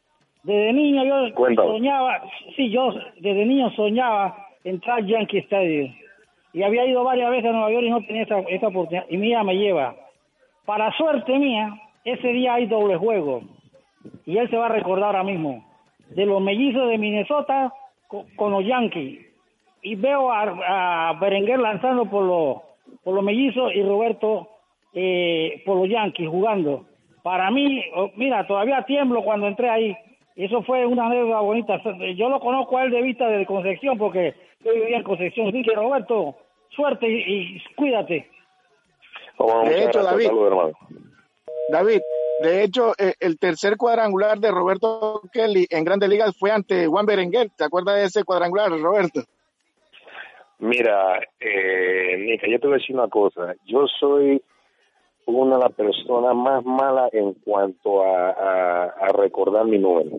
Desde 0.43 0.73
niño 0.73 1.05
yo 1.05 1.35
soñaba, 1.55 2.21
sí, 2.55 2.69
yo 2.69 2.91
desde 3.19 3.45
niño 3.45 3.71
soñaba 3.75 4.47
entrar 4.63 5.05
Yankee 5.05 5.39
Stadium. 5.39 5.95
Y 6.51 6.63
había 6.63 6.85
ido 6.85 7.03
varias 7.03 7.31
veces 7.31 7.49
a 7.49 7.53
Nueva 7.53 7.71
York 7.71 7.85
y 7.85 7.89
no 7.89 8.05
tenía 8.05 8.23
esa, 8.23 8.39
esa 8.41 8.67
oportunidad. 8.67 9.05
Y 9.09 9.17
mía 9.17 9.43
me 9.43 9.55
lleva. 9.55 9.95
Para 10.65 10.95
suerte 10.97 11.39
mía, 11.39 11.73
ese 12.03 12.27
día 12.27 12.55
hay 12.55 12.67
doble 12.67 12.97
juego. 12.97 13.41
Y 14.25 14.37
él 14.37 14.49
se 14.49 14.57
va 14.57 14.67
a 14.67 14.69
recordar 14.69 15.07
ahora 15.07 15.23
mismo. 15.23 15.65
De 16.09 16.25
los 16.25 16.41
mellizos 16.41 16.89
de 16.89 16.97
Minnesota 16.97 17.73
con, 18.07 18.51
los 18.51 18.65
Yankees. 18.65 19.25
Y 19.81 19.95
veo 19.95 20.31
a, 20.31 21.17
Berenguer 21.19 21.59
lanzando 21.59 22.05
por 22.05 22.23
los, 22.23 22.57
por 23.03 23.15
los 23.15 23.23
mellizos 23.23 23.73
y 23.73 23.83
Roberto 23.83 24.49
eh, 24.93 25.61
por 25.65 25.77
los 25.77 25.89
Yankees 25.89 26.29
jugando. 26.29 26.85
Para 27.21 27.49
mí, 27.51 27.83
mira, 28.15 28.45
todavía 28.45 28.83
tiemblo 28.83 29.23
cuando 29.23 29.47
entré 29.47 29.69
ahí 29.69 29.97
eso 30.35 30.63
fue 30.63 30.85
una 30.85 31.05
anécdota 31.05 31.39
bonita. 31.41 31.81
Yo 32.15 32.29
lo 32.29 32.39
conozco 32.39 32.77
a 32.77 32.85
él 32.85 32.91
de 32.91 33.01
vista 33.01 33.27
de 33.27 33.45
Concepción 33.45 33.97
porque 33.97 34.33
yo 34.63 34.73
vivía 34.73 34.97
en 34.97 35.03
Concepción. 35.03 35.51
Dije, 35.51 35.73
Roberto, 35.75 36.35
suerte 36.69 37.07
y, 37.07 37.61
cuídate. 37.75 38.27
de 39.65 39.83
hecho, 39.83 40.01
David, 40.03 40.29
David, 41.69 42.01
de 42.43 42.63
hecho, 42.63 42.93
eh, 42.97 43.13
el 43.19 43.39
tercer 43.39 43.77
cuadrangular 43.77 44.39
de 44.39 44.51
Roberto 44.51 45.21
Kelly 45.32 45.65
en 45.69 45.84
Grandes 45.84 46.10
Ligas 46.10 46.38
fue 46.38 46.51
ante 46.51 46.88
Juan 46.88 47.06
Berenguer. 47.06 47.49
¿Te 47.56 47.63
acuerdas 47.63 47.95
de 47.95 48.03
ese 48.06 48.23
cuadrangular, 48.23 48.69
Roberto? 48.71 49.21
Mira, 50.60 51.19
eh, 51.39 52.17
Nica, 52.19 52.47
yo 52.49 52.60
te 52.60 52.67
voy 52.67 52.75
a 52.75 52.79
decir 52.79 52.95
una 52.95 53.08
cosa. 53.08 53.53
Yo 53.65 53.86
soy 53.99 54.41
una 55.25 55.56
de 55.56 55.63
las 55.63 55.73
personas 55.73 56.36
más 56.36 56.65
malas 56.65 57.13
en 57.13 57.34
cuanto 57.34 58.03
a, 58.03 58.84
a, 58.88 59.08
recordar 59.13 59.65
mi 59.65 59.77
número. 59.77 60.17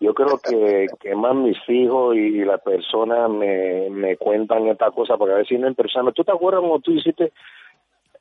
Yo 0.00 0.12
creo 0.12 0.38
que, 0.38 0.86
que 1.00 1.14
más 1.14 1.34
mis 1.34 1.56
hijos 1.68 2.14
y 2.14 2.44
la 2.44 2.58
persona 2.58 3.28
me, 3.28 4.16
cuentan 4.18 4.66
esta 4.68 4.90
cosa, 4.90 5.16
porque 5.16 5.34
a 5.34 5.38
veces 5.38 5.58
no 5.58 5.66
en 5.66 5.74
persona, 5.74 6.12
¿tú 6.12 6.24
te 6.24 6.32
acuerdas 6.32 6.60
como 6.60 6.80
tú 6.80 6.92
hiciste? 6.92 7.32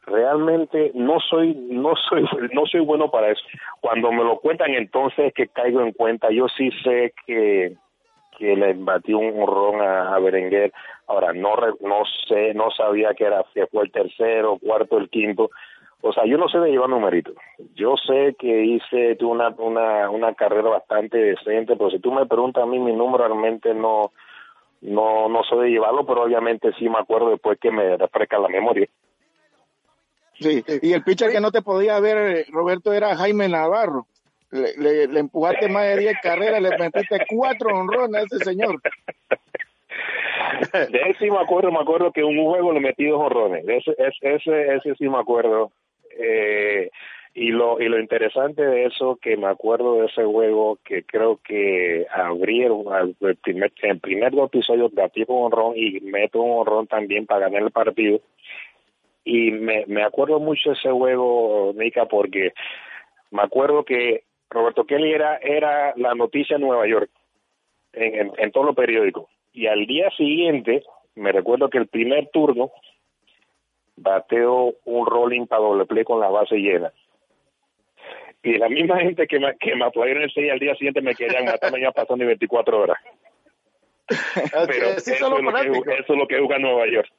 Realmente 0.05 0.91
no 0.95 1.19
soy, 1.19 1.53
no 1.55 1.93
soy, 2.09 2.25
no 2.53 2.65
soy 2.65 2.81
bueno 2.81 3.09
para 3.09 3.31
eso. 3.31 3.41
Cuando 3.79 4.11
me 4.11 4.23
lo 4.23 4.39
cuentan 4.39 4.73
entonces 4.73 5.27
es 5.27 5.33
que 5.33 5.47
caigo 5.47 5.81
en 5.81 5.93
cuenta. 5.93 6.29
Yo 6.31 6.47
sí 6.49 6.69
sé 6.83 7.13
que, 7.25 7.75
que 8.37 8.55
le 8.55 8.73
batí 8.73 9.13
un 9.13 9.41
honrón 9.41 9.81
a, 9.81 10.17
Berenguer. 10.19 10.73
Ahora, 11.07 11.33
no, 11.33 11.55
no 11.81 12.03
sé, 12.27 12.53
no 12.53 12.71
sabía 12.71 13.13
que 13.13 13.25
era, 13.25 13.43
que 13.53 13.67
fue 13.67 13.83
el 13.83 13.91
tercero, 13.91 14.57
cuarto, 14.57 14.97
el 14.97 15.09
quinto 15.09 15.49
o 16.05 16.11
sea, 16.11 16.25
yo 16.25 16.37
no 16.37 16.49
sé 16.49 16.59
de 16.59 16.69
llevar 16.69 16.89
numeritos. 16.89 17.33
Yo 17.75 17.95
sé 17.95 18.35
que 18.37 18.65
hice 18.65 19.17
una, 19.21 19.55
una, 19.57 20.09
una 20.09 20.33
carrera 20.33 20.69
bastante 20.69 21.17
decente, 21.17 21.77
pero 21.77 21.89
si 21.91 21.99
tú 21.99 22.11
me 22.11 22.25
preguntas 22.25 22.61
a 22.61 22.65
mí, 22.65 22.77
mi 22.77 22.91
número 22.91 23.25
realmente 23.25 23.73
no, 23.73 24.11
no, 24.81 25.29
no 25.29 25.43
sé 25.45 25.55
de 25.55 25.69
llevarlo, 25.69 26.05
pero 26.05 26.23
obviamente 26.23 26.73
sí 26.77 26.89
me 26.89 26.99
acuerdo 26.99 27.29
después 27.29 27.57
que 27.57 27.71
me 27.71 27.95
refresca 27.95 28.37
la 28.37 28.49
memoria. 28.49 28.85
Sí, 30.39 30.63
y 30.81 30.93
el 30.93 31.03
pitcher 31.03 31.31
que 31.31 31.39
no 31.39 31.51
te 31.51 31.61
podía 31.61 31.99
ver, 31.99 32.45
Roberto, 32.49 32.93
era 32.93 33.15
Jaime 33.15 33.47
Navarro. 33.47 34.07
Le, 34.51 35.07
le, 35.07 35.19
empujaste 35.19 35.67
más 35.67 35.83
de 35.87 35.97
10 35.97 36.15
carreras, 36.21 36.61
le 36.61 36.77
metiste 36.77 37.25
cuatro 37.27 37.75
honrones 37.75 38.21
a 38.21 38.25
ese 38.25 38.43
señor. 38.43 38.79
De 40.71 41.01
ese 41.09 41.19
sí 41.19 41.31
me 41.31 41.39
acuerdo, 41.39 41.71
me 41.71 41.79
acuerdo 41.79 42.11
que 42.11 42.23
un 42.23 42.37
juego 42.43 42.71
le 42.71 42.79
metí 42.79 43.05
dos 43.05 43.19
honrones. 43.19 43.65
Ese, 43.67 43.95
ese, 44.21 44.75
ese 44.75 44.95
sí 44.95 45.09
me 45.09 45.17
acuerdo. 45.17 45.71
Eh, 46.19 46.89
y 47.35 47.49
lo 47.49 47.81
y 47.81 47.89
lo 47.89 47.99
interesante 47.99 48.63
de 48.63 48.85
eso 48.85 49.17
que 49.19 49.37
me 49.37 49.47
acuerdo 49.47 49.95
de 49.95 50.05
ese 50.05 50.23
juego 50.23 50.77
que 50.85 51.03
creo 51.03 51.39
que 51.43 52.05
abrieron 52.13 52.83
el 53.21 53.35
primer 53.37 53.73
en 53.81 53.99
primer 53.99 54.33
dos 54.33 54.47
episodios 54.47 54.93
batí 54.93 55.23
un 55.27 55.45
honrón 55.45 55.73
y 55.75 55.99
meto 56.01 56.41
un 56.41 56.59
honrón 56.59 56.85
también 56.85 57.25
para 57.25 57.47
ganar 57.47 57.63
el 57.63 57.71
partido 57.71 58.19
y 59.23 59.51
me, 59.51 59.86
me 59.88 60.03
acuerdo 60.03 60.39
mucho 60.39 60.71
ese 60.71 60.91
juego 60.91 61.73
Nica 61.75 62.05
porque 62.05 62.53
me 63.31 63.41
acuerdo 63.41 63.83
que 63.83 64.23
Roberto 64.49 64.86
Kelly 64.86 65.13
era 65.13 65.38
era 65.38 65.93
la 65.95 66.13
noticia 66.13 66.55
en 66.55 66.62
Nueva 66.62 66.88
York 66.88 67.09
en, 67.93 68.15
en, 68.15 68.32
en 68.38 68.51
todos 68.51 68.65
los 68.65 68.76
periódicos 68.76 69.30
y 69.53 69.67
al 69.67 69.86
día 69.86 70.09
siguiente 70.17 70.84
me 71.15 71.32
recuerdo 71.32 71.69
que 71.69 71.78
el 71.78 71.88
primer 71.88 72.30
turno 72.30 72.71
bateo 73.95 74.76
un 74.86 75.05
rolling 75.05 75.45
para 75.45 75.61
doble 75.61 75.86
play 75.86 76.03
con 76.03 76.19
la 76.19 76.30
base 76.30 76.55
llena. 76.55 76.91
Y 78.41 78.57
la 78.57 78.67
misma 78.67 78.99
gente 78.99 79.28
que 79.28 79.39
me, 79.39 79.55
que 79.57 79.76
me 79.76 79.86
aplaudieron 79.86 80.24
ese 80.24 80.41
día 80.41 80.53
al 80.53 80.59
día 80.59 80.76
siguiente 80.76 81.01
me 81.01 81.15
querían 81.15 81.45
matar 81.45 81.71
ya 81.80 81.91
pasando 81.91 82.26
24 82.26 82.82
horas. 82.82 82.97
Pero 84.67 84.88
eso, 84.89 85.11
es 85.11 85.21
lo 85.21 85.38
que, 85.38 85.93
eso 85.93 86.13
es 86.13 86.19
lo 86.19 86.28
que 86.28 86.39
juega 86.39 86.59
Nueva 86.59 86.86
York. 86.88 87.09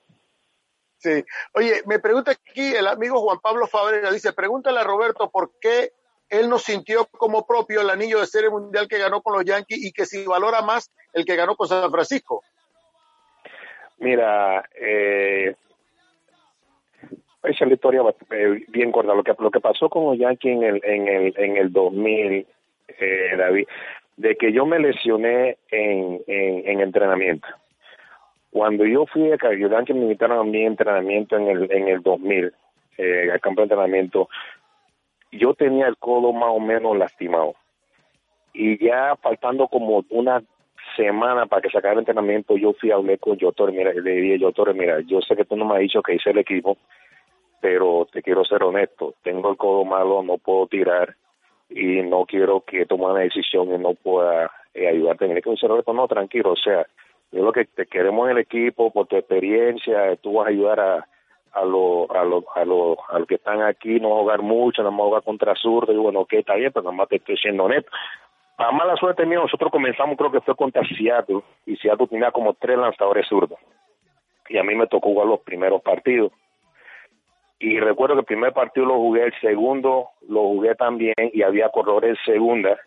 Sí. 1.04 1.22
Oye, 1.52 1.82
me 1.84 1.98
pregunta 1.98 2.30
aquí 2.30 2.74
el 2.74 2.86
amigo 2.86 3.20
Juan 3.20 3.38
Pablo 3.38 3.66
Fabrera, 3.66 4.10
dice, 4.10 4.32
pregúntale 4.32 4.80
a 4.80 4.84
Roberto 4.84 5.30
por 5.30 5.50
qué 5.60 5.92
él 6.30 6.48
no 6.48 6.58
sintió 6.58 7.04
como 7.04 7.46
propio 7.46 7.82
el 7.82 7.90
anillo 7.90 8.20
de 8.20 8.26
serie 8.26 8.48
mundial 8.48 8.88
que 8.88 8.96
ganó 8.96 9.20
con 9.20 9.34
los 9.34 9.44
Yankees 9.44 9.84
y 9.84 9.92
que 9.92 10.06
si 10.06 10.24
valora 10.24 10.62
más 10.62 10.90
el 11.12 11.26
que 11.26 11.36
ganó 11.36 11.56
con 11.56 11.68
San 11.68 11.90
Francisco. 11.90 12.42
Mira, 13.98 14.64
eh, 14.80 15.54
Esa 17.42 17.64
es 17.64 17.68
la 17.68 17.74
historia 17.74 18.00
eh, 18.30 18.64
bien 18.68 18.90
corta. 18.90 19.12
Lo 19.12 19.22
que, 19.22 19.34
lo 19.38 19.50
que 19.50 19.60
pasó 19.60 19.90
con 19.90 20.06
los 20.06 20.18
Yankees 20.18 20.56
en 20.56 20.62
el, 20.62 20.80
en 20.84 21.06
el, 21.06 21.34
en 21.36 21.56
el 21.58 21.70
2000, 21.70 22.46
eh, 22.88 23.36
David, 23.36 23.68
de 24.16 24.36
que 24.36 24.54
yo 24.54 24.64
me 24.64 24.78
lesioné 24.78 25.58
en, 25.70 26.22
en, 26.26 26.80
entrenamiento. 26.80 27.46
Cuando 28.54 28.86
yo 28.86 29.04
fui 29.06 29.32
a 29.32 29.48
ayudar 29.48 29.84
que 29.84 29.92
me 29.92 30.02
invitaron 30.02 30.38
a 30.38 30.44
mi 30.44 30.64
entrenamiento 30.64 31.36
en 31.36 31.48
el, 31.48 31.72
en 31.72 31.88
el 31.88 32.02
2000, 32.02 32.52
eh, 32.98 33.28
al 33.32 33.40
campo 33.40 33.62
de 33.62 33.64
entrenamiento, 33.64 34.28
yo 35.32 35.54
tenía 35.54 35.88
el 35.88 35.96
codo 35.96 36.32
más 36.32 36.50
o 36.52 36.60
menos 36.60 36.96
lastimado. 36.96 37.56
Y 38.52 38.78
ya 38.78 39.16
faltando 39.16 39.66
como 39.66 40.04
una 40.10 40.40
semana 40.94 41.46
para 41.46 41.62
que 41.62 41.70
se 41.70 41.78
acabe 41.78 41.94
el 41.94 41.98
entrenamiento, 41.98 42.56
yo 42.56 42.74
fui 42.74 42.92
a 42.92 42.94
hablar 42.94 43.18
con 43.18 43.36
Yotor, 43.36 43.72
mira, 43.72 43.92
le 43.92 44.12
dije, 44.12 44.38
Yotor, 44.38 44.72
mira, 44.72 45.00
yo 45.00 45.20
sé 45.20 45.34
que 45.34 45.44
tú 45.44 45.56
no 45.56 45.64
me 45.64 45.74
has 45.74 45.80
dicho 45.80 46.00
que 46.00 46.14
hice 46.14 46.30
el 46.30 46.38
equipo, 46.38 46.78
pero 47.60 48.06
te 48.12 48.22
quiero 48.22 48.44
ser 48.44 48.62
honesto, 48.62 49.14
tengo 49.24 49.50
el 49.50 49.56
codo 49.56 49.84
malo, 49.84 50.22
no 50.22 50.38
puedo 50.38 50.68
tirar 50.68 51.16
y 51.68 52.02
no 52.02 52.24
quiero 52.24 52.60
que 52.60 52.86
tome 52.86 53.06
una 53.06 53.18
decisión 53.18 53.74
y 53.74 53.78
no 53.78 53.94
pueda 53.94 54.48
eh, 54.74 54.86
ayudarte 54.86 55.24
en 55.24 55.32
el 55.32 55.38
equipo. 55.38 55.56
Roberto, 55.66 55.92
no, 55.92 56.06
tranquilo, 56.06 56.52
o 56.52 56.56
sea, 56.56 56.86
yo 57.34 57.42
lo 57.42 57.52
que 57.52 57.64
te 57.64 57.86
queremos 57.86 58.26
en 58.26 58.36
el 58.36 58.42
equipo, 58.42 58.92
por 58.92 59.06
tu 59.06 59.16
experiencia, 59.16 60.16
tú 60.16 60.34
vas 60.34 60.46
a 60.46 60.50
ayudar 60.50 60.80
a 60.80 61.06
a 61.52 61.64
los 61.64 62.10
a 62.10 62.24
los 62.24 62.44
a 62.54 62.64
los 62.64 62.98
a 63.10 63.24
que 63.26 63.36
están 63.36 63.62
aquí 63.62 64.00
no 64.00 64.10
jugar 64.20 64.42
mucho, 64.42 64.82
no 64.82 64.88
a 64.88 65.06
jugar 65.06 65.22
contra 65.22 65.54
zurdo 65.54 65.92
y 65.92 65.96
bueno, 65.96 66.24
que 66.24 66.40
está 66.40 66.54
bien, 66.54 66.72
pero 66.72 66.84
nada 66.84 66.96
más 66.96 67.08
te 67.08 67.16
estoy 67.16 67.36
siendo 67.36 67.64
honesto. 67.64 67.90
A 68.56 68.70
mala 68.70 68.96
suerte 68.96 69.26
mía, 69.26 69.38
nosotros 69.38 69.70
comenzamos 69.70 70.16
creo 70.16 70.30
que 70.30 70.40
fue 70.40 70.54
contra 70.54 70.82
Seattle 70.86 71.42
y 71.66 71.76
Seattle 71.76 72.06
tenía 72.06 72.30
como 72.30 72.54
tres 72.54 72.78
lanzadores 72.78 73.26
zurdos 73.28 73.58
y 74.48 74.58
a 74.58 74.62
mí 74.62 74.74
me 74.74 74.86
tocó 74.86 75.08
jugar 75.08 75.26
los 75.26 75.40
primeros 75.40 75.82
partidos 75.82 76.32
y 77.58 77.80
recuerdo 77.80 78.14
que 78.16 78.20
el 78.20 78.26
primer 78.26 78.52
partido 78.52 78.86
lo 78.86 78.96
jugué, 78.96 79.24
el 79.24 79.40
segundo 79.40 80.10
lo 80.28 80.42
jugué 80.42 80.74
también 80.74 81.14
y 81.32 81.42
había 81.42 81.68
corredores 81.70 82.18
en 82.26 82.34
segunda. 82.34 82.78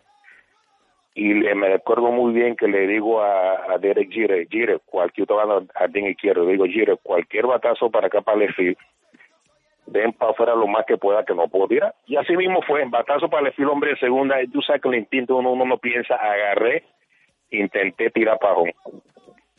Y 1.14 1.34
le, 1.34 1.54
me 1.54 1.68
recuerdo 1.68 2.12
muy 2.12 2.32
bien 2.32 2.54
que 2.54 2.68
le 2.68 2.86
digo 2.86 3.20
a, 3.22 3.76
Derek 3.80 4.10
Gire, 4.10 4.46
Gire, 4.50 4.78
cualquier 4.84 5.26
jardín 5.74 6.06
izquierdo, 6.06 6.46
digo 6.46 6.64
Gire, 6.66 6.96
cualquier 7.02 7.46
batazo 7.46 7.90
para 7.90 8.06
acá 8.06 8.20
para 8.20 8.44
el 8.44 8.54
fil, 8.54 8.76
ven 9.86 10.12
para 10.12 10.30
afuera 10.30 10.54
lo 10.54 10.66
más 10.66 10.84
que 10.86 10.96
pueda 10.96 11.24
que 11.24 11.34
no 11.34 11.48
puedo 11.48 11.68
tirar. 11.68 11.94
Y 12.06 12.16
así 12.16 12.36
mismo 12.36 12.62
fue, 12.62 12.84
batazo 12.84 13.28
para 13.28 13.48
el 13.48 13.68
hombre 13.68 13.90
de 13.90 13.96
segunda, 13.98 14.36
tú 14.52 14.62
sabes 14.62 14.80
que 14.80 14.88
el 14.88 14.94
instinto 14.96 15.36
uno, 15.36 15.64
no 15.64 15.78
piensa, 15.78 16.14
agarré, 16.14 16.84
intenté 17.50 18.10
tirar 18.10 18.38
para 18.38 18.54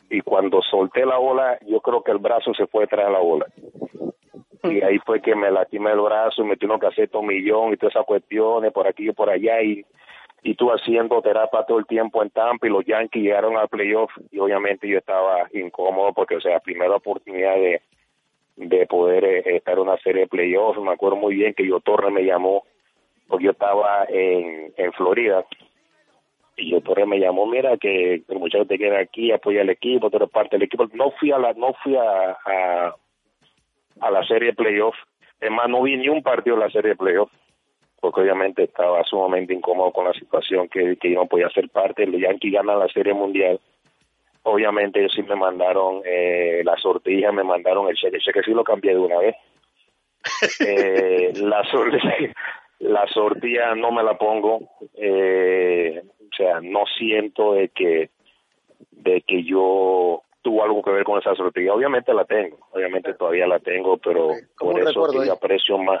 Y 0.08 0.20
cuando 0.22 0.62
solté 0.62 1.04
la 1.04 1.18
bola, 1.18 1.58
yo 1.66 1.80
creo 1.80 2.02
que 2.02 2.12
el 2.12 2.18
brazo 2.18 2.54
se 2.54 2.66
fue 2.66 2.86
de 2.86 2.96
la 2.96 3.18
bola 3.18 3.46
y 4.64 4.82
ahí 4.82 4.98
fue 4.98 5.20
que 5.20 5.34
me 5.34 5.50
lastimé 5.50 5.92
el 5.92 6.00
brazo 6.00 6.42
y 6.42 6.46
me 6.46 6.56
tuvieron 6.56 6.80
que 6.80 6.88
hacer 6.88 7.08
tomillón 7.08 7.72
y 7.72 7.76
todas 7.76 7.94
esas 7.94 8.06
cuestiones 8.06 8.72
por 8.72 8.86
aquí 8.86 9.08
y 9.08 9.12
por 9.12 9.30
allá 9.30 9.62
y 9.62 9.84
y 10.42 10.54
tú 10.54 10.70
haciendo 10.70 11.20
terapia 11.22 11.64
todo 11.64 11.78
el 11.78 11.86
tiempo 11.86 12.22
en 12.22 12.30
Tampa 12.30 12.66
y 12.66 12.70
los 12.70 12.84
Yankees 12.84 13.22
llegaron 13.22 13.56
al 13.56 13.68
playoff 13.68 14.10
y 14.30 14.38
obviamente 14.38 14.88
yo 14.88 14.98
estaba 14.98 15.48
incómodo 15.52 16.12
porque 16.12 16.36
o 16.36 16.40
sea 16.40 16.60
primera 16.60 16.96
oportunidad 16.96 17.54
de 17.56 17.82
de 18.56 18.86
poder 18.86 19.24
eh, 19.24 19.56
estar 19.56 19.74
en 19.74 19.80
una 19.80 19.96
serie 19.98 20.22
de 20.22 20.28
playoffs 20.28 20.80
me 20.80 20.92
acuerdo 20.92 21.16
muy 21.16 21.34
bien 21.34 21.54
que 21.54 21.66
yo 21.66 21.80
Torres 21.80 22.12
me 22.12 22.24
llamó 22.24 22.64
porque 23.28 23.44
yo 23.44 23.50
estaba 23.52 24.04
en, 24.08 24.72
en 24.76 24.92
Florida 24.92 25.44
y 26.56 26.70
yo 26.70 26.80
Torres 26.80 27.06
me 27.06 27.20
llamó 27.20 27.46
mira 27.46 27.76
que 27.76 28.22
el 28.26 28.38
muchacho 28.38 28.66
te 28.66 28.78
queda 28.78 28.98
aquí 29.00 29.32
apoya 29.32 29.60
al 29.60 29.70
equipo 29.70 30.10
tú 30.10 30.16
eres 30.16 30.30
parte 30.30 30.56
del 30.56 30.64
equipo 30.64 30.86
no 30.92 31.10
fui 31.12 31.32
a 31.32 31.38
la 31.38 31.52
no 31.54 31.74
fui 31.82 31.96
a 31.96 32.94
a 34.00 34.10
la 34.10 34.24
serie 34.24 34.48
de 34.48 34.54
playoff. 34.54 34.94
Es 35.40 35.50
más, 35.50 35.68
no 35.68 35.82
vi 35.82 35.96
ni 35.96 36.08
un 36.08 36.22
partido 36.22 36.56
de 36.56 36.62
la 36.62 36.70
serie 36.70 36.90
de 36.90 36.96
playoff, 36.96 37.30
porque 38.00 38.22
obviamente 38.22 38.64
estaba 38.64 39.04
sumamente 39.04 39.52
incómodo 39.54 39.92
con 39.92 40.06
la 40.06 40.12
situación 40.14 40.68
que, 40.68 40.96
que 40.96 41.12
yo 41.12 41.20
no 41.20 41.26
podía 41.26 41.50
ser 41.50 41.68
parte. 41.68 42.06
Los 42.06 42.20
Yankees 42.20 42.52
ganan 42.52 42.78
la 42.78 42.88
serie 42.88 43.12
mundial. 43.12 43.60
Obviamente 44.42 45.00
ellos 45.00 45.12
sí 45.14 45.22
me 45.22 45.36
mandaron 45.36 46.00
eh, 46.04 46.62
la 46.64 46.76
sortija, 46.76 47.30
me 47.30 47.44
mandaron 47.44 47.88
el 47.88 47.96
cheque. 47.96 48.16
El 48.16 48.22
cheque 48.22 48.42
sí 48.42 48.52
lo 48.52 48.64
cambié 48.64 48.92
de 48.92 48.98
una 48.98 49.18
vez. 49.18 49.36
eh, 50.66 51.32
la, 51.36 51.62
la 52.78 53.06
sortilla 53.08 53.74
no 53.74 53.92
me 53.92 54.02
la 54.02 54.16
pongo. 54.16 54.60
Eh, 54.94 56.02
o 56.20 56.36
sea, 56.36 56.60
no 56.60 56.84
siento 56.96 57.52
de 57.52 57.68
que 57.68 58.10
de 58.92 59.22
que 59.22 59.44
yo 59.44 60.22
tuvo 60.42 60.64
algo 60.64 60.82
que 60.82 60.90
ver 60.90 61.04
con 61.04 61.18
esa 61.18 61.34
sortilla. 61.34 61.74
Obviamente 61.74 62.14
la 62.14 62.24
tengo, 62.24 62.58
obviamente 62.70 63.14
todavía 63.14 63.46
la 63.46 63.58
tengo, 63.58 63.98
pero 63.98 64.30
por 64.58 64.80
eso 64.80 65.24
yo 65.24 65.32
aprecio 65.32 65.78
más. 65.78 66.00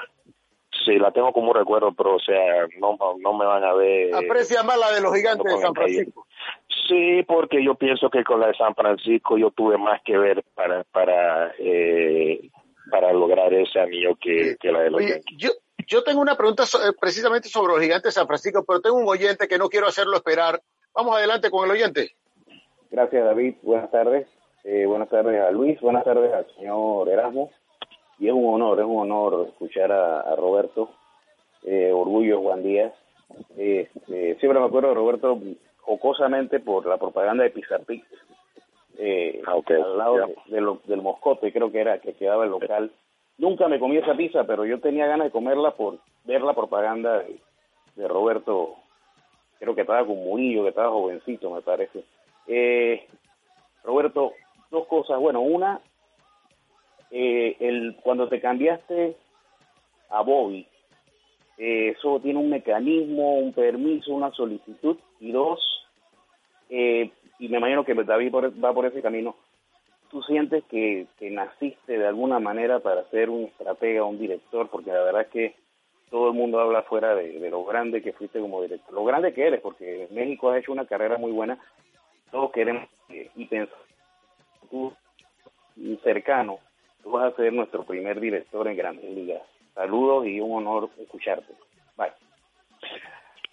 Sí, 0.84 0.98
la 0.98 1.10
tengo 1.10 1.32
como 1.32 1.50
un 1.50 1.56
recuerdo, 1.56 1.92
pero 1.92 2.16
o 2.16 2.18
sea, 2.18 2.66
no, 2.78 2.96
no 3.18 3.32
me 3.34 3.44
van 3.44 3.64
a 3.64 3.74
ver. 3.74 4.14
Aprecia 4.14 4.62
más 4.62 4.78
la 4.78 4.92
de 4.92 5.00
los 5.00 5.14
gigantes 5.14 5.52
de 5.52 5.60
San 5.60 5.74
Francisco. 5.74 6.26
Sí, 6.88 7.22
porque 7.26 7.62
yo 7.62 7.74
pienso 7.74 8.08
que 8.10 8.24
con 8.24 8.40
la 8.40 8.48
de 8.48 8.54
San 8.54 8.74
Francisco 8.74 9.36
yo 9.36 9.50
tuve 9.50 9.78
más 9.78 10.00
que 10.02 10.16
ver 10.16 10.42
para 10.54 10.84
para 10.84 11.52
eh, 11.58 12.50
para 12.90 13.12
lograr 13.12 13.52
ese 13.52 13.78
anillo 13.78 14.16
que, 14.20 14.56
que 14.58 14.72
la 14.72 14.80
de 14.80 14.90
los 14.90 15.00
Oye, 15.00 15.20
Yo, 15.36 15.50
yo 15.86 16.02
tengo 16.02 16.20
una 16.20 16.36
pregunta 16.36 16.64
eh, 16.64 16.92
precisamente 16.98 17.48
sobre 17.48 17.74
los 17.74 17.82
gigantes 17.82 18.14
de 18.14 18.20
San 18.20 18.26
Francisco, 18.26 18.64
pero 18.66 18.80
tengo 18.80 18.96
un 18.96 19.08
oyente 19.08 19.46
que 19.46 19.58
no 19.58 19.68
quiero 19.68 19.86
hacerlo 19.86 20.16
esperar. 20.16 20.60
Vamos 20.94 21.16
adelante 21.16 21.50
con 21.50 21.64
el 21.64 21.70
oyente. 21.70 22.16
Gracias, 22.90 23.24
David. 23.24 23.54
Buenas 23.62 23.90
tardes. 23.90 24.26
Eh, 24.64 24.84
buenas 24.86 25.08
tardes 25.08 25.40
a 25.40 25.50
Luis, 25.50 25.80
buenas 25.80 26.04
tardes 26.04 26.32
al 26.32 26.46
señor 26.56 27.08
Erasmo. 27.08 27.50
Y 28.20 28.28
es 28.28 28.34
un 28.34 28.54
honor, 28.54 28.78
es 28.78 28.86
un 28.86 29.00
honor 29.00 29.46
escuchar 29.48 29.90
a, 29.90 30.36
Roberto. 30.36 30.90
Eh, 31.64 31.90
orgullo 31.92 32.40
Juan 32.40 32.62
Díaz. 32.62 32.92
Este, 33.56 34.36
siempre 34.36 34.60
me 34.60 34.66
acuerdo 34.66 34.90
de 34.90 34.94
Roberto 34.94 35.38
jocosamente 35.78 36.60
por 36.60 36.86
la 36.86 36.98
propaganda 36.98 37.44
de 37.44 37.50
Pizarpix. 37.50 38.06
Eh, 38.98 39.40
ah, 39.46 39.58
al 39.66 39.98
lado 39.98 40.16
del 40.46 41.00
Moscote, 41.00 41.52
creo 41.52 41.72
que 41.72 41.80
era 41.80 41.98
que 41.98 42.12
quedaba 42.12 42.44
el 42.44 42.50
local. 42.50 42.92
Nunca 43.38 43.66
me 43.68 43.80
comí 43.80 43.96
esa 43.96 44.14
pizza, 44.14 44.44
pero 44.44 44.66
yo 44.66 44.80
tenía 44.80 45.06
ganas 45.06 45.28
de 45.28 45.32
comerla 45.32 45.70
por 45.70 45.98
ver 46.24 46.42
la 46.42 46.52
propaganda 46.52 47.20
de, 47.20 47.40
de 47.96 48.06
Roberto. 48.06 48.76
Creo 49.58 49.74
que 49.74 49.80
estaba 49.80 50.06
con 50.06 50.22
Murillo, 50.22 50.64
que 50.64 50.68
estaba 50.68 50.90
jovencito, 50.90 51.50
me 51.50 51.62
parece. 51.62 52.04
Eh, 52.46 53.06
Roberto, 53.82 54.32
dos 54.70 54.86
cosas. 54.86 55.18
Bueno, 55.18 55.40
una, 55.40 55.80
eh, 57.10 57.56
el, 57.60 57.96
cuando 58.02 58.28
te 58.28 58.40
cambiaste 58.40 59.16
a 60.10 60.22
Bobby, 60.22 60.66
eh, 61.58 61.94
eso 61.96 62.20
tiene 62.20 62.38
un 62.38 62.50
mecanismo, 62.50 63.38
un 63.38 63.52
permiso, 63.52 64.12
una 64.12 64.30
solicitud. 64.32 64.96
Y 65.20 65.32
dos, 65.32 65.60
eh, 66.70 67.10
y 67.38 67.48
me 67.48 67.58
imagino 67.58 67.84
que 67.84 67.94
David 67.94 68.32
va 68.62 68.72
por 68.72 68.86
ese 68.86 69.02
camino, 69.02 69.36
tú 70.10 70.22
sientes 70.22 70.64
que, 70.64 71.06
que, 71.18 71.30
naciste 71.30 71.98
de 71.98 72.06
alguna 72.06 72.38
manera 72.38 72.80
para 72.80 73.04
ser 73.10 73.30
un 73.30 73.44
estratega, 73.44 74.04
un 74.04 74.18
director, 74.18 74.68
porque 74.68 74.90
la 74.90 75.02
verdad 75.02 75.22
es 75.22 75.28
que 75.28 75.54
todo 76.10 76.28
el 76.28 76.34
mundo 76.34 76.58
habla 76.58 76.82
fuera 76.82 77.14
de, 77.14 77.50
lo 77.50 77.64
grande 77.64 78.02
que 78.02 78.12
fuiste 78.12 78.40
como 78.40 78.62
director, 78.62 78.92
lo 78.92 79.04
grande 79.04 79.32
que 79.32 79.46
eres, 79.46 79.60
porque 79.60 80.08
México 80.10 80.50
ha 80.50 80.58
hecho 80.58 80.72
una 80.72 80.86
carrera 80.86 81.18
muy 81.18 81.30
buena, 81.30 81.58
todos 82.32 82.50
queremos 82.50 82.88
y 83.08 83.44
pensar 83.46 83.76
tú 84.70 84.92
cercano, 86.02 86.58
tú 87.02 87.10
vas 87.10 87.32
a 87.32 87.36
ser 87.36 87.52
nuestro 87.52 87.84
primer 87.84 88.20
director 88.20 88.66
en 88.68 88.76
Grandes 88.76 89.10
Ligas. 89.10 89.42
Saludos 89.74 90.26
y 90.26 90.40
un 90.40 90.66
honor 90.66 90.90
escucharte. 90.98 91.52
Bye. 91.96 92.12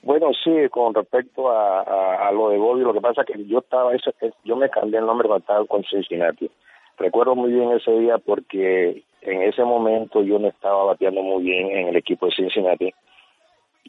Bueno, 0.02 0.32
sí, 0.44 0.52
con 0.70 0.94
respecto 0.94 1.50
a, 1.52 2.32
lo 2.32 2.50
de 2.50 2.58
Bobby, 2.58 2.82
lo 2.82 2.94
que 2.94 3.02
pasa 3.02 3.22
es 3.22 3.28
que 3.28 3.46
yo 3.46 3.60
estaba, 3.60 3.92
yo 4.44 4.56
me 4.56 4.70
cambié 4.70 5.00
el 5.00 5.06
nombre 5.06 5.28
cuando 5.28 5.42
estaba 5.42 5.66
con 5.66 5.84
Cincinnati. 5.84 6.50
Recuerdo 6.98 7.36
muy 7.36 7.52
bien 7.52 7.72
ese 7.72 7.92
día 7.92 8.18
porque 8.18 9.04
en 9.22 9.42
ese 9.42 9.64
momento 9.64 10.22
yo 10.24 10.40
no 10.40 10.48
estaba 10.48 10.86
bateando 10.86 11.22
muy 11.22 11.44
bien 11.44 11.72
en 11.72 11.88
el 11.90 11.96
equipo 11.96 12.28
de 12.28 12.32
Cincinnati 12.34 12.94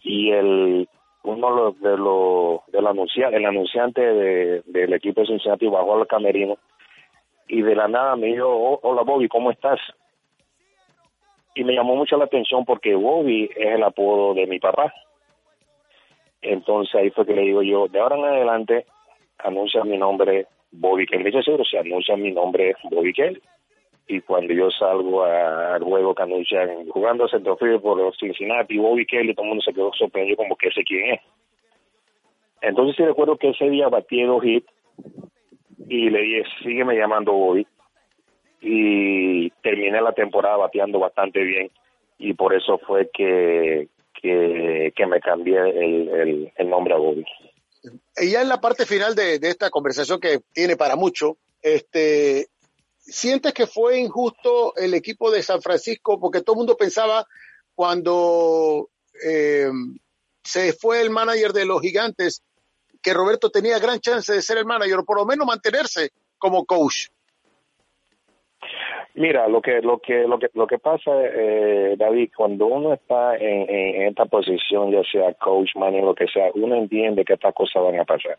y 0.02 0.30
el 0.30 0.88
uno 1.22 1.72
de 1.72 1.96
los 1.96 2.66
del 2.68 2.86
anunciante, 2.86 3.36
el 3.36 3.46
anunciante 3.46 4.00
de, 4.00 4.62
del 4.66 4.92
equipo 4.94 5.20
de 5.20 5.26
Cincinnati 5.28 5.66
bajó 5.66 5.96
al 5.96 6.06
camerino 6.06 6.58
y 7.48 7.62
de 7.62 7.74
la 7.74 7.88
nada 7.88 8.14
me 8.16 8.28
dijo, 8.28 8.46
oh, 8.46 8.78
hola 8.82 9.02
Bobby, 9.02 9.28
¿cómo 9.28 9.50
estás? 9.50 9.80
Y 11.54 11.64
me 11.64 11.74
llamó 11.74 11.96
mucho 11.96 12.16
la 12.16 12.26
atención 12.26 12.64
porque 12.64 12.94
Bobby 12.94 13.50
es 13.56 13.74
el 13.74 13.82
apodo 13.82 14.34
de 14.34 14.46
mi 14.46 14.60
papá. 14.60 14.92
Entonces 16.40 16.94
ahí 16.94 17.10
fue 17.10 17.26
que 17.26 17.34
le 17.34 17.42
digo 17.42 17.62
yo, 17.62 17.88
de 17.88 17.98
ahora 17.98 18.16
en 18.16 18.24
adelante 18.24 18.86
anuncia 19.38 19.82
mi 19.82 19.96
nombre 19.96 20.46
Bobby 20.70 21.06
Kelly. 21.06 21.24
Me 21.24 21.30
dice, 21.30 21.42
seguro, 21.42 21.64
se 21.64 21.78
anuncia 21.78 22.16
mi 22.16 22.30
nombre 22.30 22.76
Bobby 22.90 23.12
Kelly. 23.12 23.42
Y 24.06 24.20
cuando 24.20 24.54
yo 24.54 24.70
salgo 24.70 25.24
al 25.24 25.82
juego 25.82 26.14
que 26.14 26.22
anuncian 26.22 26.88
jugando 26.88 27.24
a 27.24 27.28
centrofield 27.28 27.82
por 27.82 28.16
Cincinnati, 28.16 28.78
Bobby 28.78 29.04
Kelly, 29.04 29.34
todo 29.34 29.44
el 29.44 29.48
mundo 29.50 29.64
se 29.64 29.74
quedó 29.74 29.92
sorprendido 29.92 30.36
como 30.36 30.56
que 30.56 30.70
sé 30.70 30.82
quién 30.84 31.14
es. 31.14 31.20
Entonces 32.60 32.96
sí 32.96 33.04
recuerdo 33.04 33.36
que 33.36 33.50
ese 33.50 33.68
día 33.68 33.88
batí 33.88 34.22
dos 34.22 34.44
hits 34.44 34.66
y 35.86 36.10
le 36.10 36.20
dije, 36.20 36.44
sígueme 36.62 36.96
llamando 36.96 37.32
Bobby. 37.32 37.66
y 38.60 39.50
terminé 39.62 40.00
la 40.00 40.12
temporada 40.12 40.56
bateando 40.56 40.98
bastante 40.98 41.40
bien 41.44 41.70
y 42.18 42.34
por 42.34 42.54
eso 42.54 42.78
fue 42.78 43.08
que, 43.12 43.88
que, 44.20 45.06
me 45.06 45.20
cambié 45.20 45.58
el, 45.60 46.52
el, 46.56 46.68
nombre 46.68 46.94
a 46.94 46.96
Bobby. 46.98 47.24
Y 48.16 48.30
ya 48.32 48.42
en 48.42 48.48
la 48.48 48.60
parte 48.60 48.84
final 48.84 49.14
de, 49.14 49.38
de, 49.38 49.48
esta 49.48 49.70
conversación 49.70 50.18
que 50.20 50.40
tiene 50.52 50.76
para 50.76 50.96
mucho, 50.96 51.36
este, 51.62 52.48
¿sientes 52.98 53.54
que 53.54 53.68
fue 53.68 54.00
injusto 54.00 54.74
el 54.76 54.94
equipo 54.94 55.30
de 55.30 55.42
San 55.42 55.62
Francisco? 55.62 56.18
Porque 56.18 56.40
todo 56.40 56.54
el 56.54 56.58
mundo 56.58 56.76
pensaba 56.76 57.24
cuando 57.76 58.90
eh, 59.24 59.70
se 60.42 60.72
fue 60.72 61.00
el 61.00 61.10
manager 61.10 61.52
de 61.52 61.64
los 61.64 61.80
gigantes 61.80 62.42
que 63.08 63.14
Roberto 63.14 63.48
tenía 63.48 63.78
gran 63.78 64.00
chance 64.00 64.32
de 64.32 64.42
ser 64.42 64.58
el 64.58 64.66
manager 64.66 64.98
o 64.98 65.04
por 65.04 65.16
lo 65.16 65.24
menos 65.24 65.46
mantenerse 65.46 66.10
como 66.36 66.66
coach. 66.66 67.08
Mira, 69.14 69.48
lo 69.48 69.62
que 69.62 69.80
lo 69.80 69.98
que 69.98 70.28
lo 70.28 70.38
que 70.38 70.48
lo 70.52 70.66
que 70.66 70.78
pasa, 70.78 71.10
eh, 71.14 71.94
David, 71.96 72.30
cuando 72.36 72.66
uno 72.66 72.92
está 72.92 73.36
en, 73.36 74.08
esta 74.08 74.26
posición, 74.26 74.92
ya 74.92 75.02
sea 75.10 75.32
coach, 75.34 75.70
manager, 75.74 76.04
lo 76.04 76.14
que 76.14 76.26
sea, 76.28 76.50
uno 76.54 76.76
entiende 76.76 77.24
que 77.24 77.32
estas 77.32 77.54
cosas 77.54 77.82
van 77.82 77.98
a 77.98 78.04
pasar. 78.04 78.38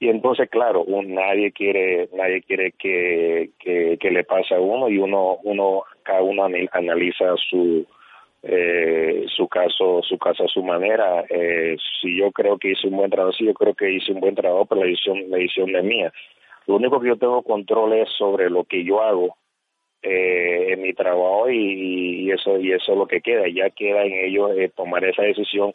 Y 0.00 0.08
entonces, 0.08 0.50
claro, 0.50 0.84
nadie 0.88 1.52
quiere 1.52 2.08
nadie 2.12 2.42
quiere 2.42 2.72
que, 2.72 3.50
que, 3.60 4.10
le 4.10 4.24
pase 4.24 4.56
a 4.56 4.60
uno 4.60 4.88
y 4.88 4.98
uno 4.98 5.38
uno 5.44 5.84
cada 6.02 6.22
uno 6.22 6.44
analiza 6.44 7.36
su 7.48 7.86
eh, 8.46 9.24
su 9.34 9.48
caso 9.48 10.02
su 10.02 10.18
caso 10.18 10.44
a 10.44 10.48
su 10.48 10.62
manera. 10.62 11.24
Eh, 11.30 11.76
si 12.00 12.16
yo 12.16 12.30
creo 12.30 12.58
que 12.58 12.72
hice 12.72 12.88
un 12.88 12.96
buen 12.96 13.10
trabajo 13.10 13.32
sí 13.32 13.44
yo 13.46 13.54
creo 13.54 13.74
que 13.74 13.90
hice 13.90 14.12
un 14.12 14.20
buen 14.20 14.34
trabajo 14.34 14.66
pero 14.66 14.82
la 14.82 14.86
decisión 14.86 15.30
la 15.30 15.38
decisión 15.38 15.74
es 15.74 15.84
mía. 15.84 16.12
Lo 16.66 16.76
único 16.76 17.00
que 17.00 17.08
yo 17.08 17.16
tengo 17.16 17.42
control 17.42 17.94
es 17.94 18.08
sobre 18.18 18.50
lo 18.50 18.64
que 18.64 18.84
yo 18.84 19.02
hago 19.02 19.36
eh, 20.02 20.72
en 20.72 20.82
mi 20.82 20.92
trabajo 20.92 21.48
y, 21.50 22.30
eso 22.30 22.58
y 22.58 22.72
eso 22.72 22.92
es 22.92 22.98
lo 22.98 23.06
que 23.06 23.22
queda. 23.22 23.48
Ya 23.48 23.70
queda 23.70 24.02
en 24.02 24.12
ellos 24.12 24.50
eh, 24.56 24.70
tomar 24.74 25.04
esa 25.04 25.22
decisión. 25.22 25.74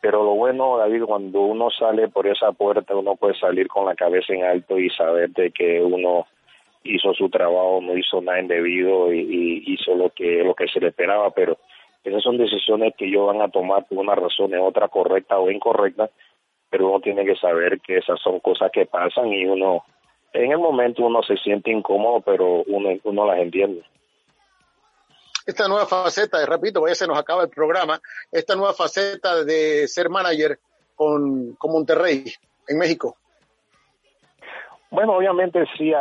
Pero 0.00 0.22
lo 0.22 0.34
bueno 0.34 0.78
David 0.78 1.04
cuando 1.04 1.40
uno 1.40 1.70
sale 1.70 2.08
por 2.08 2.26
esa 2.26 2.52
puerta 2.52 2.94
uno 2.94 3.16
puede 3.16 3.34
salir 3.34 3.66
con 3.68 3.86
la 3.86 3.94
cabeza 3.94 4.34
en 4.34 4.44
alto 4.44 4.78
y 4.78 4.90
saber 4.90 5.30
de 5.30 5.50
que 5.50 5.80
uno 5.80 6.26
hizo 6.84 7.14
su 7.14 7.30
trabajo 7.30 7.80
no 7.82 7.96
hizo 7.96 8.20
nada 8.20 8.38
indebido 8.38 9.12
y, 9.12 9.20
y 9.20 9.72
hizo 9.72 9.94
lo 9.94 10.10
que 10.10 10.44
lo 10.44 10.54
que 10.54 10.68
se 10.68 10.78
le 10.80 10.88
esperaba 10.88 11.30
pero 11.30 11.56
esas 12.04 12.22
son 12.22 12.36
decisiones 12.36 12.94
que 12.96 13.06
ellos 13.06 13.26
van 13.26 13.40
a 13.40 13.48
tomar 13.48 13.86
por 13.86 13.98
una 13.98 14.14
razón, 14.14 14.52
otra 14.60 14.88
correcta 14.88 15.38
o 15.38 15.50
incorrecta, 15.50 16.10
pero 16.68 16.88
uno 16.88 17.00
tiene 17.00 17.24
que 17.24 17.36
saber 17.36 17.80
que 17.80 17.98
esas 17.98 18.20
son 18.20 18.40
cosas 18.40 18.70
que 18.72 18.84
pasan 18.84 19.32
y 19.32 19.46
uno, 19.46 19.84
en 20.32 20.52
el 20.52 20.58
momento 20.58 21.04
uno 21.04 21.22
se 21.22 21.36
siente 21.38 21.70
incómodo, 21.70 22.20
pero 22.20 22.62
uno, 22.66 23.26
las 23.26 23.38
entiende. 23.38 23.82
Esta 25.46 25.66
nueva 25.66 25.86
faceta, 25.86 26.44
repito, 26.46 26.86
ya 26.86 26.94
se 26.94 27.06
nos 27.06 27.18
acaba 27.18 27.42
el 27.42 27.50
programa, 27.50 28.00
esta 28.30 28.54
nueva 28.54 28.74
faceta 28.74 29.44
de 29.44 29.88
ser 29.88 30.08
manager 30.10 30.58
con, 30.94 31.54
con 31.54 31.72
Monterrey 31.72 32.24
en 32.68 32.78
México. 32.78 33.16
Bueno, 34.94 35.16
obviamente 35.16 35.64
sí, 35.76 35.92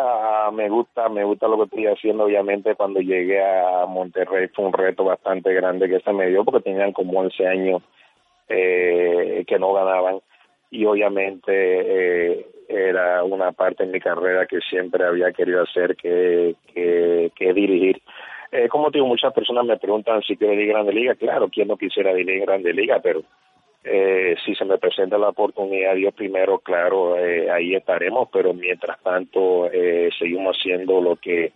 me 0.51 0.69
gusta, 0.69 1.09
me 1.09 1.23
gusta 1.23 1.47
lo 1.47 1.57
que 1.57 1.63
estoy 1.63 1.87
haciendo. 1.87 2.25
Obviamente 2.25 2.75
cuando 2.75 2.99
llegué 2.99 3.43
a 3.43 3.87
Monterrey 3.87 4.49
fue 4.49 4.65
un 4.65 4.73
reto 4.73 5.03
bastante 5.03 5.51
grande 5.51 5.89
que 5.89 5.99
se 6.01 6.13
me 6.13 6.27
dio 6.27 6.45
porque 6.45 6.61
tenían 6.61 6.91
como 6.91 7.19
11 7.21 7.47
años 7.47 7.81
eh, 8.47 9.43
que 9.47 9.57
no 9.57 9.73
ganaban 9.73 10.19
y 10.69 10.85
obviamente 10.85 11.49
eh, 11.49 12.45
era 12.69 13.23
una 13.23 13.51
parte 13.51 13.83
en 13.83 13.89
mi 13.89 13.99
carrera 13.99 14.45
que 14.45 14.59
siempre 14.59 15.03
había 15.03 15.31
querido 15.31 15.63
hacer 15.63 15.95
que, 15.95 16.55
dirigir. 17.39 17.99
Eh, 18.51 18.69
como 18.69 18.91
digo, 18.91 19.07
muchas 19.07 19.33
personas 19.33 19.65
me 19.65 19.77
preguntan 19.77 20.21
si 20.21 20.37
quiero 20.37 20.51
dirigir 20.51 20.73
Grande 20.73 20.93
Liga. 20.93 21.15
Claro, 21.15 21.49
¿quién 21.49 21.67
no 21.67 21.77
quisiera 21.77 22.13
dirigir 22.13 22.45
Grande 22.45 22.71
Liga? 22.71 22.99
Pero 23.01 23.23
eh, 23.83 24.35
si 24.45 24.55
se 24.55 24.63
me 24.63 24.77
presenta 24.77 25.17
la 25.17 25.29
oportunidad, 25.29 25.95
Dios 25.95 26.13
primero, 26.13 26.59
claro, 26.59 27.17
eh, 27.17 27.49
ahí 27.51 27.75
estaremos, 27.75 28.29
pero 28.31 28.53
mientras 28.53 29.01
tanto 29.03 29.69
eh, 29.71 30.09
seguimos 30.17 30.57
haciendo 30.57 31.01
lo 31.01 31.17
que 31.17 31.51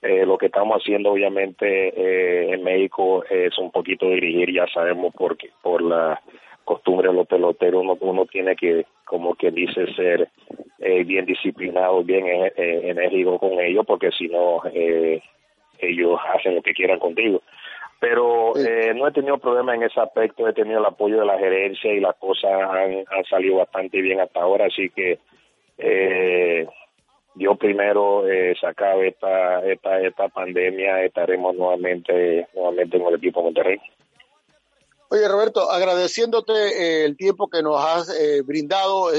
eh, 0.00 0.24
lo 0.24 0.38
que 0.38 0.46
estamos 0.46 0.80
haciendo, 0.80 1.10
obviamente, 1.10 2.52
en 2.52 2.62
México 2.62 3.24
es 3.28 3.56
un 3.58 3.72
poquito 3.72 4.06
dirigir, 4.06 4.52
ya 4.52 4.64
sabemos 4.68 5.12
porque 5.16 5.50
por 5.60 5.82
la 5.82 6.20
costumbre 6.64 7.08
de 7.08 7.14
los 7.14 7.26
peloteros 7.26 7.82
uno, 7.82 7.96
uno 8.00 8.26
tiene 8.26 8.54
que, 8.54 8.86
como 9.04 9.34
que 9.34 9.50
dice, 9.50 9.92
ser 9.94 10.28
bien 10.78 11.26
disciplinado, 11.26 12.04
bien 12.04 12.26
enérgico 12.56 13.40
con 13.40 13.58
ellos, 13.58 13.84
porque 13.84 14.12
si 14.12 14.28
no, 14.28 14.62
ellos 15.80 16.20
hacen 16.32 16.54
lo 16.54 16.62
que 16.62 16.74
quieran 16.74 17.00
contigo 17.00 17.42
pero 18.00 18.56
eh, 18.56 18.94
no 18.94 19.08
he 19.08 19.12
tenido 19.12 19.38
problema 19.38 19.74
en 19.74 19.82
ese 19.82 20.00
aspecto, 20.00 20.46
he 20.46 20.52
tenido 20.52 20.78
el 20.78 20.86
apoyo 20.86 21.18
de 21.20 21.26
la 21.26 21.38
gerencia 21.38 21.92
y 21.92 22.00
las 22.00 22.16
cosas 22.16 22.50
han, 22.52 23.04
salido 23.28 23.56
bastante 23.56 24.00
bien 24.00 24.20
hasta 24.20 24.40
ahora, 24.40 24.66
así 24.66 24.90
que 24.90 25.18
eh, 25.78 26.66
yo 27.38 27.56
primero 27.56 28.28
eh, 28.28 28.54
sacado 28.60 29.02
esta, 29.02 29.64
esta, 29.64 30.00
esta 30.00 30.28
pandemia, 30.28 31.04
estaremos 31.04 31.54
nuevamente, 31.56 32.48
nuevamente 32.54 32.96
en 32.96 33.06
el 33.06 33.14
equipo 33.14 33.42
Monterrey. 33.42 33.78
Oye, 35.10 35.26
Roberto, 35.26 35.70
agradeciéndote 35.70 36.52
eh, 36.52 37.04
el 37.04 37.16
tiempo 37.16 37.48
que 37.48 37.62
nos 37.62 37.82
has 37.82 38.10
eh, 38.10 38.42
brindado, 38.42 39.10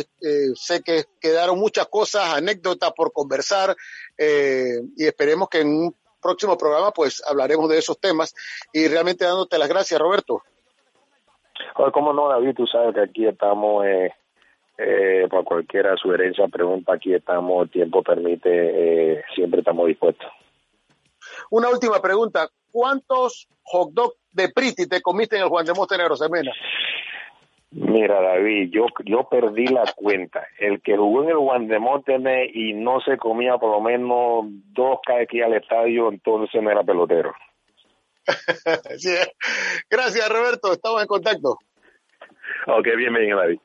sé 0.53 0.83
que 0.83 1.05
quedaron 1.19 1.57
muchas 1.57 1.87
cosas, 1.87 2.35
anécdotas 2.35 2.91
por 2.91 3.11
conversar 3.11 3.75
y 4.17 5.05
esperemos 5.05 5.49
que 5.49 5.61
en 5.61 5.67
un 5.69 5.95
próximo 6.21 6.57
programa 6.57 6.91
pues 6.91 7.23
hablaremos 7.27 7.69
de 7.69 7.77
esos 7.77 7.99
temas 7.99 8.33
y 8.73 8.87
realmente 8.87 9.25
dándote 9.25 9.57
las 9.57 9.69
gracias, 9.69 9.99
Roberto. 9.99 10.43
Oye, 11.75 11.91
cómo 11.91 12.13
no, 12.13 12.29
David, 12.29 12.55
tú 12.55 12.67
sabes 12.67 12.93
que 12.93 13.01
aquí 13.01 13.27
estamos, 13.27 13.85
eh, 13.85 14.13
eh, 14.77 15.27
para 15.29 15.43
cualquier 15.43 15.97
sugerencia, 15.97 16.47
pregunta, 16.47 16.93
aquí 16.93 17.13
estamos, 17.13 17.63
el 17.63 17.71
tiempo 17.71 18.01
permite, 18.01 18.49
eh, 19.13 19.23
siempre 19.35 19.59
estamos 19.59 19.87
dispuestos. 19.87 20.27
Una 21.49 21.69
última 21.69 22.01
pregunta, 22.01 22.49
¿cuántos 22.71 23.47
hot 23.63 23.91
dogs 23.93 24.15
de 24.31 24.49
Priti 24.49 24.87
te 24.87 25.01
comiste 25.01 25.35
en 25.35 25.43
el 25.43 25.49
Juan 25.49 25.65
de 25.65 25.73
Montenegro, 25.73 26.15
Semena? 26.15 26.51
Mira, 27.71 28.19
David, 28.19 28.71
yo, 28.71 28.87
yo 29.05 29.29
perdí 29.29 29.67
la 29.67 29.83
cuenta. 29.95 30.47
El 30.57 30.81
que 30.81 30.97
jugó 30.97 31.23
en 31.23 31.29
el 31.29 31.37
Guandemótene 31.37 32.49
y 32.51 32.73
no 32.73 32.99
se 33.01 33.17
comía 33.17 33.57
por 33.57 33.71
lo 33.71 33.81
menos 33.81 34.45
dos 34.73 34.99
que 35.29 35.43
al 35.43 35.53
estadio, 35.53 36.09
entonces 36.09 36.61
no 36.61 36.71
era 36.71 36.83
pelotero. 36.83 37.33
Gracias, 39.89 40.29
Roberto. 40.29 40.73
Estamos 40.73 41.01
en 41.01 41.07
contacto. 41.07 41.59
Ok, 42.67 42.87
bienvenido, 42.97 43.37
David. 43.37 43.59